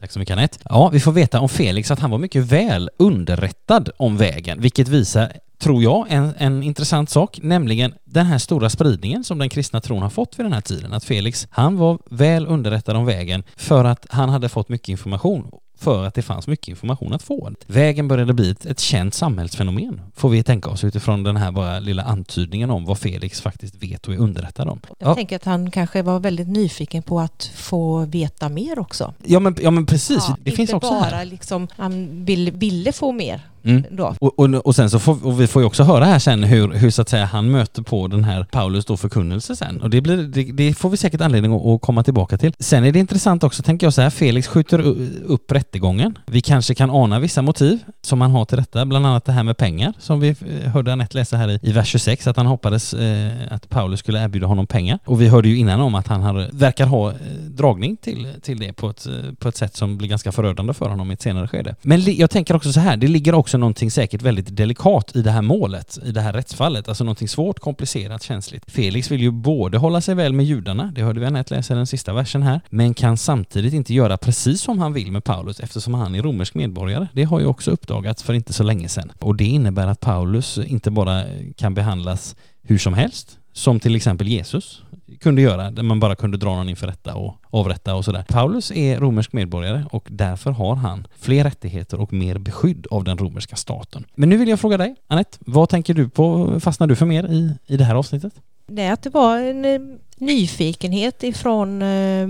Tack 0.00 0.12
så 0.12 0.18
mycket 0.18 0.32
Anette. 0.32 0.58
Ja, 0.64 0.88
vi 0.88 1.00
får 1.00 1.12
veta 1.12 1.40
om 1.40 1.48
Felix 1.48 1.90
att 1.90 1.98
han 2.00 2.10
var 2.10 2.18
mycket 2.18 2.44
väl 2.44 2.90
underrättad 2.98 3.90
om 3.96 4.16
vägen, 4.16 4.60
vilket 4.60 4.88
visar 4.88 5.32
tror 5.58 5.82
jag, 5.82 6.06
en, 6.08 6.34
en 6.38 6.62
intressant 6.62 7.10
sak, 7.10 7.38
nämligen 7.42 7.94
den 8.04 8.26
här 8.26 8.38
stora 8.38 8.70
spridningen 8.70 9.24
som 9.24 9.38
den 9.38 9.48
kristna 9.48 9.80
tron 9.80 10.02
har 10.02 10.10
fått 10.10 10.38
vid 10.38 10.46
den 10.46 10.52
här 10.52 10.60
tiden. 10.60 10.92
Att 10.92 11.04
Felix, 11.04 11.48
han 11.50 11.76
var 11.76 11.98
väl 12.10 12.46
underrättad 12.46 12.96
om 12.96 13.06
vägen 13.06 13.42
för 13.56 13.84
att 13.84 14.06
han 14.10 14.28
hade 14.28 14.48
fått 14.48 14.68
mycket 14.68 14.88
information 14.88 15.50
för 15.76 16.06
att 16.06 16.14
det 16.14 16.22
fanns 16.22 16.46
mycket 16.46 16.68
information 16.68 17.12
att 17.12 17.22
få. 17.22 17.50
Vägen 17.66 18.08
började 18.08 18.32
bli 18.32 18.50
ett, 18.50 18.66
ett 18.66 18.80
känt 18.80 19.14
samhällsfenomen, 19.14 20.00
får 20.16 20.28
vi 20.28 20.42
tänka 20.42 20.70
oss 20.70 20.84
utifrån 20.84 21.22
den 21.22 21.36
här 21.36 21.52
bara 21.52 21.78
lilla 21.78 22.02
antydningen 22.02 22.70
om 22.70 22.84
vad 22.84 22.98
Felix 22.98 23.40
faktiskt 23.40 23.82
vet 23.82 24.08
och 24.08 24.14
är 24.14 24.18
underrättad 24.18 24.68
om. 24.68 24.80
Jag 24.98 25.10
ja. 25.10 25.14
tänker 25.14 25.36
att 25.36 25.44
han 25.44 25.70
kanske 25.70 26.02
var 26.02 26.20
väldigt 26.20 26.48
nyfiken 26.48 27.02
på 27.02 27.20
att 27.20 27.50
få 27.54 28.04
veta 28.04 28.48
mer 28.48 28.78
också. 28.78 29.14
Ja 29.24 29.40
men, 29.40 29.56
ja, 29.60 29.70
men 29.70 29.86
precis, 29.86 30.24
ja, 30.28 30.36
det 30.40 30.50
finns 30.50 30.72
också 30.72 30.92
här. 30.92 30.98
Inte 30.98 31.10
bara 31.10 31.24
liksom, 31.24 31.68
han 31.70 32.24
ville, 32.24 32.50
ville 32.50 32.92
få 32.92 33.12
mer. 33.12 33.42
Mm. 33.64 33.84
Då. 33.90 34.14
Och, 34.20 34.38
och, 34.38 34.54
och, 34.54 34.74
sen 34.74 34.90
så 34.90 34.98
får 34.98 35.26
och 35.26 35.40
vi 35.40 35.46
får 35.46 35.62
ju 35.62 35.66
också 35.66 35.82
höra 35.82 36.04
här 36.04 36.18
sen 36.18 36.44
hur, 36.44 36.72
hur 36.72 36.90
så 36.90 37.02
att 37.02 37.08
säga 37.08 37.24
han 37.24 37.50
möter 37.50 37.82
på 37.82 38.06
den 38.06 38.24
här 38.24 38.46
Paulus 38.50 38.84
då 38.84 38.96
förkunnelse 38.96 39.56
sen 39.56 39.80
och 39.82 39.90
det, 39.90 40.00
blir, 40.00 40.16
det, 40.16 40.42
det 40.52 40.74
får 40.74 40.90
vi 40.90 40.96
säkert 40.96 41.20
anledning 41.20 41.54
att, 41.54 41.66
att, 41.66 41.80
komma 41.80 42.02
tillbaka 42.02 42.38
till. 42.38 42.52
Sen 42.58 42.84
är 42.84 42.92
det 42.92 42.98
intressant 42.98 43.44
också, 43.44 43.62
tänker 43.62 43.86
jag 43.86 43.94
så 43.94 44.02
här, 44.02 44.10
Felix 44.10 44.48
skjuter 44.48 44.78
upp 45.26 45.52
rättegången. 45.52 46.18
Vi 46.26 46.40
kanske 46.40 46.74
kan 46.74 46.90
ana 46.90 47.20
vissa 47.20 47.42
motiv 47.42 47.78
som 48.02 48.20
han 48.20 48.30
har 48.30 48.44
till 48.44 48.58
detta, 48.58 48.86
bland 48.86 49.06
annat 49.06 49.24
det 49.24 49.32
här 49.32 49.42
med 49.42 49.56
pengar 49.56 49.92
som 49.98 50.20
vi 50.20 50.28
eh, 50.28 50.70
hörde 50.72 50.92
Anette 50.92 51.18
läsa 51.18 51.36
här 51.36 51.50
i, 51.50 51.58
i 51.62 51.72
vers 51.72 51.88
26, 51.88 52.26
att 52.26 52.36
han 52.36 52.46
hoppades 52.46 52.94
eh, 52.94 53.32
att 53.50 53.68
Paulus 53.68 54.00
skulle 54.00 54.24
erbjuda 54.24 54.46
honom 54.46 54.66
pengar. 54.66 54.98
Och 55.04 55.20
vi 55.20 55.28
hörde 55.28 55.48
ju 55.48 55.56
innan 55.58 55.80
om 55.80 55.94
att 55.94 56.06
han 56.06 56.22
har, 56.22 56.48
verkar 56.52 56.86
ha 56.86 57.10
eh, 57.10 57.16
dragning 57.48 57.96
till, 57.96 58.26
till 58.42 58.58
det 58.58 58.72
på 58.72 58.90
ett, 58.90 59.06
eh, 59.06 59.12
på 59.38 59.48
ett 59.48 59.56
sätt 59.56 59.76
som 59.76 59.96
blir 59.96 60.08
ganska 60.08 60.32
förödande 60.32 60.74
för 60.74 60.88
honom 60.88 61.10
i 61.10 61.14
ett 61.14 61.22
senare 61.22 61.48
skede. 61.48 61.76
Men 61.82 62.16
jag 62.16 62.30
tänker 62.30 62.56
också 62.56 62.72
så 62.72 62.80
här, 62.80 62.96
det 62.96 63.06
ligger 63.06 63.34
också 63.34 63.53
också 63.54 63.58
någonting 63.58 63.90
säkert 63.90 64.22
väldigt 64.22 64.56
delikat 64.56 65.16
i 65.16 65.22
det 65.22 65.30
här 65.30 65.42
målet, 65.42 65.98
i 66.04 66.12
det 66.12 66.20
här 66.20 66.32
rättsfallet. 66.32 66.88
Alltså 66.88 67.04
någonting 67.04 67.28
svårt, 67.28 67.60
komplicerat, 67.60 68.22
känsligt. 68.22 68.64
Felix 68.66 69.10
vill 69.10 69.20
ju 69.20 69.30
både 69.30 69.78
hålla 69.78 70.00
sig 70.00 70.14
väl 70.14 70.32
med 70.32 70.46
judarna, 70.46 70.92
det 70.94 71.02
hörde 71.02 71.20
vi 71.20 71.26
Anette 71.26 71.54
läsa 71.54 71.74
i 71.74 71.76
den 71.76 71.86
sista 71.86 72.12
versen 72.12 72.42
här, 72.42 72.60
men 72.70 72.94
kan 72.94 73.16
samtidigt 73.16 73.74
inte 73.74 73.94
göra 73.94 74.16
precis 74.16 74.60
som 74.60 74.78
han 74.78 74.92
vill 74.92 75.12
med 75.12 75.24
Paulus 75.24 75.60
eftersom 75.60 75.94
han 75.94 76.14
är 76.14 76.22
romersk 76.22 76.54
medborgare. 76.54 77.08
Det 77.12 77.24
har 77.24 77.40
ju 77.40 77.46
också 77.46 77.70
uppdagats 77.70 78.22
för 78.22 78.34
inte 78.34 78.52
så 78.52 78.62
länge 78.62 78.88
sedan. 78.88 79.12
Och 79.20 79.36
det 79.36 79.44
innebär 79.44 79.86
att 79.86 80.00
Paulus 80.00 80.58
inte 80.58 80.90
bara 80.90 81.24
kan 81.56 81.74
behandlas 81.74 82.36
hur 82.62 82.78
som 82.78 82.94
helst, 82.94 83.38
som 83.52 83.80
till 83.80 83.96
exempel 83.96 84.28
Jesus 84.28 84.82
kunde 85.20 85.42
göra, 85.42 85.70
där 85.70 85.82
man 85.82 86.00
bara 86.00 86.14
kunde 86.14 86.36
dra 86.36 86.56
någon 86.56 86.68
inför 86.68 86.86
rätta 86.86 87.14
och 87.14 87.36
avrätta 87.50 87.94
och 87.94 88.04
sådär. 88.04 88.24
Paulus 88.28 88.70
är 88.70 89.00
romersk 89.00 89.32
medborgare 89.32 89.84
och 89.90 90.06
därför 90.10 90.50
har 90.50 90.74
han 90.74 91.06
fler 91.16 91.44
rättigheter 91.44 92.00
och 92.00 92.12
mer 92.12 92.38
beskydd 92.38 92.86
av 92.90 93.04
den 93.04 93.18
romerska 93.18 93.56
staten. 93.56 94.04
Men 94.14 94.28
nu 94.28 94.36
vill 94.36 94.48
jag 94.48 94.60
fråga 94.60 94.76
dig, 94.76 94.94
Annette, 95.08 95.38
vad 95.40 95.68
tänker 95.68 95.94
du 95.94 96.08
på, 96.08 96.60
fastnar 96.60 96.86
du 96.86 96.96
för 96.96 97.06
mer 97.06 97.24
i, 97.24 97.54
i 97.66 97.76
det 97.76 97.84
här 97.84 97.94
avsnittet? 97.94 98.32
Det 98.66 98.82
är 98.82 98.92
att 98.92 99.02
det 99.02 99.10
var 99.10 99.38
en 99.38 99.64
eh, 99.64 99.80
nyfikenhet 100.16 101.22
ifrån 101.22 101.82
eh, 101.82 102.28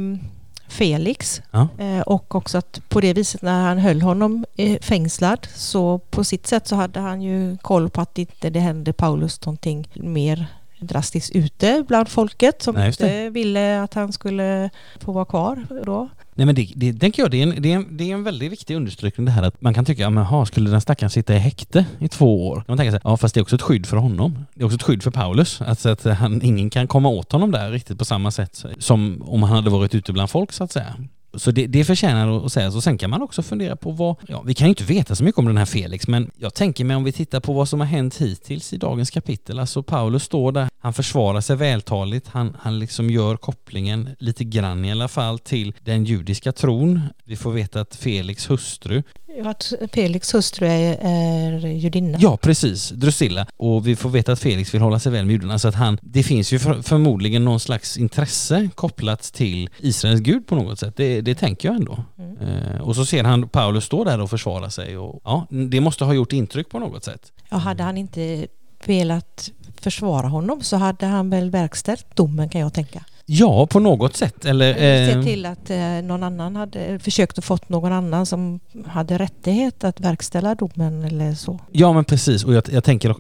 Felix 0.69 1.43
ja. 1.51 1.69
eh, 1.79 2.01
och 2.01 2.35
också 2.35 2.59
att 2.59 2.81
på 2.89 3.01
det 3.01 3.13
viset 3.13 3.43
när 3.43 3.63
han 3.63 3.79
höll 3.79 4.03
honom 4.03 4.45
fängslad 4.81 5.47
så 5.55 5.99
på 5.99 6.25
sitt 6.25 6.47
sätt 6.47 6.67
så 6.67 6.77
hade 6.77 7.01
han 7.01 7.23
ju 7.23 7.57
koll 7.57 7.91
på 7.91 8.01
att 8.01 8.19
inte 8.19 8.51
det 8.51 8.61
hände 8.61 8.93
Paulus 8.93 9.47
någonting 9.47 9.89
mer 9.95 10.47
drastiskt 10.87 11.37
ute 11.37 11.85
bland 11.89 12.09
folket 12.09 12.63
som 12.63 12.75
Nej, 12.75 12.87
inte 12.87 13.31
ville 13.31 13.83
att 13.83 13.95
han 13.95 14.13
skulle 14.13 14.71
få 15.01 15.13
vara 15.13 15.25
kvar 15.25 15.67
då. 15.87 16.09
Nej 16.35 16.47
men 16.47 16.55
det, 16.55 16.73
det 16.77 16.93
tänker 16.93 17.23
jag, 17.23 17.31
det 17.31 17.43
är, 17.43 17.43
en, 17.43 17.63
det, 17.63 17.73
är 17.73 17.77
en, 17.77 17.97
det 17.97 18.11
är 18.11 18.15
en 18.15 18.25
väldigt 18.25 18.53
viktig 18.53 18.75
understrykning 18.77 19.25
det 19.25 19.33
här 19.33 19.43
att 19.43 19.61
man 19.61 19.75
kan 19.75 19.85
tycka, 19.85 20.03
ja 20.03 20.47
skulle 20.47 20.71
den 20.71 20.81
stackaren 20.81 21.11
sitta 21.11 21.35
i 21.35 21.39
häkte 21.39 21.87
i 21.99 22.09
två 22.09 22.49
år? 22.49 22.65
Man 22.69 22.77
tänker 22.77 22.91
sig, 22.91 23.01
ja 23.05 23.17
fast 23.17 23.35
det 23.35 23.41
är 23.41 23.43
också 23.43 23.57
ett 23.57 23.63
skydd 23.63 23.87
för 23.87 23.97
honom. 23.97 24.45
Det 24.55 24.63
är 24.63 24.65
också 24.65 24.77
ett 24.77 24.83
skydd 24.83 25.03
för 25.03 25.11
Paulus, 25.11 25.61
alltså 25.63 25.89
att 25.89 26.05
han, 26.05 26.43
ingen 26.43 26.71
kan 26.71 26.89
komma 26.89 27.09
åt 27.09 27.33
honom 27.33 27.51
där 27.51 27.71
riktigt 27.71 27.99
på 27.99 28.05
samma 28.05 28.31
sätt 28.31 28.65
som 28.79 29.23
om 29.27 29.43
han 29.43 29.57
hade 29.57 29.71
varit 29.71 29.95
ute 29.95 30.13
bland 30.13 30.31
folk 30.31 30.53
så 30.53 30.65
att 30.65 30.73
säga. 30.73 30.95
Så 31.37 31.51
det, 31.51 31.67
det 31.67 31.85
förtjänar 31.85 32.47
att 32.47 32.53
sägas. 32.53 32.75
Och 32.75 32.83
sen 32.83 32.99
kan 32.99 33.11
man 33.11 33.23
också 33.23 33.43
fundera 33.43 33.77
på 33.77 33.91
vad, 33.91 34.17
ja, 34.29 34.43
vi 34.43 34.55
kan 34.55 34.67
ju 34.67 34.69
inte 34.69 34.85
veta 34.85 35.15
så 35.15 35.25
mycket 35.25 35.39
om 35.39 35.47
den 35.47 35.57
här 35.57 35.65
Felix, 35.65 36.09
men 36.09 36.31
jag 36.37 36.55
tänker 36.55 36.85
mig 36.85 36.97
om 36.97 37.05
vi 37.05 37.13
tittar 37.13 37.41
på 37.41 37.53
vad 37.53 37.69
som 37.69 37.81
har 37.81 37.87
hänt 37.87 38.17
hittills 38.17 38.73
i 38.73 38.77
dagens 38.77 39.11
kapitel. 39.11 39.59
Alltså 39.59 39.83
Paulus 39.83 40.23
står 40.23 40.53
där, 40.53 40.69
han 40.79 40.93
försvarar 40.93 41.41
sig 41.41 41.57
vältaligt, 41.57 42.29
han, 42.29 42.57
han 42.61 42.79
liksom 42.79 43.11
gör 43.11 43.37
kopplingen 43.37 44.11
lite 44.19 44.45
grann 44.45 44.85
i 44.85 44.93
alla 44.93 45.09
fall 45.09 45.39
till 45.39 45.75
den 45.81 46.05
judiska 46.05 46.53
tron. 46.53 47.01
Vi 47.25 47.37
får 47.37 47.53
veta 47.53 47.81
att 47.81 47.97
Felix 47.97 48.51
hustru 48.51 49.03
att 49.45 49.73
Felix 49.93 50.35
hustru 50.35 50.67
är, 50.67 50.99
är 51.01 51.67
judinna? 51.67 52.19
Ja, 52.21 52.37
precis. 52.37 52.91
Drusilla. 52.91 53.47
Och 53.57 53.87
vi 53.87 53.97
får 53.97 54.11
veta 54.11 54.33
att 54.33 54.41
Felix 54.41 54.75
vill 54.75 54.83
hålla 54.83 54.99
sig 54.99 55.13
väl 55.13 55.25
med 55.27 55.33
judarna 55.33 55.59
så 55.59 55.69
att 55.69 55.75
han, 55.75 55.99
det 56.03 56.23
finns 56.23 56.53
ju 56.53 56.59
för, 56.59 56.83
förmodligen 56.83 57.45
någon 57.45 57.61
slags 57.61 57.97
intresse 57.97 58.71
kopplat 58.75 59.23
till 59.23 59.71
Israels 59.79 60.21
gud 60.21 60.47
på 60.47 60.55
något 60.55 60.79
sätt. 60.79 60.97
Det, 60.97 61.21
det 61.21 61.35
tänker 61.35 61.69
jag 61.69 61.77
ändå. 61.77 62.05
Mm. 62.19 62.37
Eh, 62.37 62.81
och 62.81 62.97
så 62.97 63.07
ser 63.07 63.25
han 63.25 63.49
Paulus 63.49 63.85
stå 63.85 64.05
där 64.05 64.21
och 64.21 64.31
försvara 64.31 64.71
sig 64.71 64.99
och 64.99 65.21
ja, 65.25 65.47
det 65.51 65.81
måste 65.81 66.05
ha 66.05 66.15
gjort 66.15 66.33
intryck 66.33 66.69
på 66.69 66.79
något 66.79 67.05
sätt. 67.05 67.33
Ja, 67.51 67.57
hade 67.57 67.83
han 67.83 67.99
inte 67.99 68.47
velat 68.87 69.51
försvara 69.81 70.29
honom 70.29 70.63
så 70.63 70.77
hade 70.77 71.07
han 71.07 71.31
väl 71.31 71.51
verkställt 71.51 72.17
domen 72.17 72.49
kan 72.49 72.61
jag 72.61 72.73
tänka. 72.73 73.05
Ja, 73.27 73.67
på 73.67 73.81
något 73.81 74.17
sätt. 74.17 74.45
Eller, 74.45 74.75
Se 74.75 75.11
eh, 75.11 75.23
till 75.23 75.47
att 75.47 75.71
eh, 75.71 75.79
någon 76.03 76.23
annan 76.23 76.57
hade 76.57 76.99
försökt 76.99 77.39
att 77.39 77.45
fått 77.45 77.69
någon 77.69 77.93
annan 77.93 78.27
som 78.27 78.61
hade 78.87 79.19
rättighet 79.19 79.85
att 79.85 80.01
verkställa 80.01 80.55
domen 80.55 81.05
eller 81.05 81.35
så. 81.35 81.61
Ja, 81.73 81.93
men 81.93 82.05
precis. 82.05 82.45
Och 82.45 82.55
jag, 82.55 82.63
jag 82.73 82.85
tänker, 82.85 83.13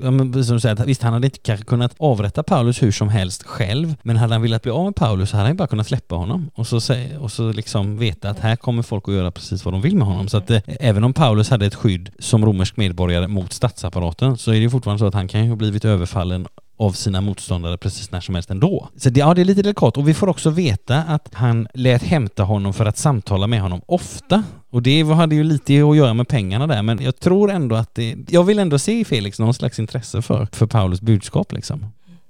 som 0.43 0.55
du 0.55 0.61
säger, 0.61 0.85
visst 0.85 1.03
han 1.03 1.13
hade 1.13 1.27
inte 1.27 1.39
kanske 1.39 1.67
kunnat 1.67 1.95
avrätta 1.97 2.43
Paulus 2.43 2.83
hur 2.83 2.93
som 2.93 3.09
helst 3.09 3.43
själv, 3.43 3.95
men 4.03 4.17
hade 4.17 4.35
han 4.35 4.43
velat 4.43 4.63
bli 4.63 4.71
av 4.71 4.85
med 4.85 4.97
Paulus 4.97 5.31
så 5.31 5.37
hade 5.37 5.49
han 5.49 5.57
bara 5.57 5.69
kunnat 5.69 5.87
släppa 5.87 6.15
honom 6.15 6.51
och 6.55 6.67
så, 6.67 6.77
och 7.21 7.33
så 7.33 7.53
liksom 7.53 7.99
veta 7.99 8.31
att 8.31 8.41
här 8.41 8.57
kommer 8.57 8.83
folk 8.83 9.09
att 9.09 9.15
göra 9.15 9.31
precis 9.31 9.65
vad 9.65 9.75
de 9.75 9.81
vill 9.81 9.97
med 9.97 10.07
honom. 10.07 10.29
Så 10.29 10.37
att 10.37 10.51
eh, 10.51 10.61
även 10.67 11.05
om 11.05 11.13
Paulus 11.13 11.51
hade 11.51 11.67
ett 11.67 11.75
skydd 11.75 12.11
som 12.19 12.47
romersk 12.47 12.77
medborgare 12.77 13.29
mot 13.29 13.53
statsapparaten 13.53 14.37
så 14.37 14.53
är 14.53 14.61
det 14.61 14.71
fortfarande 14.71 14.99
så 14.99 15.07
att 15.07 15.15
han 15.15 15.29
kan 15.29 15.45
ju 15.45 15.49
ha 15.49 15.57
blivit 15.57 15.85
överfallen 15.85 16.47
av 16.77 16.93
sina 16.93 17.21
motståndare 17.21 17.79
precis 17.79 18.11
när 18.11 18.21
som 18.21 18.35
helst 18.35 18.51
ändå. 18.51 18.89
Så 18.97 19.11
det, 19.11 19.21
ja, 19.21 19.35
det 19.35 19.41
är 19.41 19.45
lite 19.45 19.63
delikat 19.63 19.97
och 19.97 20.09
vi 20.09 20.15
får 20.15 20.29
också 20.29 20.51
veta 20.51 21.03
att 21.03 21.29
han 21.33 21.69
lät 21.75 22.03
hämta 22.03 22.43
honom 22.43 22.73
för 22.75 22.87
att 22.87 22.99
samtala 22.99 23.47
med 23.47 23.61
honom 23.61 23.81
ofta. 23.87 24.45
Och 24.71 24.83
det 24.83 25.03
hade 25.03 25.35
ju 25.35 25.45
lite 25.45 25.73
att 25.73 25.97
göra 25.97 26.15
med 26.15 26.29
pengarna 26.29 26.67
där, 26.67 26.83
men 26.83 27.03
jag 27.03 27.21
tror 27.21 27.51
ändå 27.51 27.77
att 27.77 27.95
det, 27.95 28.17
jag 28.29 28.45
vill 28.45 28.59
ändå 28.59 28.79
se 28.79 29.01
i 29.01 29.05
Felix 29.05 29.39
någon 29.39 29.55
slags 29.55 29.79
intresse 29.79 30.23
för, 30.23 30.49
för 30.53 30.67
Paulus 30.67 31.01
budskap 31.01 31.53
liksom. 31.53 31.87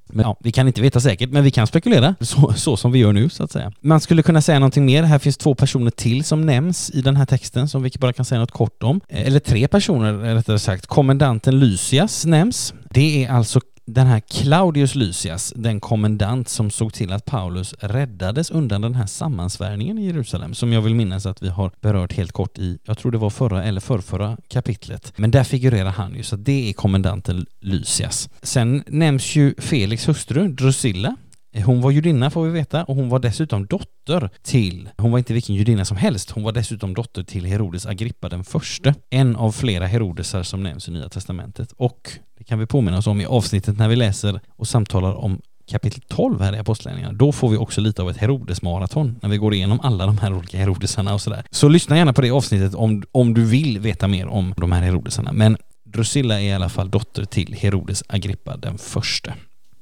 Men 0.07 0.23
ja, 0.23 0.37
vi 0.41 0.53
kan 0.53 0.67
inte 0.67 0.81
veta 0.81 1.01
säkert, 1.01 1.31
men 1.31 1.45
vi 1.45 1.51
kan 1.51 1.67
spekulera 1.67 2.15
så, 2.21 2.53
så 2.53 2.77
som 2.77 2.93
vi 2.93 2.99
gör 2.99 3.13
nu 3.13 3.29
så 3.29 3.45
att 3.45 3.53
säga. 3.53 3.73
Man 3.81 4.01
skulle 4.01 4.23
kunna 4.23 4.43
säga 4.43 4.59
någonting 4.59 4.85
mer. 4.85 5.03
Här 5.03 5.19
finns 5.19 5.37
två 5.37 5.55
personer 5.55 5.91
till 5.91 6.25
som 6.25 6.47
nämns 6.47 6.91
i 6.91 7.01
den 7.01 7.17
här 7.17 7.27
texten 7.27 7.69
som 7.69 7.83
vi 7.83 7.91
bara 8.01 8.13
kan 8.13 8.25
säga 8.25 8.41
något 8.41 8.51
kort 8.51 8.83
om. 8.83 9.01
Eh, 9.09 9.27
eller 9.27 9.41
tre 9.41 9.69
personer 9.69 10.13
rättare 10.13 10.59
sagt. 10.59 10.87
Kommendanten 10.87 11.59
Lysias 11.59 12.27
nämns. 12.27 12.75
Det 12.91 13.25
är 13.25 13.31
alltså 13.31 13.61
den 13.87 14.07
här 14.07 14.21
Claudius 14.21 14.95
Lysias, 14.95 15.53
den 15.57 15.81
kommendant 15.81 16.49
som 16.49 16.71
såg 16.71 16.93
till 16.93 17.13
att 17.13 17.25
Paulus 17.25 17.75
räddades 17.81 18.51
undan 18.51 18.81
den 18.81 18.95
här 18.95 19.07
sammansvärningen 19.07 19.99
i 19.99 20.07
Jerusalem, 20.07 20.55
som 20.55 20.73
jag 20.73 20.83
vill 20.83 20.95
minnas 20.95 21.27
att 21.27 21.43
vi 21.43 21.49
har 21.49 21.71
berört 21.81 22.13
helt 22.13 22.33
kort 22.33 22.59
i, 22.59 22.79
jag 22.85 22.99
tror 22.99 23.13
det 23.13 23.19
var 23.19 23.31
förra 23.31 23.65
eller 23.65 23.81
förrförra 23.81 24.37
kapitlet. 24.49 25.13
Men 25.17 25.31
där 25.31 25.45
figurerar 25.45 25.91
han 25.91 26.15
ju, 26.15 26.23
så 26.23 26.37
det 26.37 26.69
är 26.69 26.73
kommendanten 26.73 27.47
Lysias. 27.61 28.29
Sen 28.43 28.85
nämns 28.87 29.37
ju 29.37 29.55
Felix 29.59 30.09
hustru 30.09 30.49
Drusilla, 30.49 31.17
hon 31.65 31.81
var 31.81 31.91
judinna 31.91 32.31
får 32.31 32.45
vi 32.45 32.51
veta 32.51 32.85
och 32.85 32.97
hon 32.97 33.09
var 33.09 33.19
dessutom 33.19 33.67
dotter 33.67 34.31
till, 34.43 34.89
hon 34.97 35.11
var 35.11 35.19
inte 35.19 35.33
vilken 35.33 35.55
judinna 35.55 35.85
som 35.85 35.97
helst, 35.97 36.31
hon 36.31 36.43
var 36.43 36.53
dessutom 36.53 36.95
dotter 36.95 37.23
till 37.23 37.47
Herodes 37.47 37.87
Agrippa 37.87 38.29
den 38.29 38.45
förste, 38.45 38.95
en 39.11 39.37
av 39.37 39.53
flera 39.53 39.87
Herodesar 39.87 40.43
som 40.43 40.63
nämns 40.63 40.89
i 40.89 40.91
Nya 40.91 41.09
Testamentet. 41.09 41.73
Och 41.77 42.11
det 42.45 42.49
kan 42.49 42.59
vi 42.59 42.67
påminna 42.67 42.99
oss 42.99 43.07
om 43.07 43.21
i 43.21 43.27
avsnittet 43.27 43.79
när 43.79 43.89
vi 43.89 43.97
läser 43.97 44.41
och 44.57 44.69
samtalar 44.69 45.15
om 45.15 45.41
kapitel 45.71 46.01
12 46.09 46.41
här 46.41 46.55
i 46.55 46.59
Apostlagärningarna, 46.59 47.13
då 47.13 47.33
får 47.33 47.49
vi 47.49 47.57
också 47.57 47.81
lite 47.81 48.03
av 48.03 48.11
ett 48.11 48.17
Herodes-maraton 48.17 49.19
när 49.23 49.29
vi 49.29 49.37
går 49.37 49.55
igenom 49.55 49.81
alla 49.81 50.07
de 50.07 50.19
här 50.19 50.35
olika 50.35 50.59
Herodesarna 50.59 51.15
och 51.15 51.21
sådär. 51.21 51.45
Så 51.51 51.69
lyssna 51.69 51.97
gärna 51.97 52.13
på 52.13 52.21
det 52.21 52.31
avsnittet 52.31 52.75
om, 52.75 53.03
om 53.13 53.35
du 53.35 53.45
vill 53.45 53.79
veta 53.79 54.09
mer 54.09 54.27
om 54.27 54.55
de 54.57 54.73
här 54.73 54.83
Herodesarna. 54.83 55.33
Men 55.33 55.57
Drusilla 55.85 56.41
är 56.41 56.45
i 56.45 56.53
alla 56.53 56.69
fall 56.69 56.91
dotter 56.91 57.25
till 57.25 57.55
Herodes 57.55 58.03
Agrippa 58.09 58.57
den 58.57 58.79
förste. 58.79 59.35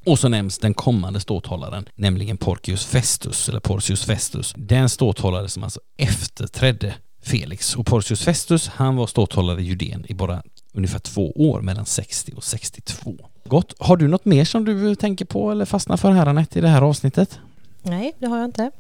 Och 0.07 0.19
så 0.19 0.29
nämns 0.29 0.59
den 0.59 0.75
kommande 0.75 1.21
ståthållaren, 1.21 1.89
nämligen 1.95 2.37
Porcius 2.37 2.87
Festus, 2.87 3.49
eller 3.49 3.61
Porcius 3.61 4.05
Festus. 4.05 4.55
Den 4.57 4.89
ståthållare 4.89 5.49
som 5.49 5.63
alltså 5.63 5.81
efterträdde 5.99 6.95
Felix. 7.23 7.77
Och 7.77 7.87
Porcius 7.87 8.25
Festus, 8.25 8.69
han 8.69 8.97
var 8.97 9.07
ståthållare 9.07 9.61
i 9.61 9.65
Judeen 9.65 10.05
i 10.09 10.15
bara 10.15 10.43
ungefär 10.73 10.99
två 10.99 11.31
år, 11.31 11.61
mellan 11.61 11.87
60 11.87 12.33
och 12.37 12.45
62. 12.45 13.15
Gott. 13.45 13.75
Har 13.79 13.97
du 13.97 14.09
något 14.09 14.25
mer 14.25 14.45
som 14.45 14.65
du 14.65 14.95
tänker 14.95 15.25
på 15.25 15.51
eller 15.51 15.65
fastnar 15.65 15.97
för 15.97 16.11
här 16.11 16.27
Anette 16.27 16.59
i 16.59 16.63
det 16.63 16.69
här 16.69 16.83
avsnittet? 16.83 17.39
Nej, 17.83 18.13
det 18.19 18.27
har 18.27 18.39
jag 18.39 18.45
inte. 18.45 18.71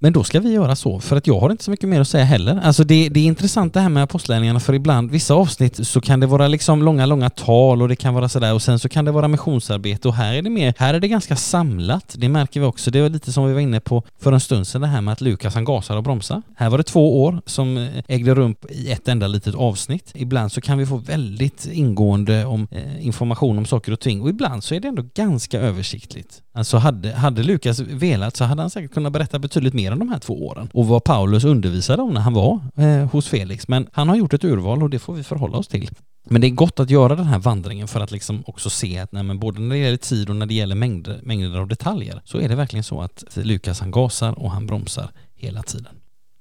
Men 0.00 0.12
då 0.12 0.24
ska 0.24 0.40
vi 0.40 0.52
göra 0.52 0.76
så, 0.76 1.00
för 1.00 1.16
att 1.16 1.26
jag 1.26 1.40
har 1.40 1.50
inte 1.50 1.64
så 1.64 1.70
mycket 1.70 1.88
mer 1.88 2.00
att 2.00 2.08
säga 2.08 2.24
heller. 2.24 2.60
Alltså 2.64 2.84
det, 2.84 3.08
det 3.08 3.20
är 3.20 3.24
intressant 3.24 3.74
det 3.74 3.80
här 3.80 3.88
med 3.88 4.02
apostlärningarna, 4.02 4.60
för 4.60 4.74
ibland, 4.74 5.10
vissa 5.10 5.34
avsnitt 5.34 5.86
så 5.86 6.00
kan 6.00 6.20
det 6.20 6.26
vara 6.26 6.48
liksom 6.48 6.82
långa, 6.82 7.06
långa 7.06 7.30
tal 7.30 7.82
och 7.82 7.88
det 7.88 7.96
kan 7.96 8.14
vara 8.14 8.28
sådär 8.28 8.54
och 8.54 8.62
sen 8.62 8.78
så 8.78 8.88
kan 8.88 9.04
det 9.04 9.10
vara 9.10 9.28
missionsarbete 9.28 10.08
och 10.08 10.14
här 10.14 10.34
är 10.34 10.42
det 10.42 10.50
mer, 10.50 10.74
här 10.78 10.94
är 10.94 11.00
det 11.00 11.08
ganska 11.08 11.36
samlat. 11.36 12.14
Det 12.18 12.28
märker 12.28 12.60
vi 12.60 12.66
också. 12.66 12.90
Det 12.90 13.02
var 13.02 13.08
lite 13.08 13.32
som 13.32 13.46
vi 13.46 13.52
var 13.52 13.60
inne 13.60 13.80
på 13.80 14.02
för 14.20 14.32
en 14.32 14.40
stund 14.40 14.66
sedan 14.66 14.80
det 14.80 14.86
här 14.86 15.00
med 15.00 15.12
att 15.12 15.20
Lukas 15.20 15.54
han 15.54 15.64
gasar 15.64 15.96
och 15.96 16.02
bromsar. 16.02 16.42
Här 16.56 16.70
var 16.70 16.78
det 16.78 16.84
två 16.84 17.24
år 17.24 17.42
som 17.46 17.76
eh, 17.76 17.88
ägde 18.08 18.34
rum 18.34 18.54
i 18.70 18.92
ett 18.92 19.08
enda 19.08 19.26
litet 19.26 19.54
avsnitt. 19.54 20.12
Ibland 20.14 20.52
så 20.52 20.60
kan 20.60 20.78
vi 20.78 20.86
få 20.86 20.96
väldigt 20.96 21.66
ingående 21.72 22.44
om 22.44 22.68
eh, 22.70 23.06
information 23.06 23.58
om 23.58 23.66
saker 23.66 23.92
och 23.92 24.00
ting 24.00 24.22
och 24.22 24.28
ibland 24.28 24.64
så 24.64 24.74
är 24.74 24.80
det 24.80 24.88
ändå 24.88 25.04
ganska 25.14 25.60
översiktligt. 25.60 26.42
Alltså 26.52 26.76
hade, 26.76 27.12
hade 27.12 27.42
Lukas 27.42 27.80
velat 27.80 28.36
så 28.36 28.44
hade 28.44 28.62
han 28.62 28.70
säkert 28.70 28.94
kunnat 28.94 29.12
berätta 29.12 29.38
betydligt 29.38 29.74
mer 29.74 29.87
mer 29.88 29.92
än 29.92 29.98
de 29.98 30.08
här 30.08 30.18
två 30.18 30.46
åren 30.46 30.70
och 30.74 30.86
vad 30.86 31.04
Paulus 31.04 31.44
undervisade 31.44 32.02
om 32.02 32.14
när 32.14 32.20
han 32.20 32.34
var 32.34 32.60
eh, 32.76 33.10
hos 33.10 33.28
Felix. 33.28 33.68
Men 33.68 33.86
han 33.92 34.08
har 34.08 34.16
gjort 34.16 34.34
ett 34.34 34.44
urval 34.44 34.82
och 34.82 34.90
det 34.90 34.98
får 34.98 35.14
vi 35.14 35.22
förhålla 35.22 35.58
oss 35.58 35.68
till. 35.68 35.90
Men 36.30 36.40
det 36.40 36.46
är 36.46 36.50
gott 36.50 36.80
att 36.80 36.90
göra 36.90 37.16
den 37.16 37.26
här 37.26 37.38
vandringen 37.38 37.88
för 37.88 38.00
att 38.00 38.10
liksom 38.10 38.42
också 38.46 38.70
se 38.70 38.98
att 38.98 39.12
nej, 39.12 39.22
men 39.22 39.38
både 39.38 39.60
när 39.60 39.74
det 39.74 39.78
gäller 39.80 39.96
tid 39.96 40.30
och 40.30 40.36
när 40.36 40.46
det 40.46 40.54
gäller 40.54 40.74
mängder, 40.74 41.20
mängder 41.22 41.58
av 41.58 41.68
detaljer 41.68 42.22
så 42.24 42.38
är 42.38 42.48
det 42.48 42.54
verkligen 42.54 42.84
så 42.84 43.00
att 43.00 43.24
Lukas 43.36 43.80
han 43.80 43.90
gasar 43.90 44.38
och 44.38 44.50
han 44.50 44.66
bromsar 44.66 45.10
hela 45.34 45.62
tiden. 45.62 45.94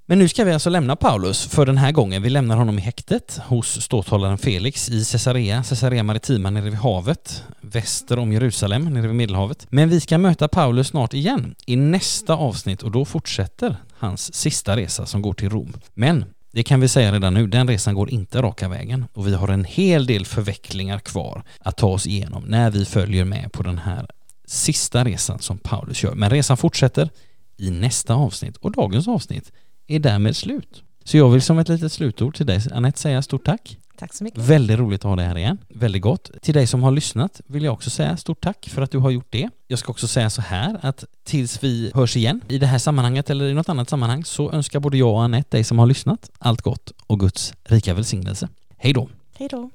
Men 0.10 0.20
nu 0.20 0.28
ska 0.28 0.43
vi 0.43 0.54
alltså 0.54 0.70
lämna 0.70 0.96
Paulus 0.96 1.46
för 1.46 1.65
den 1.65 1.78
här 1.78 1.91
gången. 1.91 2.22
Vi 2.22 2.30
lämnar 2.30 2.58
honom 2.58 2.80
i 2.80 2.82
häktet 2.82 3.39
hos 3.46 3.82
ståthållaren 3.82 4.38
Felix 4.38 4.89
i 4.89 5.06
Caesarea, 5.06 5.63
Caesarea 5.63 6.04
Maritima 6.04 6.50
nere 6.50 6.63
vid 6.63 6.74
havet, 6.74 7.43
väster 7.62 8.20
om 8.20 8.32
Jerusalem, 8.32 8.86
nere 8.86 9.08
vid 9.08 9.15
Medelhavet. 9.15 9.67
Men 9.70 9.89
vi 9.89 10.00
ska 10.00 10.17
möta 10.17 10.48
Paulus 10.48 10.88
snart 10.88 11.13
igen 11.13 11.56
i 11.65 11.76
nästa 11.76 12.34
avsnitt 12.34 12.84
och 12.84 12.91
då 12.91 13.06
fortsätter 13.06 13.78
hans 13.98 14.34
sista 14.34 14.76
resa 14.76 15.06
som 15.06 15.22
går 15.22 15.34
till 15.34 15.50
Rom. 15.50 15.74
Men 15.93 16.26
det 16.52 16.63
kan 16.63 16.80
vi 16.80 16.88
säga 16.88 17.12
redan 17.12 17.34
nu, 17.34 17.48
den 17.48 17.67
resan 17.67 17.96
går 17.96 18.10
inte 18.10 18.41
raka 18.41 18.67
vägen 18.67 19.06
och 19.13 19.28
vi 19.28 19.34
har 19.34 19.48
en 19.48 19.65
hel 19.65 20.06
del 20.06 20.26
förvecklingar 20.26 21.00
kvar 21.00 21.43
att 21.60 21.78
ta 21.78 21.88
oss 21.88 22.08
igenom 22.08 22.43
när 22.43 22.72
vi 22.72 22.86
följer 22.86 23.26
med 23.26 23.52
på 23.52 23.63
den 23.63 23.78
här 23.78 24.08
sista 24.46 25.04
resan 25.04 25.39
som 25.39 25.58
Paulus 25.58 26.04
gör. 26.04 26.15
Men 26.15 26.30
resan 26.30 26.58
fortsätter 26.58 27.10
i 27.58 27.70
nästa 27.70 28.13
avsnitt 28.13 28.58
och 28.58 28.72
dagens 28.72 29.08
avsnitt 29.08 29.52
är 29.88 30.00
därmed 30.00 30.36
slut. 30.36 30.84
Så 31.04 31.17
jag 31.17 31.30
vill 31.30 31.41
som 31.41 31.60
ett 31.60 31.69
litet 31.69 31.91
slutord 31.91 32.36
till 32.36 32.45
dig 32.45 32.62
Anette 32.71 33.00
säga 33.00 33.21
stort 33.21 33.45
tack. 33.45 33.78
Tack 33.97 34.13
så 34.13 34.23
mycket. 34.23 34.39
Väldigt 34.39 34.80
roligt 34.80 35.02
att 35.02 35.10
ha 35.10 35.15
dig 35.15 35.26
här 35.26 35.38
igen. 35.38 35.58
Väldigt 35.69 36.02
gott. 36.02 36.32
Till 36.41 36.54
dig 36.54 36.67
som 36.67 36.84
har 36.84 36.91
lyssnat 36.91 37.41
vill 37.47 37.63
jag 37.63 37.73
också 37.73 37.89
säga 37.89 38.17
stort 38.17 38.41
tack 38.41 38.69
för 38.69 38.82
att 38.82 38.91
du 38.91 38.97
har 38.97 39.10
gjort 39.10 39.28
det. 39.30 39.50
Jag 39.67 39.80
ska 39.80 39.91
också 39.91 40.08
säga 40.08 40.30
så 40.30 40.41
här 40.41 40.80
att 40.82 41.04
tills 41.23 41.63
vi 41.63 41.91
hörs 41.95 42.17
igen 42.17 42.41
i 42.47 42.58
det 42.58 42.65
här 42.65 42.78
sammanhanget 42.78 43.30
eller 43.30 43.45
i 43.45 43.54
något 43.54 43.69
annat 43.69 43.89
sammanhang 43.89 44.26
så 44.26 44.52
önskar 44.52 44.80
både 44.80 44.97
jag 44.97 45.10
och 45.10 45.23
Anette 45.23 45.58
dig 45.58 45.63
som 45.63 45.80
har 45.80 45.86
lyssnat 45.86 46.32
allt 46.39 46.62
gott 46.62 46.91
och 47.08 47.19
Guds 47.19 47.54
rika 47.63 47.93
välsignelse. 47.93 48.50
Hej 48.78 48.93
då! 48.93 49.10
Hej 49.38 49.47
då! 49.52 49.69